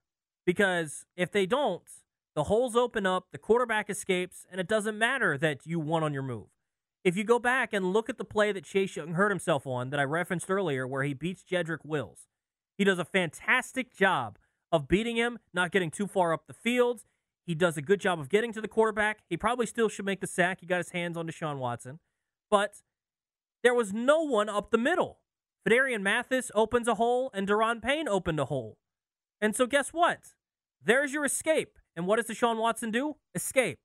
because 0.48 1.04
if 1.14 1.30
they 1.30 1.44
don't, 1.44 1.82
the 2.34 2.44
holes 2.44 2.74
open 2.74 3.04
up, 3.04 3.26
the 3.32 3.36
quarterback 3.36 3.90
escapes, 3.90 4.46
and 4.50 4.58
it 4.58 4.66
doesn't 4.66 4.96
matter 4.96 5.36
that 5.36 5.66
you 5.66 5.78
won 5.78 6.02
on 6.02 6.14
your 6.14 6.22
move. 6.22 6.46
If 7.04 7.18
you 7.18 7.22
go 7.22 7.38
back 7.38 7.74
and 7.74 7.92
look 7.92 8.08
at 8.08 8.16
the 8.16 8.24
play 8.24 8.50
that 8.52 8.64
Chase 8.64 8.96
Young 8.96 9.12
hurt 9.12 9.28
himself 9.30 9.66
on 9.66 9.90
that 9.90 10.00
I 10.00 10.04
referenced 10.04 10.50
earlier, 10.50 10.86
where 10.86 11.02
he 11.02 11.12
beats 11.12 11.44
Jedrick 11.44 11.84
Wills, 11.84 12.28
he 12.78 12.84
does 12.84 12.98
a 12.98 13.04
fantastic 13.04 13.94
job 13.94 14.38
of 14.72 14.88
beating 14.88 15.16
him, 15.16 15.38
not 15.52 15.70
getting 15.70 15.90
too 15.90 16.06
far 16.06 16.32
up 16.32 16.46
the 16.46 16.54
field. 16.54 17.02
He 17.44 17.54
does 17.54 17.76
a 17.76 17.82
good 17.82 18.00
job 18.00 18.18
of 18.18 18.30
getting 18.30 18.54
to 18.54 18.62
the 18.62 18.68
quarterback. 18.68 19.18
He 19.28 19.36
probably 19.36 19.66
still 19.66 19.90
should 19.90 20.06
make 20.06 20.22
the 20.22 20.26
sack. 20.26 20.60
He 20.62 20.66
got 20.66 20.78
his 20.78 20.92
hands 20.92 21.18
on 21.18 21.26
Deshaun 21.26 21.58
Watson. 21.58 21.98
But 22.50 22.76
there 23.62 23.74
was 23.74 23.92
no 23.92 24.22
one 24.22 24.48
up 24.48 24.70
the 24.70 24.78
middle. 24.78 25.18
Phidarian 25.68 26.00
Mathis 26.00 26.50
opens 26.54 26.88
a 26.88 26.94
hole, 26.94 27.30
and 27.34 27.46
Daron 27.46 27.82
Payne 27.82 28.08
opened 28.08 28.40
a 28.40 28.46
hole. 28.46 28.78
And 29.42 29.54
so 29.54 29.66
guess 29.66 29.90
what? 29.90 30.34
There's 30.84 31.12
your 31.12 31.24
escape. 31.24 31.78
And 31.96 32.06
what 32.06 32.16
does 32.16 32.26
Deshaun 32.26 32.58
Watson 32.58 32.90
do? 32.90 33.16
Escape. 33.34 33.78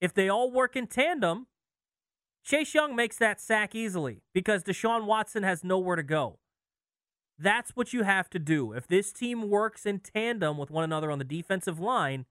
If 0.00 0.14
they 0.14 0.28
all 0.28 0.50
work 0.50 0.76
in 0.76 0.86
tandem, 0.86 1.46
Chase 2.44 2.74
Young 2.74 2.96
makes 2.96 3.16
that 3.18 3.40
sack 3.40 3.74
easily 3.74 4.22
because 4.32 4.64
Deshaun 4.64 5.04
Watson 5.04 5.42
has 5.42 5.62
nowhere 5.62 5.96
to 5.96 6.02
go. 6.02 6.38
That's 7.38 7.70
what 7.70 7.92
you 7.92 8.02
have 8.02 8.28
to 8.30 8.38
do. 8.38 8.72
If 8.72 8.86
this 8.86 9.12
team 9.12 9.48
works 9.48 9.86
in 9.86 10.00
tandem 10.00 10.58
with 10.58 10.70
one 10.70 10.84
another 10.84 11.10
on 11.10 11.18
the 11.18 11.24
defensive 11.24 11.78
line, 11.78 12.26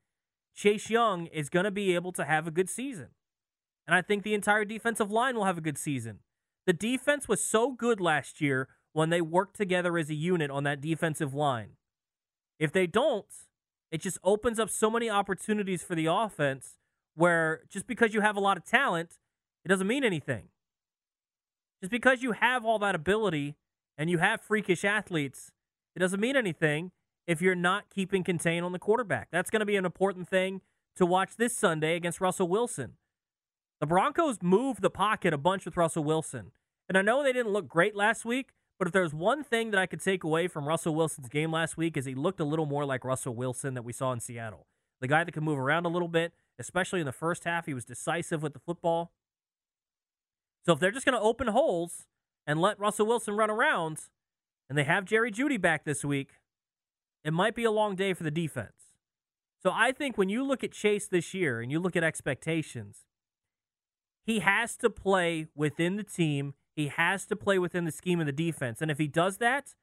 Chase 0.56 0.90
Young 0.90 1.28
is 1.28 1.50
going 1.50 1.64
to 1.64 1.72
be 1.72 1.96
able 1.96 2.12
to 2.14 2.26
have 2.26 2.48
a 2.48 2.52
good 2.52 2.70
season. 2.70 3.10
And 3.88 3.96
I 3.96 4.02
think 4.02 4.24
the 4.24 4.34
entire 4.36 4.66
defensive 4.66 5.10
line 5.10 5.36
will 5.36 5.46
have 5.46 5.58
a 5.58 5.62
good 5.62 5.78
season. 5.78 6.20
The 6.68 6.74
defense 6.74 7.28
was 7.28 7.42
so 7.44 7.72
good 7.72 8.00
last 8.00 8.40
year 8.42 8.68
when 8.94 9.10
they 9.10 9.22
worked 9.22 9.56
together 9.56 9.98
as 9.98 10.10
a 10.10 10.16
unit 10.16 10.52
on 10.52 10.64
that 10.66 10.82
defensive 10.82 11.34
line. 11.34 11.72
If 12.60 12.72
they 12.72 12.86
don't, 12.86 13.26
it 13.92 14.02
just 14.02 14.18
opens 14.24 14.60
up 14.60 14.70
so 14.70 14.90
many 14.90 15.10
opportunities 15.10 15.84
for 15.84 15.96
the 15.96 16.06
offense 16.06 16.78
where 17.16 17.62
just 17.70 17.88
because 17.88 18.14
you 18.14 18.22
have 18.22 18.36
a 18.36 18.40
lot 18.40 18.58
of 18.58 18.64
talent, 18.64 19.20
it 19.66 19.70
doesn't 19.70 19.88
mean 19.88 20.04
anything. 20.04 20.50
Just 21.82 21.92
because 21.92 22.22
you 22.22 22.34
have 22.34 22.66
all 22.66 22.80
that 22.80 22.96
ability 22.96 23.56
and 23.98 24.10
you 24.10 24.18
have 24.18 24.42
freakish 24.42 24.84
athletes, 24.84 25.52
it 25.96 26.00
doesn't 26.00 26.20
mean 26.20 26.36
anything 26.36 26.92
if 27.28 27.42
you're 27.42 27.56
not 27.56 27.90
keeping 27.90 28.24
contain 28.24 28.64
on 28.64 28.72
the 28.72 28.80
quarterback. 28.80 29.30
That's 29.32 29.50
going 29.50 29.62
to 29.62 29.66
be 29.66 29.76
an 29.76 29.86
important 29.86 30.28
thing 30.28 30.62
to 30.96 31.06
watch 31.06 31.36
this 31.38 31.56
Sunday 31.56 31.96
against 31.96 32.20
Russell 32.20 32.48
Wilson. 32.48 32.94
The 33.80 33.88
Broncos 33.88 34.40
moved 34.42 34.82
the 34.82 34.90
pocket 34.90 35.34
a 35.34 35.38
bunch 35.38 35.66
with 35.66 35.78
Russell 35.78 36.04
Wilson. 36.04 36.52
And 36.88 36.98
I 36.98 37.02
know 37.02 37.24
they 37.24 37.32
didn't 37.32 37.54
look 37.54 37.68
great 37.68 37.96
last 37.96 38.26
week, 38.26 38.50
but 38.80 38.88
if 38.88 38.94
there's 38.94 39.14
one 39.14 39.44
thing 39.44 39.72
that 39.72 39.80
I 39.80 39.86
could 39.86 40.02
take 40.02 40.24
away 40.24 40.48
from 40.48 40.68
Russell 40.68 40.96
Wilson's 40.96 41.28
game 41.30 41.52
last 41.52 41.78
week 41.78 41.98
is 41.98 42.06
he 42.06 42.16
looked 42.16 42.40
a 42.40 42.46
little 42.46 42.66
more 42.66 42.86
like 42.86 43.04
Russell 43.04 43.36
Wilson 43.36 43.74
that 43.74 43.84
we 43.84 43.94
saw 43.94 44.14
in 44.14 44.22
Seattle. 44.22 44.66
The 45.02 45.08
guy 45.08 45.24
that 45.26 45.34
can 45.34 45.44
move 45.44 45.60
around 45.60 45.86
a 45.86 45.90
little 45.90 46.08
bit, 46.08 46.34
especially 46.58 47.02
in 47.02 47.06
the 47.06 47.12
first 47.12 47.44
half, 47.44 47.66
he 47.66 47.74
was 47.74 47.86
decisive 47.86 48.42
with 48.42 48.54
the 48.54 48.60
football. 48.60 49.12
So 50.66 50.74
if 50.74 50.80
they're 50.80 50.92
just 50.92 51.06
going 51.06 51.18
to 51.18 51.22
open 51.22 51.48
holes 51.48 52.08
and 52.48 52.60
let 52.60 52.80
Russell 52.80 53.06
Wilson 53.06 53.36
run 53.36 53.50
around, 53.50 54.00
and 54.70 54.78
they 54.78 54.84
have 54.86 55.06
Jerry 55.06 55.32
Jeudy 55.32 55.60
back 55.60 55.84
this 55.84 56.06
week, 56.06 56.32
it 57.24 57.34
might 57.34 57.56
be 57.56 57.66
a 57.66 57.72
long 57.72 57.96
day 57.96 58.14
for 58.14 58.24
the 58.24 58.32
defense. 58.32 58.94
So 59.62 59.72
I 59.74 59.92
think 59.92 60.18
when 60.18 60.30
you 60.30 60.44
look 60.44 60.64
at 60.64 60.72
Chase 60.72 61.08
this 61.08 61.34
year 61.34 61.60
and 61.60 61.72
you 61.72 61.80
look 61.80 61.96
at 61.96 62.04
expectations, 62.04 63.06
he 64.24 64.40
has 64.40 64.78
to 64.78 64.90
play 64.90 65.48
within 65.54 65.98
the 65.98 66.04
team. 66.04 66.54
He 66.80 66.88
has 66.88 67.26
to 67.26 67.36
play 67.36 67.60
within 67.60 67.84
the 67.84 67.92
scheme 67.92 68.22
of 68.22 68.26
the 68.26 68.32
defense. 68.32 68.82
And 68.82 68.90
if 68.90 69.00
he 69.00 69.08
does 69.10 69.40
that, 69.40 69.76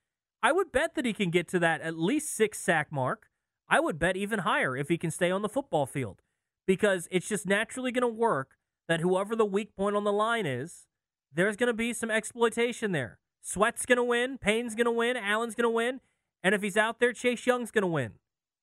I 0.42 0.50
would 0.50 0.72
bet 0.72 0.94
that 0.94 1.04
he 1.04 1.12
can 1.12 1.28
get 1.28 1.46
to 1.48 1.58
that 1.58 1.82
at 1.82 1.98
least 1.98 2.34
six 2.34 2.58
sack 2.58 2.90
mark. 2.90 3.28
I 3.68 3.80
would 3.80 3.98
bet 3.98 4.16
even 4.16 4.38
higher 4.38 4.74
if 4.74 4.88
he 4.88 4.96
can 4.96 5.10
stay 5.10 5.30
on 5.30 5.42
the 5.42 5.48
football 5.50 5.84
field 5.84 6.22
because 6.66 7.06
it's 7.10 7.28
just 7.28 7.44
naturally 7.44 7.92
going 7.92 8.00
to 8.00 8.08
work 8.08 8.56
that 8.88 9.00
whoever 9.00 9.36
the 9.36 9.44
weak 9.44 9.76
point 9.76 9.94
on 9.94 10.04
the 10.04 10.12
line 10.12 10.46
is, 10.46 10.86
there's 11.30 11.56
going 11.56 11.66
to 11.66 11.74
be 11.74 11.92
some 11.92 12.10
exploitation 12.10 12.92
there. 12.92 13.18
Sweat's 13.42 13.84
going 13.84 13.98
to 13.98 14.02
win, 14.02 14.38
Payne's 14.38 14.74
going 14.74 14.86
to 14.86 14.90
win, 14.90 15.18
Allen's 15.18 15.54
going 15.54 15.68
to 15.68 15.70
win, 15.70 16.00
and 16.42 16.54
if 16.54 16.62
he's 16.62 16.78
out 16.78 16.98
there, 16.98 17.12
Chase 17.12 17.46
Young's 17.46 17.70
going 17.70 17.82
to 17.82 17.88
win. 17.88 18.12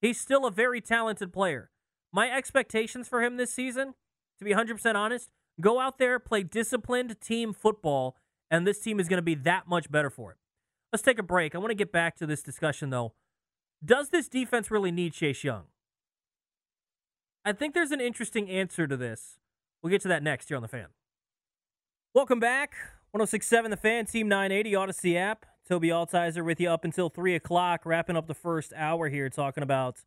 He's 0.01 0.19
still 0.19 0.47
a 0.47 0.51
very 0.51 0.81
talented 0.81 1.31
player. 1.31 1.69
My 2.11 2.31
expectations 2.31 3.07
for 3.07 3.21
him 3.21 3.37
this 3.37 3.53
season, 3.53 3.93
to 4.39 4.43
be 4.43 4.53
100% 4.53 4.95
honest, 4.95 5.29
go 5.61 5.79
out 5.79 5.99
there, 5.99 6.17
play 6.17 6.41
disciplined 6.41 7.21
team 7.21 7.53
football, 7.53 8.17
and 8.53 8.67
this 8.67 8.79
team 8.79 8.99
is 8.99 9.07
going 9.07 9.17
to 9.17 9.23
be 9.23 9.33
that 9.33 9.67
much 9.67 9.89
better 9.89 10.11
for 10.11 10.31
it. 10.31 10.37
Let's 10.91 11.01
take 11.01 11.17
a 11.17 11.23
break. 11.23 11.55
I 11.55 11.57
want 11.57 11.71
to 11.71 11.75
get 11.75 11.91
back 11.91 12.15
to 12.17 12.27
this 12.27 12.43
discussion, 12.43 12.91
though. 12.91 13.13
Does 13.83 14.09
this 14.09 14.29
defense 14.29 14.69
really 14.69 14.91
need 14.91 15.13
Chase 15.13 15.43
Young? 15.43 15.63
I 17.43 17.53
think 17.53 17.73
there's 17.73 17.89
an 17.89 17.99
interesting 17.99 18.47
answer 18.47 18.85
to 18.85 18.95
this. 18.95 19.39
We'll 19.81 19.89
get 19.89 20.03
to 20.03 20.07
that 20.09 20.21
next 20.21 20.49
here 20.49 20.55
on 20.55 20.61
The 20.61 20.69
Fan. 20.69 20.89
Welcome 22.13 22.39
back. 22.39 22.75
1067 23.09 23.71
The 23.71 23.75
Fan, 23.75 24.05
Team 24.05 24.27
980, 24.27 24.71
Audacy 24.73 25.15
app. 25.17 25.47
Tobi 25.67 25.87
Altizer 25.87 26.45
with 26.45 26.59
you 26.59 26.69
up 26.69 26.85
until 26.85 27.09
3 27.09 27.33
o'clock, 27.33 27.85
wrapping 27.85 28.15
up 28.15 28.27
the 28.27 28.35
first 28.35 28.71
hour 28.75 29.09
here, 29.09 29.29
talking 29.29 29.63
about 29.63 30.03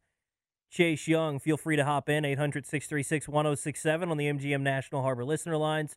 Chase 0.70 1.08
Young. 1.08 1.40
Feel 1.40 1.56
free 1.56 1.74
to 1.74 1.84
hop 1.84 2.08
in, 2.08 2.24
800 2.24 2.64
636 2.64 3.26
1067 3.26 4.08
on 4.08 4.16
the 4.16 4.26
MGM 4.26 4.60
National 4.60 5.02
Harbor 5.02 5.24
listener 5.24 5.56
lines, 5.56 5.96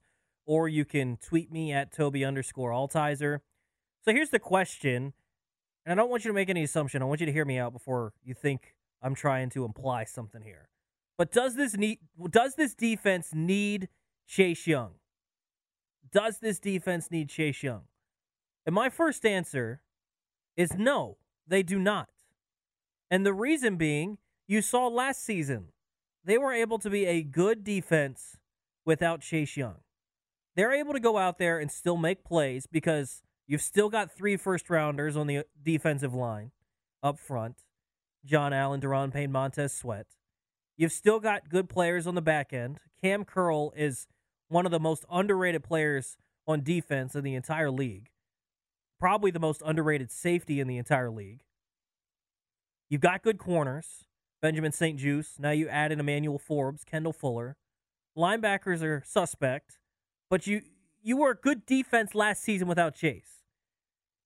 or 0.50 0.68
you 0.68 0.84
can 0.84 1.16
tweet 1.18 1.52
me 1.52 1.72
at 1.72 1.96
Tobi 1.96 2.28
underscore 2.28 2.72
Altizer. 2.72 3.42
So 4.04 4.12
here's 4.12 4.32
the 4.32 4.40
question, 4.40 5.14
and 5.86 5.94
I 5.94 6.02
don't 6.02 6.10
want 6.10 6.26
you 6.26 6.30
to 6.30 6.34
make 6.34 6.50
any 6.50 6.64
assumption. 6.64 7.04
I 7.04 7.06
want 7.06 7.20
you 7.20 7.28
to 7.28 7.32
hear 7.32 7.46
me 7.46 7.60
out 7.60 7.72
before 7.72 8.14
you 8.24 8.34
think 8.34 8.74
I'm 9.00 9.14
trying 9.14 9.52
to 9.52 9.64
imply 9.64 10.06
something 10.06 10.42
here. 10.42 10.70
But 11.20 11.32
does 11.32 11.56
this 11.56 11.78
need 11.78 12.00
does 12.32 12.56
this 12.56 12.74
defense 12.74 13.30
need 13.32 13.90
Chase 14.28 14.66
Young? 14.66 14.94
Does 16.12 16.40
this 16.40 16.58
defense 16.58 17.12
need 17.12 17.30
Chase 17.30 17.62
Young? 17.62 17.84
And 18.66 18.74
my 18.74 18.90
first 18.90 19.28
answer 19.28 19.84
is 20.58 20.74
no, 20.74 21.18
they 21.48 21.62
do 21.62 21.78
not. 21.78 22.10
And 23.12 23.24
the 23.24 23.34
reason 23.34 23.76
being, 23.76 24.18
you 24.48 24.64
saw 24.64 24.88
last 24.88 25.24
season, 25.24 25.66
they 26.26 26.40
were 26.40 26.54
able 26.54 26.80
to 26.80 26.90
be 26.90 27.06
a 27.06 27.22
good 27.22 27.64
defense 27.64 28.40
without 28.84 29.22
Chase 29.22 29.56
Young. 29.56 29.76
They're 30.56 30.74
able 30.74 30.94
to 30.94 31.00
go 31.00 31.18
out 31.18 31.38
there 31.38 31.60
and 31.60 31.72
still 31.72 31.98
make 31.98 32.24
plays 32.24 32.68
because 32.68 33.22
you've 33.48 33.62
still 33.62 33.90
got 33.90 34.12
three 34.12 34.38
first 34.38 34.70
rounders 34.70 35.16
on 35.16 35.28
the 35.28 35.46
defensive 35.64 36.14
line 36.14 36.52
up 37.02 37.20
front 37.20 37.64
John 38.26 38.52
Allen, 38.52 38.82
Daron 38.82 39.14
Payne, 39.14 39.32
Montez 39.32 39.74
Sweat. 39.74 40.08
You've 40.78 40.92
still 40.92 41.20
got 41.20 41.50
good 41.50 41.70
players 41.70 42.08
on 42.08 42.16
the 42.16 42.22
back 42.22 42.54
end. 42.54 42.80
Cam 43.02 43.24
Curl 43.26 43.72
is 43.76 44.08
one 44.50 44.66
of 44.66 44.72
the 44.72 44.80
most 44.80 45.06
underrated 45.10 45.64
players 45.64 46.18
on 46.48 46.64
defense 46.64 47.16
in 47.16 47.24
the 47.24 47.36
entire 47.36 47.72
league. 47.72 48.10
Probably 49.00 49.32
the 49.32 49.40
most 49.40 49.62
underrated 49.66 50.12
safety 50.12 50.60
in 50.60 50.68
the 50.68 50.78
entire 50.78 51.10
league. 51.10 51.44
You've 52.90 53.02
got 53.02 53.24
good 53.24 53.38
corners. 53.38 54.06
Benjamin 54.42 54.72
St-Juste. 54.72 55.40
Now 55.40 55.52
you 55.52 55.68
add 55.68 55.92
in 55.92 56.00
Emmanuel 56.00 56.40
Forbes, 56.40 56.84
Kendall 56.84 57.14
Fuller. 57.14 57.58
Linebackers 58.18 58.82
are 58.82 59.04
suspect, 59.06 59.79
but 60.30 60.48
you 60.48 60.62
you 61.02 61.18
were 61.18 61.32
a 61.32 61.36
good 61.36 61.66
defense 61.66 62.14
last 62.14 62.44
season 62.44 62.68
without 62.68 62.96
Chase. 62.96 63.44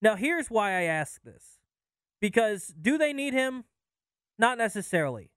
Now 0.01 0.15
here's 0.15 0.49
why 0.49 0.71
I 0.71 0.83
ask 0.83 1.23
this. 1.23 1.59
Because 2.19 2.73
do 2.79 2.97
they 2.97 3.13
need 3.13 3.33
him? 3.33 3.65
Not 4.37 4.57
necessarily. 4.57 5.29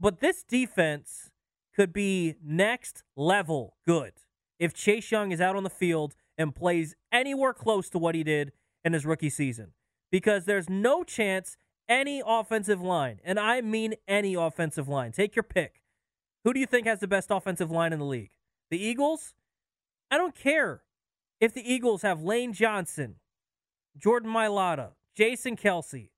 But 0.00 0.20
this 0.20 0.42
defense 0.42 1.30
could 1.74 1.92
be 1.92 2.34
next 2.44 3.02
level 3.16 3.76
good 3.86 4.12
if 4.58 4.74
Chase 4.74 5.10
Young 5.10 5.32
is 5.32 5.40
out 5.40 5.56
on 5.56 5.64
the 5.64 5.70
field 5.70 6.14
and 6.38 6.54
plays 6.54 6.94
anywhere 7.12 7.52
close 7.52 7.88
to 7.90 7.98
what 7.98 8.14
he 8.14 8.22
did 8.22 8.52
in 8.84 8.92
his 8.92 9.06
rookie 9.06 9.30
season. 9.30 9.72
Because 10.10 10.44
there's 10.44 10.68
no 10.70 11.02
chance 11.02 11.56
any 11.88 12.22
offensive 12.24 12.80
line, 12.80 13.20
and 13.24 13.38
I 13.38 13.60
mean 13.60 13.94
any 14.06 14.34
offensive 14.34 14.88
line, 14.88 15.12
take 15.12 15.36
your 15.36 15.42
pick. 15.42 15.82
Who 16.44 16.52
do 16.52 16.60
you 16.60 16.66
think 16.66 16.86
has 16.86 17.00
the 17.00 17.08
best 17.08 17.30
offensive 17.30 17.70
line 17.70 17.92
in 17.92 17.98
the 17.98 18.04
league? 18.04 18.32
The 18.70 18.82
Eagles? 18.82 19.34
I 20.10 20.18
don't 20.18 20.34
care 20.34 20.82
if 21.40 21.52
the 21.52 21.72
Eagles 21.72 22.02
have 22.02 22.22
Lane 22.22 22.52
Johnson, 22.52 23.16
Jordan 23.96 24.30
Mailata, 24.30 24.90
Jason 25.16 25.56
Kelce, 25.56 26.10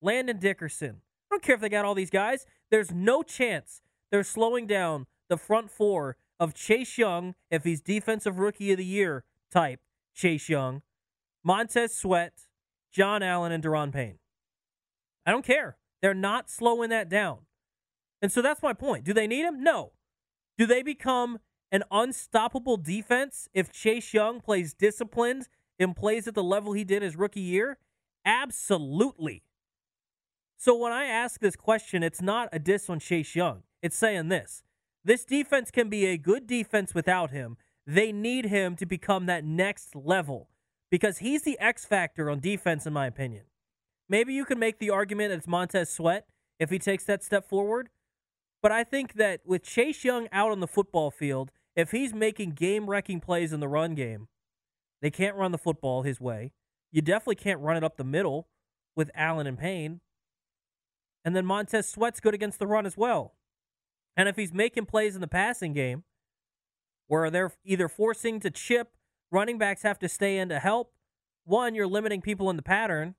Landon 0.00 0.38
Dickerson. 0.38 1.00
I 1.30 1.34
don't 1.34 1.42
care 1.42 1.54
if 1.54 1.60
they 1.60 1.68
got 1.68 1.84
all 1.84 1.94
these 1.94 2.10
guys. 2.10 2.46
There's 2.70 2.90
no 2.90 3.22
chance 3.22 3.80
they're 4.10 4.24
slowing 4.24 4.66
down 4.66 5.06
the 5.28 5.36
front 5.36 5.70
four 5.70 6.16
of 6.38 6.54
Chase 6.54 6.98
Young, 6.98 7.34
if 7.50 7.64
he's 7.64 7.80
defensive 7.80 8.38
rookie 8.38 8.72
of 8.72 8.78
the 8.78 8.84
year 8.84 9.24
type, 9.50 9.80
Chase 10.14 10.48
Young, 10.48 10.82
Montez 11.44 11.94
Sweat, 11.94 12.46
John 12.90 13.22
Allen, 13.22 13.52
and 13.52 13.62
Daron 13.62 13.92
Payne. 13.92 14.18
I 15.24 15.30
don't 15.30 15.44
care. 15.44 15.76
They're 16.00 16.14
not 16.14 16.50
slowing 16.50 16.90
that 16.90 17.08
down. 17.08 17.38
And 18.20 18.30
so 18.30 18.42
that's 18.42 18.62
my 18.62 18.72
point. 18.72 19.04
Do 19.04 19.12
they 19.12 19.26
need 19.26 19.44
him? 19.44 19.62
No. 19.62 19.92
Do 20.58 20.66
they 20.66 20.82
become 20.82 21.38
an 21.72 21.82
unstoppable 21.90 22.76
defense 22.76 23.48
if 23.52 23.72
Chase 23.72 24.14
Young 24.14 24.40
plays 24.40 24.74
disciplined 24.74 25.48
and 25.78 25.96
plays 25.96 26.28
at 26.28 26.34
the 26.34 26.44
level 26.44 26.74
he 26.74 26.84
did 26.84 27.02
his 27.02 27.16
rookie 27.16 27.40
year? 27.40 27.78
Absolutely. 28.24 29.42
So 30.56 30.76
when 30.76 30.92
I 30.92 31.06
ask 31.06 31.40
this 31.40 31.56
question, 31.56 32.04
it's 32.04 32.22
not 32.22 32.48
a 32.52 32.60
diss 32.60 32.88
on 32.88 33.00
Chase 33.00 33.34
Young. 33.34 33.64
It's 33.82 33.96
saying 33.96 34.28
this 34.28 34.62
this 35.04 35.24
defense 35.24 35.72
can 35.72 35.88
be 35.88 36.06
a 36.06 36.16
good 36.16 36.46
defense 36.46 36.94
without 36.94 37.32
him. 37.32 37.56
They 37.86 38.12
need 38.12 38.44
him 38.44 38.76
to 38.76 38.86
become 38.86 39.26
that 39.26 39.44
next 39.44 39.96
level 39.96 40.48
because 40.90 41.18
he's 41.18 41.42
the 41.42 41.58
X 41.58 41.84
factor 41.84 42.30
on 42.30 42.38
defense, 42.38 42.86
in 42.86 42.92
my 42.92 43.06
opinion. 43.06 43.44
Maybe 44.08 44.34
you 44.34 44.44
can 44.44 44.58
make 44.58 44.78
the 44.78 44.90
argument 44.90 45.32
it's 45.32 45.48
Montez 45.48 45.90
Sweat 45.90 46.26
if 46.60 46.70
he 46.70 46.78
takes 46.78 47.04
that 47.04 47.24
step 47.24 47.48
forward. 47.48 47.88
But 48.62 48.70
I 48.70 48.84
think 48.84 49.14
that 49.14 49.40
with 49.44 49.64
Chase 49.64 50.04
Young 50.04 50.28
out 50.30 50.52
on 50.52 50.60
the 50.60 50.68
football 50.68 51.10
field, 51.10 51.50
if 51.74 51.90
he's 51.90 52.12
making 52.12 52.50
game 52.50 52.88
wrecking 52.88 53.20
plays 53.20 53.52
in 53.52 53.60
the 53.60 53.68
run 53.68 53.94
game, 53.94 54.28
they 55.00 55.10
can't 55.10 55.36
run 55.36 55.52
the 55.52 55.58
football 55.58 56.02
his 56.02 56.20
way. 56.20 56.52
You 56.90 57.02
definitely 57.02 57.36
can't 57.36 57.60
run 57.60 57.76
it 57.76 57.84
up 57.84 57.96
the 57.96 58.04
middle 58.04 58.48
with 58.94 59.10
Allen 59.14 59.46
and 59.46 59.58
Payne. 59.58 60.00
And 61.24 61.34
then 61.34 61.46
Montez 61.46 61.88
Sweat's 61.88 62.20
good 62.20 62.34
against 62.34 62.58
the 62.58 62.66
run 62.66 62.86
as 62.86 62.96
well. 62.96 63.34
And 64.16 64.28
if 64.28 64.36
he's 64.36 64.52
making 64.52 64.86
plays 64.86 65.14
in 65.14 65.20
the 65.20 65.28
passing 65.28 65.72
game, 65.72 66.04
where 67.06 67.30
they're 67.30 67.52
either 67.64 67.88
forcing 67.88 68.40
to 68.40 68.50
chip, 68.50 68.92
running 69.30 69.58
backs 69.58 69.82
have 69.82 69.98
to 70.00 70.08
stay 70.08 70.38
in 70.38 70.48
to 70.50 70.58
help, 70.58 70.92
one, 71.44 71.74
you're 71.74 71.86
limiting 71.86 72.20
people 72.20 72.50
in 72.50 72.56
the 72.56 72.62
pattern. 72.62 73.14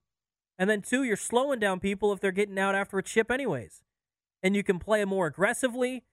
And 0.58 0.70
then 0.70 0.82
two, 0.82 1.04
you're 1.04 1.18
slowing 1.18 1.60
down 1.60 1.80
people 1.80 2.14
if 2.14 2.20
they're 2.20 2.32
getting 2.32 2.60
out 2.60 2.76
after 2.76 2.98
a 2.98 3.04
chip, 3.04 3.32
anyways. 3.32 3.82
And 4.42 4.56
you 4.56 4.64
can 4.64 4.78
play 4.78 5.04
more 5.06 5.28
aggressively. 5.28 6.04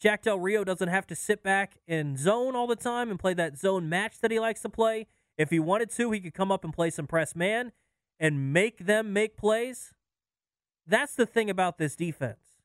Jack 0.00 0.22
Del 0.22 0.38
Rio 0.38 0.62
doesn't 0.64 0.88
have 0.88 1.06
to 1.06 1.14
sit 1.14 1.42
back 1.42 1.78
in 1.86 2.16
zone 2.16 2.54
all 2.54 2.66
the 2.66 2.76
time 2.76 3.10
and 3.10 3.18
play 3.18 3.34
that 3.34 3.58
zone 3.58 3.88
match 3.88 4.20
that 4.20 4.30
he 4.30 4.38
likes 4.38 4.60
to 4.62 4.68
play. 4.68 5.06
If 5.38 5.50
he 5.50 5.58
wanted 5.58 5.90
to, 5.92 6.10
he 6.10 6.20
could 6.20 6.34
come 6.34 6.52
up 6.52 6.64
and 6.64 6.72
play 6.72 6.90
some 6.90 7.06
press 7.06 7.34
man 7.34 7.72
and 8.18 8.52
make 8.52 8.86
them 8.86 9.12
make 9.12 9.36
plays. 9.36 9.92
That's 10.86 11.14
the 11.14 11.26
thing 11.26 11.50
about 11.50 11.78
this 11.78 11.96
defense. 11.96 12.56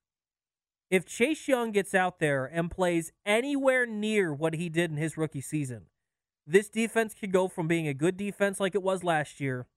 If 0.90 1.06
Chase 1.06 1.48
Young 1.48 1.72
gets 1.72 1.96
out 1.96 2.20
there 2.20 2.46
and 2.46 2.70
plays 2.70 3.14
anywhere 3.26 3.86
near 3.86 4.34
what 4.34 4.56
he 4.56 4.68
did 4.68 4.92
in 4.92 4.98
his 4.98 5.18
rookie 5.18 5.42
season, 5.42 5.86
this 6.46 6.70
defense 6.70 7.14
could 7.14 7.32
go 7.32 7.48
from 7.48 7.68
being 7.68 7.88
a 7.88 7.94
good 7.94 8.18
defense 8.18 8.60
like 8.60 8.76
it 8.76 8.84
was 8.84 9.04
last 9.04 9.40
year 9.40 9.68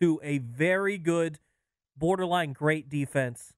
to 0.00 0.20
a 0.24 0.38
very 0.38 0.98
good, 0.98 1.38
borderline 1.96 2.52
great 2.52 2.88
defense 2.88 3.54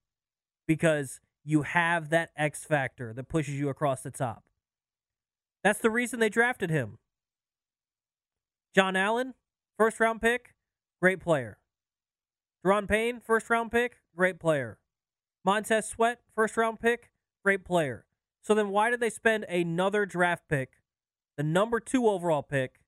because 0.67 1.21
you 1.49 1.63
have 1.63 2.11
that 2.11 2.29
X 2.37 2.67
factor 2.67 3.15
that 3.15 3.31
pushes 3.31 3.55
you 3.55 3.71
across 3.71 4.03
the 4.03 4.11
top. 4.11 4.45
That's 5.65 5.79
the 5.79 5.89
reason 5.89 6.21
they 6.21 6.29
drafted 6.29 6.69
him. 6.69 6.99
John 8.75 8.97
Allen, 8.97 9.33
first 9.79 9.99
round 9.99 10.21
pick, 10.21 10.55
great 11.01 11.21
player. 11.21 11.57
Daron 12.63 12.87
Payne, 12.87 13.19
first 13.19 13.49
round 13.49 13.73
pick, 13.73 13.97
great 14.15 14.39
player. 14.39 14.79
Montez 15.43 15.89
Sweat, 15.89 16.21
first 16.35 16.55
round 16.59 16.81
pick, 16.81 17.09
great 17.43 17.65
player. 17.65 18.05
So 18.43 18.55
then 18.55 18.69
why 18.69 18.91
did 18.91 19.01
they 19.01 19.09
spend 19.09 19.45
another 19.45 20.05
draft 20.05 20.43
pick, 20.51 20.73
the 21.39 21.43
number 21.43 21.81
two 21.81 22.09
overall 22.09 22.43
pick, 22.43 22.81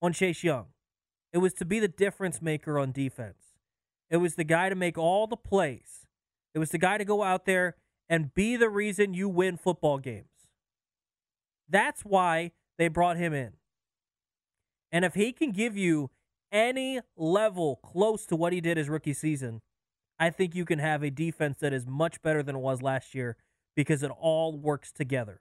on 0.00 0.12
Chase 0.12 0.42
Young? 0.42 0.66
It 1.32 1.38
was 1.38 1.52
to 1.54 1.64
be 1.64 1.78
the 1.78 1.86
difference 1.86 2.42
maker 2.42 2.76
on 2.76 2.90
defense. 2.90 3.54
It 4.10 4.16
was 4.16 4.34
the 4.34 4.42
guy 4.42 4.68
to 4.68 4.74
make 4.74 4.98
all 4.98 5.28
the 5.28 5.36
plays. 5.36 6.01
It 6.54 6.58
was 6.58 6.70
the 6.70 6.78
guy 6.78 6.98
to 6.98 7.04
go 7.04 7.22
out 7.22 7.46
there 7.46 7.76
and 8.08 8.34
be 8.34 8.56
the 8.56 8.68
reason 8.68 9.14
you 9.14 9.28
win 9.28 9.56
football 9.56 9.98
games. 9.98 10.26
That's 11.68 12.02
why 12.02 12.52
they 12.78 12.88
brought 12.88 13.16
him 13.16 13.32
in. 13.32 13.52
And 14.90 15.04
if 15.04 15.14
he 15.14 15.32
can 15.32 15.52
give 15.52 15.76
you 15.76 16.10
any 16.50 17.00
level 17.16 17.76
close 17.76 18.26
to 18.26 18.36
what 18.36 18.52
he 18.52 18.60
did 18.60 18.76
his 18.76 18.90
rookie 18.90 19.14
season, 19.14 19.62
I 20.18 20.30
think 20.30 20.54
you 20.54 20.66
can 20.66 20.78
have 20.78 21.02
a 21.02 21.10
defense 21.10 21.58
that 21.60 21.72
is 21.72 21.86
much 21.86 22.20
better 22.22 22.42
than 22.42 22.56
it 22.56 22.60
was 22.60 22.82
last 22.82 23.14
year 23.14 23.36
because 23.74 24.02
it 24.02 24.10
all 24.20 24.56
works 24.56 24.92
together. 24.92 25.40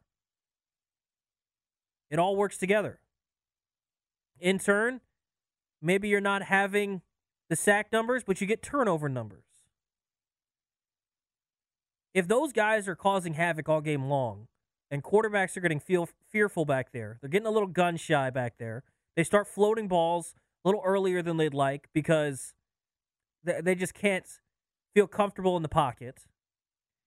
It 2.10 2.20
all 2.20 2.36
works 2.36 2.58
together. 2.58 3.00
In 4.40 4.58
turn, 4.58 5.02
maybe 5.82 6.08
you're 6.08 6.22
not 6.22 6.44
having 6.44 7.02
the 7.50 7.56
sack 7.56 7.92
numbers, 7.92 8.24
but 8.24 8.40
you 8.40 8.48
get 8.48 8.64
turnover 8.64 9.10
numbers. 9.10 9.44
If 12.14 12.28
those 12.28 12.52
guys 12.52 12.88
are 12.88 12.96
causing 12.96 13.34
havoc 13.34 13.70
all 13.70 13.82
game 13.82 14.06
long 14.06 14.48
and 14.90 15.04
quarterbacks 15.04 15.56
are 15.56 15.62
getting 15.62 15.80
feel, 15.80 16.10
fearful 16.30 16.66
back 16.66 16.92
there, 16.92 17.18
they're 17.22 17.30
getting 17.30 17.48
a 17.48 17.52
little 17.52 17.70
gun 17.70 17.98
shy 17.98 18.30
back 18.30 18.58
there, 18.58 18.84
they 19.16 19.24
start 19.24 19.48
floating 19.48 19.88
balls 19.88 20.36
a 20.64 20.68
little 20.68 20.82
earlier 20.86 21.22
than 21.22 21.38
they'd 21.38 21.54
like 21.54 21.88
because 21.94 22.54
they, 23.44 23.62
they 23.62 23.76
just 23.76 23.94
can't 23.94 24.26
feel 24.94 25.08
comfortable 25.08 25.56
in 25.56 25.64
the 25.64 25.70
pocket. 25.70 26.26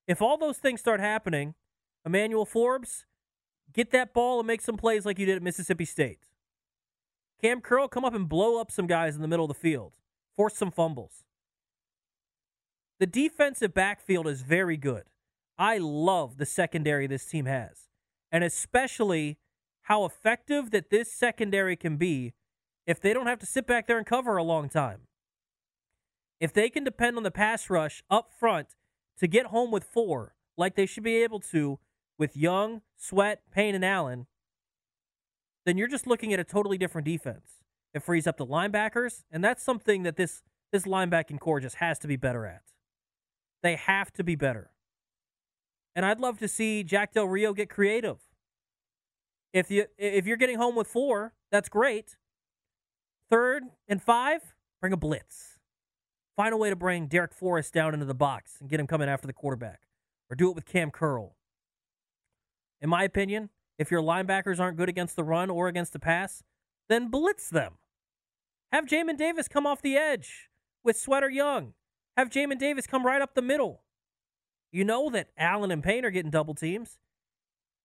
If 0.06 0.22
all 0.22 0.36
those 0.36 0.58
things 0.58 0.80
start 0.80 1.00
happening, 1.00 1.54
Emmanuel 2.04 2.44
Forbes, 2.44 3.06
get 3.72 3.90
that 3.92 4.12
ball 4.12 4.40
and 4.40 4.46
make 4.46 4.60
some 4.60 4.76
plays 4.76 5.06
like 5.06 5.18
you 5.18 5.26
did 5.26 5.36
at 5.36 5.42
Mississippi 5.42 5.84
State. 5.84 6.30
Cam 7.40 7.60
Curl, 7.60 7.88
come 7.88 8.04
up 8.04 8.14
and 8.14 8.28
blow 8.28 8.60
up 8.60 8.70
some 8.70 8.86
guys 8.86 9.16
in 9.16 9.22
the 9.22 9.28
middle 9.28 9.44
of 9.44 9.48
the 9.48 9.54
field, 9.54 9.92
force 10.36 10.56
some 10.56 10.70
fumbles. 10.70 11.24
The 13.00 13.06
defensive 13.06 13.74
backfield 13.74 14.28
is 14.28 14.42
very 14.42 14.76
good. 14.76 15.04
I 15.58 15.78
love 15.78 16.36
the 16.36 16.46
secondary 16.46 17.06
this 17.06 17.26
team 17.26 17.46
has, 17.46 17.88
and 18.30 18.44
especially 18.44 19.38
how 19.82 20.04
effective 20.04 20.70
that 20.70 20.90
this 20.90 21.12
secondary 21.12 21.76
can 21.76 21.96
be 21.96 22.34
if 22.86 23.00
they 23.00 23.12
don't 23.12 23.26
have 23.26 23.38
to 23.40 23.46
sit 23.46 23.66
back 23.66 23.86
there 23.86 23.98
and 23.98 24.06
cover 24.06 24.36
a 24.36 24.42
long 24.42 24.68
time. 24.68 25.02
If 26.40 26.52
they 26.52 26.68
can 26.68 26.84
depend 26.84 27.16
on 27.16 27.22
the 27.22 27.30
pass 27.30 27.70
rush 27.70 28.02
up 28.10 28.30
front 28.38 28.76
to 29.18 29.26
get 29.26 29.46
home 29.46 29.70
with 29.70 29.84
four, 29.84 30.34
like 30.56 30.74
they 30.74 30.86
should 30.86 31.04
be 31.04 31.22
able 31.22 31.40
to 31.40 31.78
with 32.18 32.36
Young, 32.36 32.82
Sweat, 32.96 33.42
Payne, 33.50 33.74
and 33.74 33.84
Allen, 33.84 34.26
then 35.66 35.78
you're 35.78 35.88
just 35.88 36.06
looking 36.06 36.32
at 36.32 36.40
a 36.40 36.44
totally 36.44 36.78
different 36.78 37.06
defense. 37.06 37.62
It 37.92 38.02
frees 38.02 38.26
up 38.26 38.36
the 38.36 38.46
linebackers, 38.46 39.24
and 39.30 39.42
that's 39.42 39.62
something 39.62 40.02
that 40.02 40.16
this 40.16 40.42
this 40.72 40.84
linebacking 40.84 41.38
corps 41.38 41.60
just 41.60 41.76
has 41.76 41.98
to 42.00 42.08
be 42.08 42.16
better 42.16 42.46
at. 42.46 42.62
They 43.64 43.76
have 43.76 44.12
to 44.12 44.22
be 44.22 44.36
better. 44.36 44.70
And 45.96 46.04
I'd 46.04 46.20
love 46.20 46.38
to 46.40 46.48
see 46.48 46.84
Jack 46.84 47.14
Del 47.14 47.24
Rio 47.26 47.54
get 47.54 47.70
creative. 47.70 48.18
If 49.54 49.70
you 49.70 49.86
if 49.96 50.26
you're 50.26 50.36
getting 50.36 50.58
home 50.58 50.76
with 50.76 50.86
four, 50.86 51.32
that's 51.50 51.70
great. 51.70 52.16
Third 53.30 53.62
and 53.88 54.02
five, 54.02 54.54
bring 54.82 54.92
a 54.92 54.98
blitz. 54.98 55.58
Find 56.36 56.52
a 56.52 56.58
way 56.58 56.68
to 56.68 56.76
bring 56.76 57.08
Darrick 57.08 57.32
Forrest 57.32 57.72
down 57.72 57.94
into 57.94 58.04
the 58.04 58.14
box 58.14 58.58
and 58.60 58.68
get 58.68 58.80
him 58.80 58.86
coming 58.86 59.08
after 59.08 59.26
the 59.26 59.32
quarterback. 59.32 59.80
Or 60.28 60.36
do 60.36 60.50
it 60.50 60.54
with 60.54 60.66
Cam 60.66 60.90
Curl. 60.90 61.34
In 62.82 62.90
my 62.90 63.04
opinion, 63.04 63.48
if 63.78 63.90
your 63.90 64.02
linebackers 64.02 64.60
aren't 64.60 64.76
good 64.76 64.90
against 64.90 65.16
the 65.16 65.24
run 65.24 65.48
or 65.48 65.68
against 65.68 65.94
the 65.94 65.98
pass, 65.98 66.42
then 66.90 67.08
blitz 67.08 67.48
them. 67.48 67.74
Have 68.72 68.84
Jamin 68.84 69.16
Davis 69.16 69.48
come 69.48 69.66
off 69.66 69.80
the 69.80 69.96
edge 69.96 70.50
with 70.82 70.98
Sweater 70.98 71.30
Young. 71.30 71.72
Have 72.16 72.30
Jamin 72.30 72.58
Davis 72.58 72.86
come 72.86 73.04
right 73.04 73.22
up 73.22 73.34
the 73.34 73.42
middle. 73.42 73.82
You 74.70 74.84
know 74.84 75.10
that 75.10 75.28
Allen 75.36 75.70
and 75.70 75.82
Payne 75.82 76.04
are 76.04 76.10
getting 76.10 76.30
double 76.30 76.54
teams. 76.54 76.98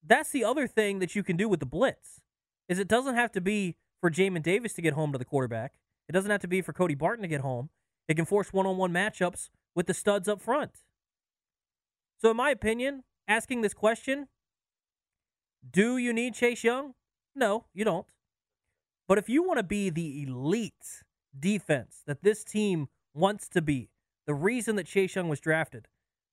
That's 0.05 0.31
the 0.31 0.43
other 0.43 0.67
thing 0.67 0.99
that 0.99 1.15
you 1.15 1.23
can 1.23 1.37
do 1.37 1.49
with 1.49 1.59
the 1.59 1.65
blitz. 1.65 2.21
Is 2.67 2.79
it 2.79 2.87
doesn't 2.87 3.15
have 3.15 3.31
to 3.33 3.41
be 3.41 3.75
for 3.99 4.09
Jamin 4.09 4.43
Davis 4.43 4.73
to 4.73 4.81
get 4.81 4.93
home 4.93 5.11
to 5.11 5.17
the 5.17 5.25
quarterback. 5.25 5.73
It 6.07 6.13
doesn't 6.13 6.31
have 6.31 6.41
to 6.41 6.47
be 6.47 6.61
for 6.61 6.73
Cody 6.73 6.95
Barton 6.95 7.21
to 7.23 7.27
get 7.27 7.41
home. 7.41 7.69
It 8.07 8.15
can 8.15 8.25
force 8.25 8.51
one-on-one 8.51 8.91
matchups 8.91 9.49
with 9.75 9.87
the 9.87 9.93
studs 9.93 10.27
up 10.27 10.41
front. 10.41 10.83
So, 12.17 12.31
in 12.31 12.37
my 12.37 12.49
opinion, 12.49 13.03
asking 13.27 13.61
this 13.61 13.73
question, 13.73 14.27
do 15.69 15.97
you 15.97 16.13
need 16.13 16.33
Chase 16.33 16.63
Young? 16.63 16.93
No, 17.35 17.65
you 17.73 17.85
don't. 17.85 18.07
But 19.07 19.17
if 19.17 19.29
you 19.29 19.43
want 19.43 19.57
to 19.57 19.63
be 19.63 19.89
the 19.89 20.23
elite 20.23 21.03
defense 21.37 22.01
that 22.07 22.23
this 22.23 22.43
team 22.43 22.87
wants 23.13 23.47
to 23.49 23.61
be, 23.61 23.89
the 24.29 24.35
reason 24.35 24.75
that 24.75 24.85
Chase 24.85 25.15
Young 25.15 25.27
was 25.27 25.39
drafted, 25.39 25.87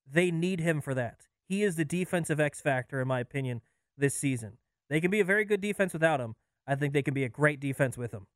they 0.07 0.31
need 0.31 0.61
him 0.61 0.83
for 0.83 0.93
that. 0.93 1.29
He 1.49 1.63
is 1.63 1.77
the 1.77 1.85
defensive 1.87 2.39
X 2.39 2.61
factor, 2.61 3.01
in 3.01 3.09
my 3.09 3.21
opinion, 3.21 3.63
this 3.97 4.15
season. 4.15 4.59
They 4.91 5.01
can 5.01 5.11
be 5.11 5.21
a 5.21 5.25
very 5.25 5.47
good 5.47 5.63
defense 5.63 5.95
without 5.95 6.21
him. 6.21 6.35
I 6.67 6.75
think 6.75 6.93
they 6.93 7.01
can 7.01 7.15
be 7.15 7.25
a 7.25 7.31
great 7.31 7.59
defense 7.59 7.97
with 7.97 8.13
him. 8.13 8.27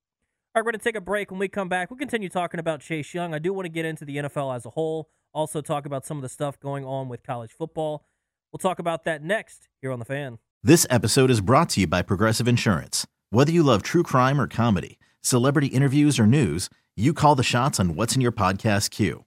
All 0.54 0.62
right, 0.62 0.64
we're 0.64 0.72
going 0.72 0.80
to 0.80 0.84
take 0.84 0.96
a 0.96 1.00
break. 1.02 1.30
When 1.30 1.38
we 1.38 1.46
come 1.46 1.68
back, 1.68 1.90
we'll 1.90 1.98
continue 1.98 2.30
talking 2.30 2.58
about 2.58 2.80
Chase 2.80 3.12
Young. 3.12 3.34
I 3.34 3.38
do 3.38 3.52
want 3.52 3.66
to 3.66 3.68
get 3.68 3.84
into 3.84 4.06
the 4.06 4.16
NFL 4.16 4.56
as 4.56 4.64
a 4.64 4.70
whole, 4.70 5.10
also 5.34 5.60
talk 5.60 5.84
about 5.84 6.06
some 6.06 6.16
of 6.16 6.22
the 6.22 6.30
stuff 6.30 6.58
going 6.58 6.86
on 6.86 7.10
with 7.10 7.22
college 7.22 7.52
football. 7.52 8.06
We'll 8.50 8.60
talk 8.60 8.78
about 8.78 9.04
that 9.04 9.22
next 9.22 9.68
here 9.82 9.92
on 9.92 9.98
The 9.98 10.06
Fan. 10.06 10.38
This 10.62 10.86
episode 10.88 11.30
is 11.30 11.42
brought 11.42 11.68
to 11.70 11.82
you 11.82 11.86
by 11.86 12.00
Progressive 12.00 12.48
Insurance. 12.48 13.06
Whether 13.28 13.52
you 13.52 13.62
love 13.62 13.82
true 13.82 14.04
crime 14.04 14.40
or 14.40 14.46
comedy, 14.46 14.98
celebrity 15.20 15.66
interviews 15.66 16.18
or 16.18 16.26
news, 16.26 16.70
you 16.96 17.12
call 17.12 17.34
the 17.34 17.42
shots 17.42 17.78
on 17.78 17.94
what's 17.94 18.14
in 18.14 18.22
your 18.22 18.32
podcast 18.32 18.88
queue. 18.88 19.26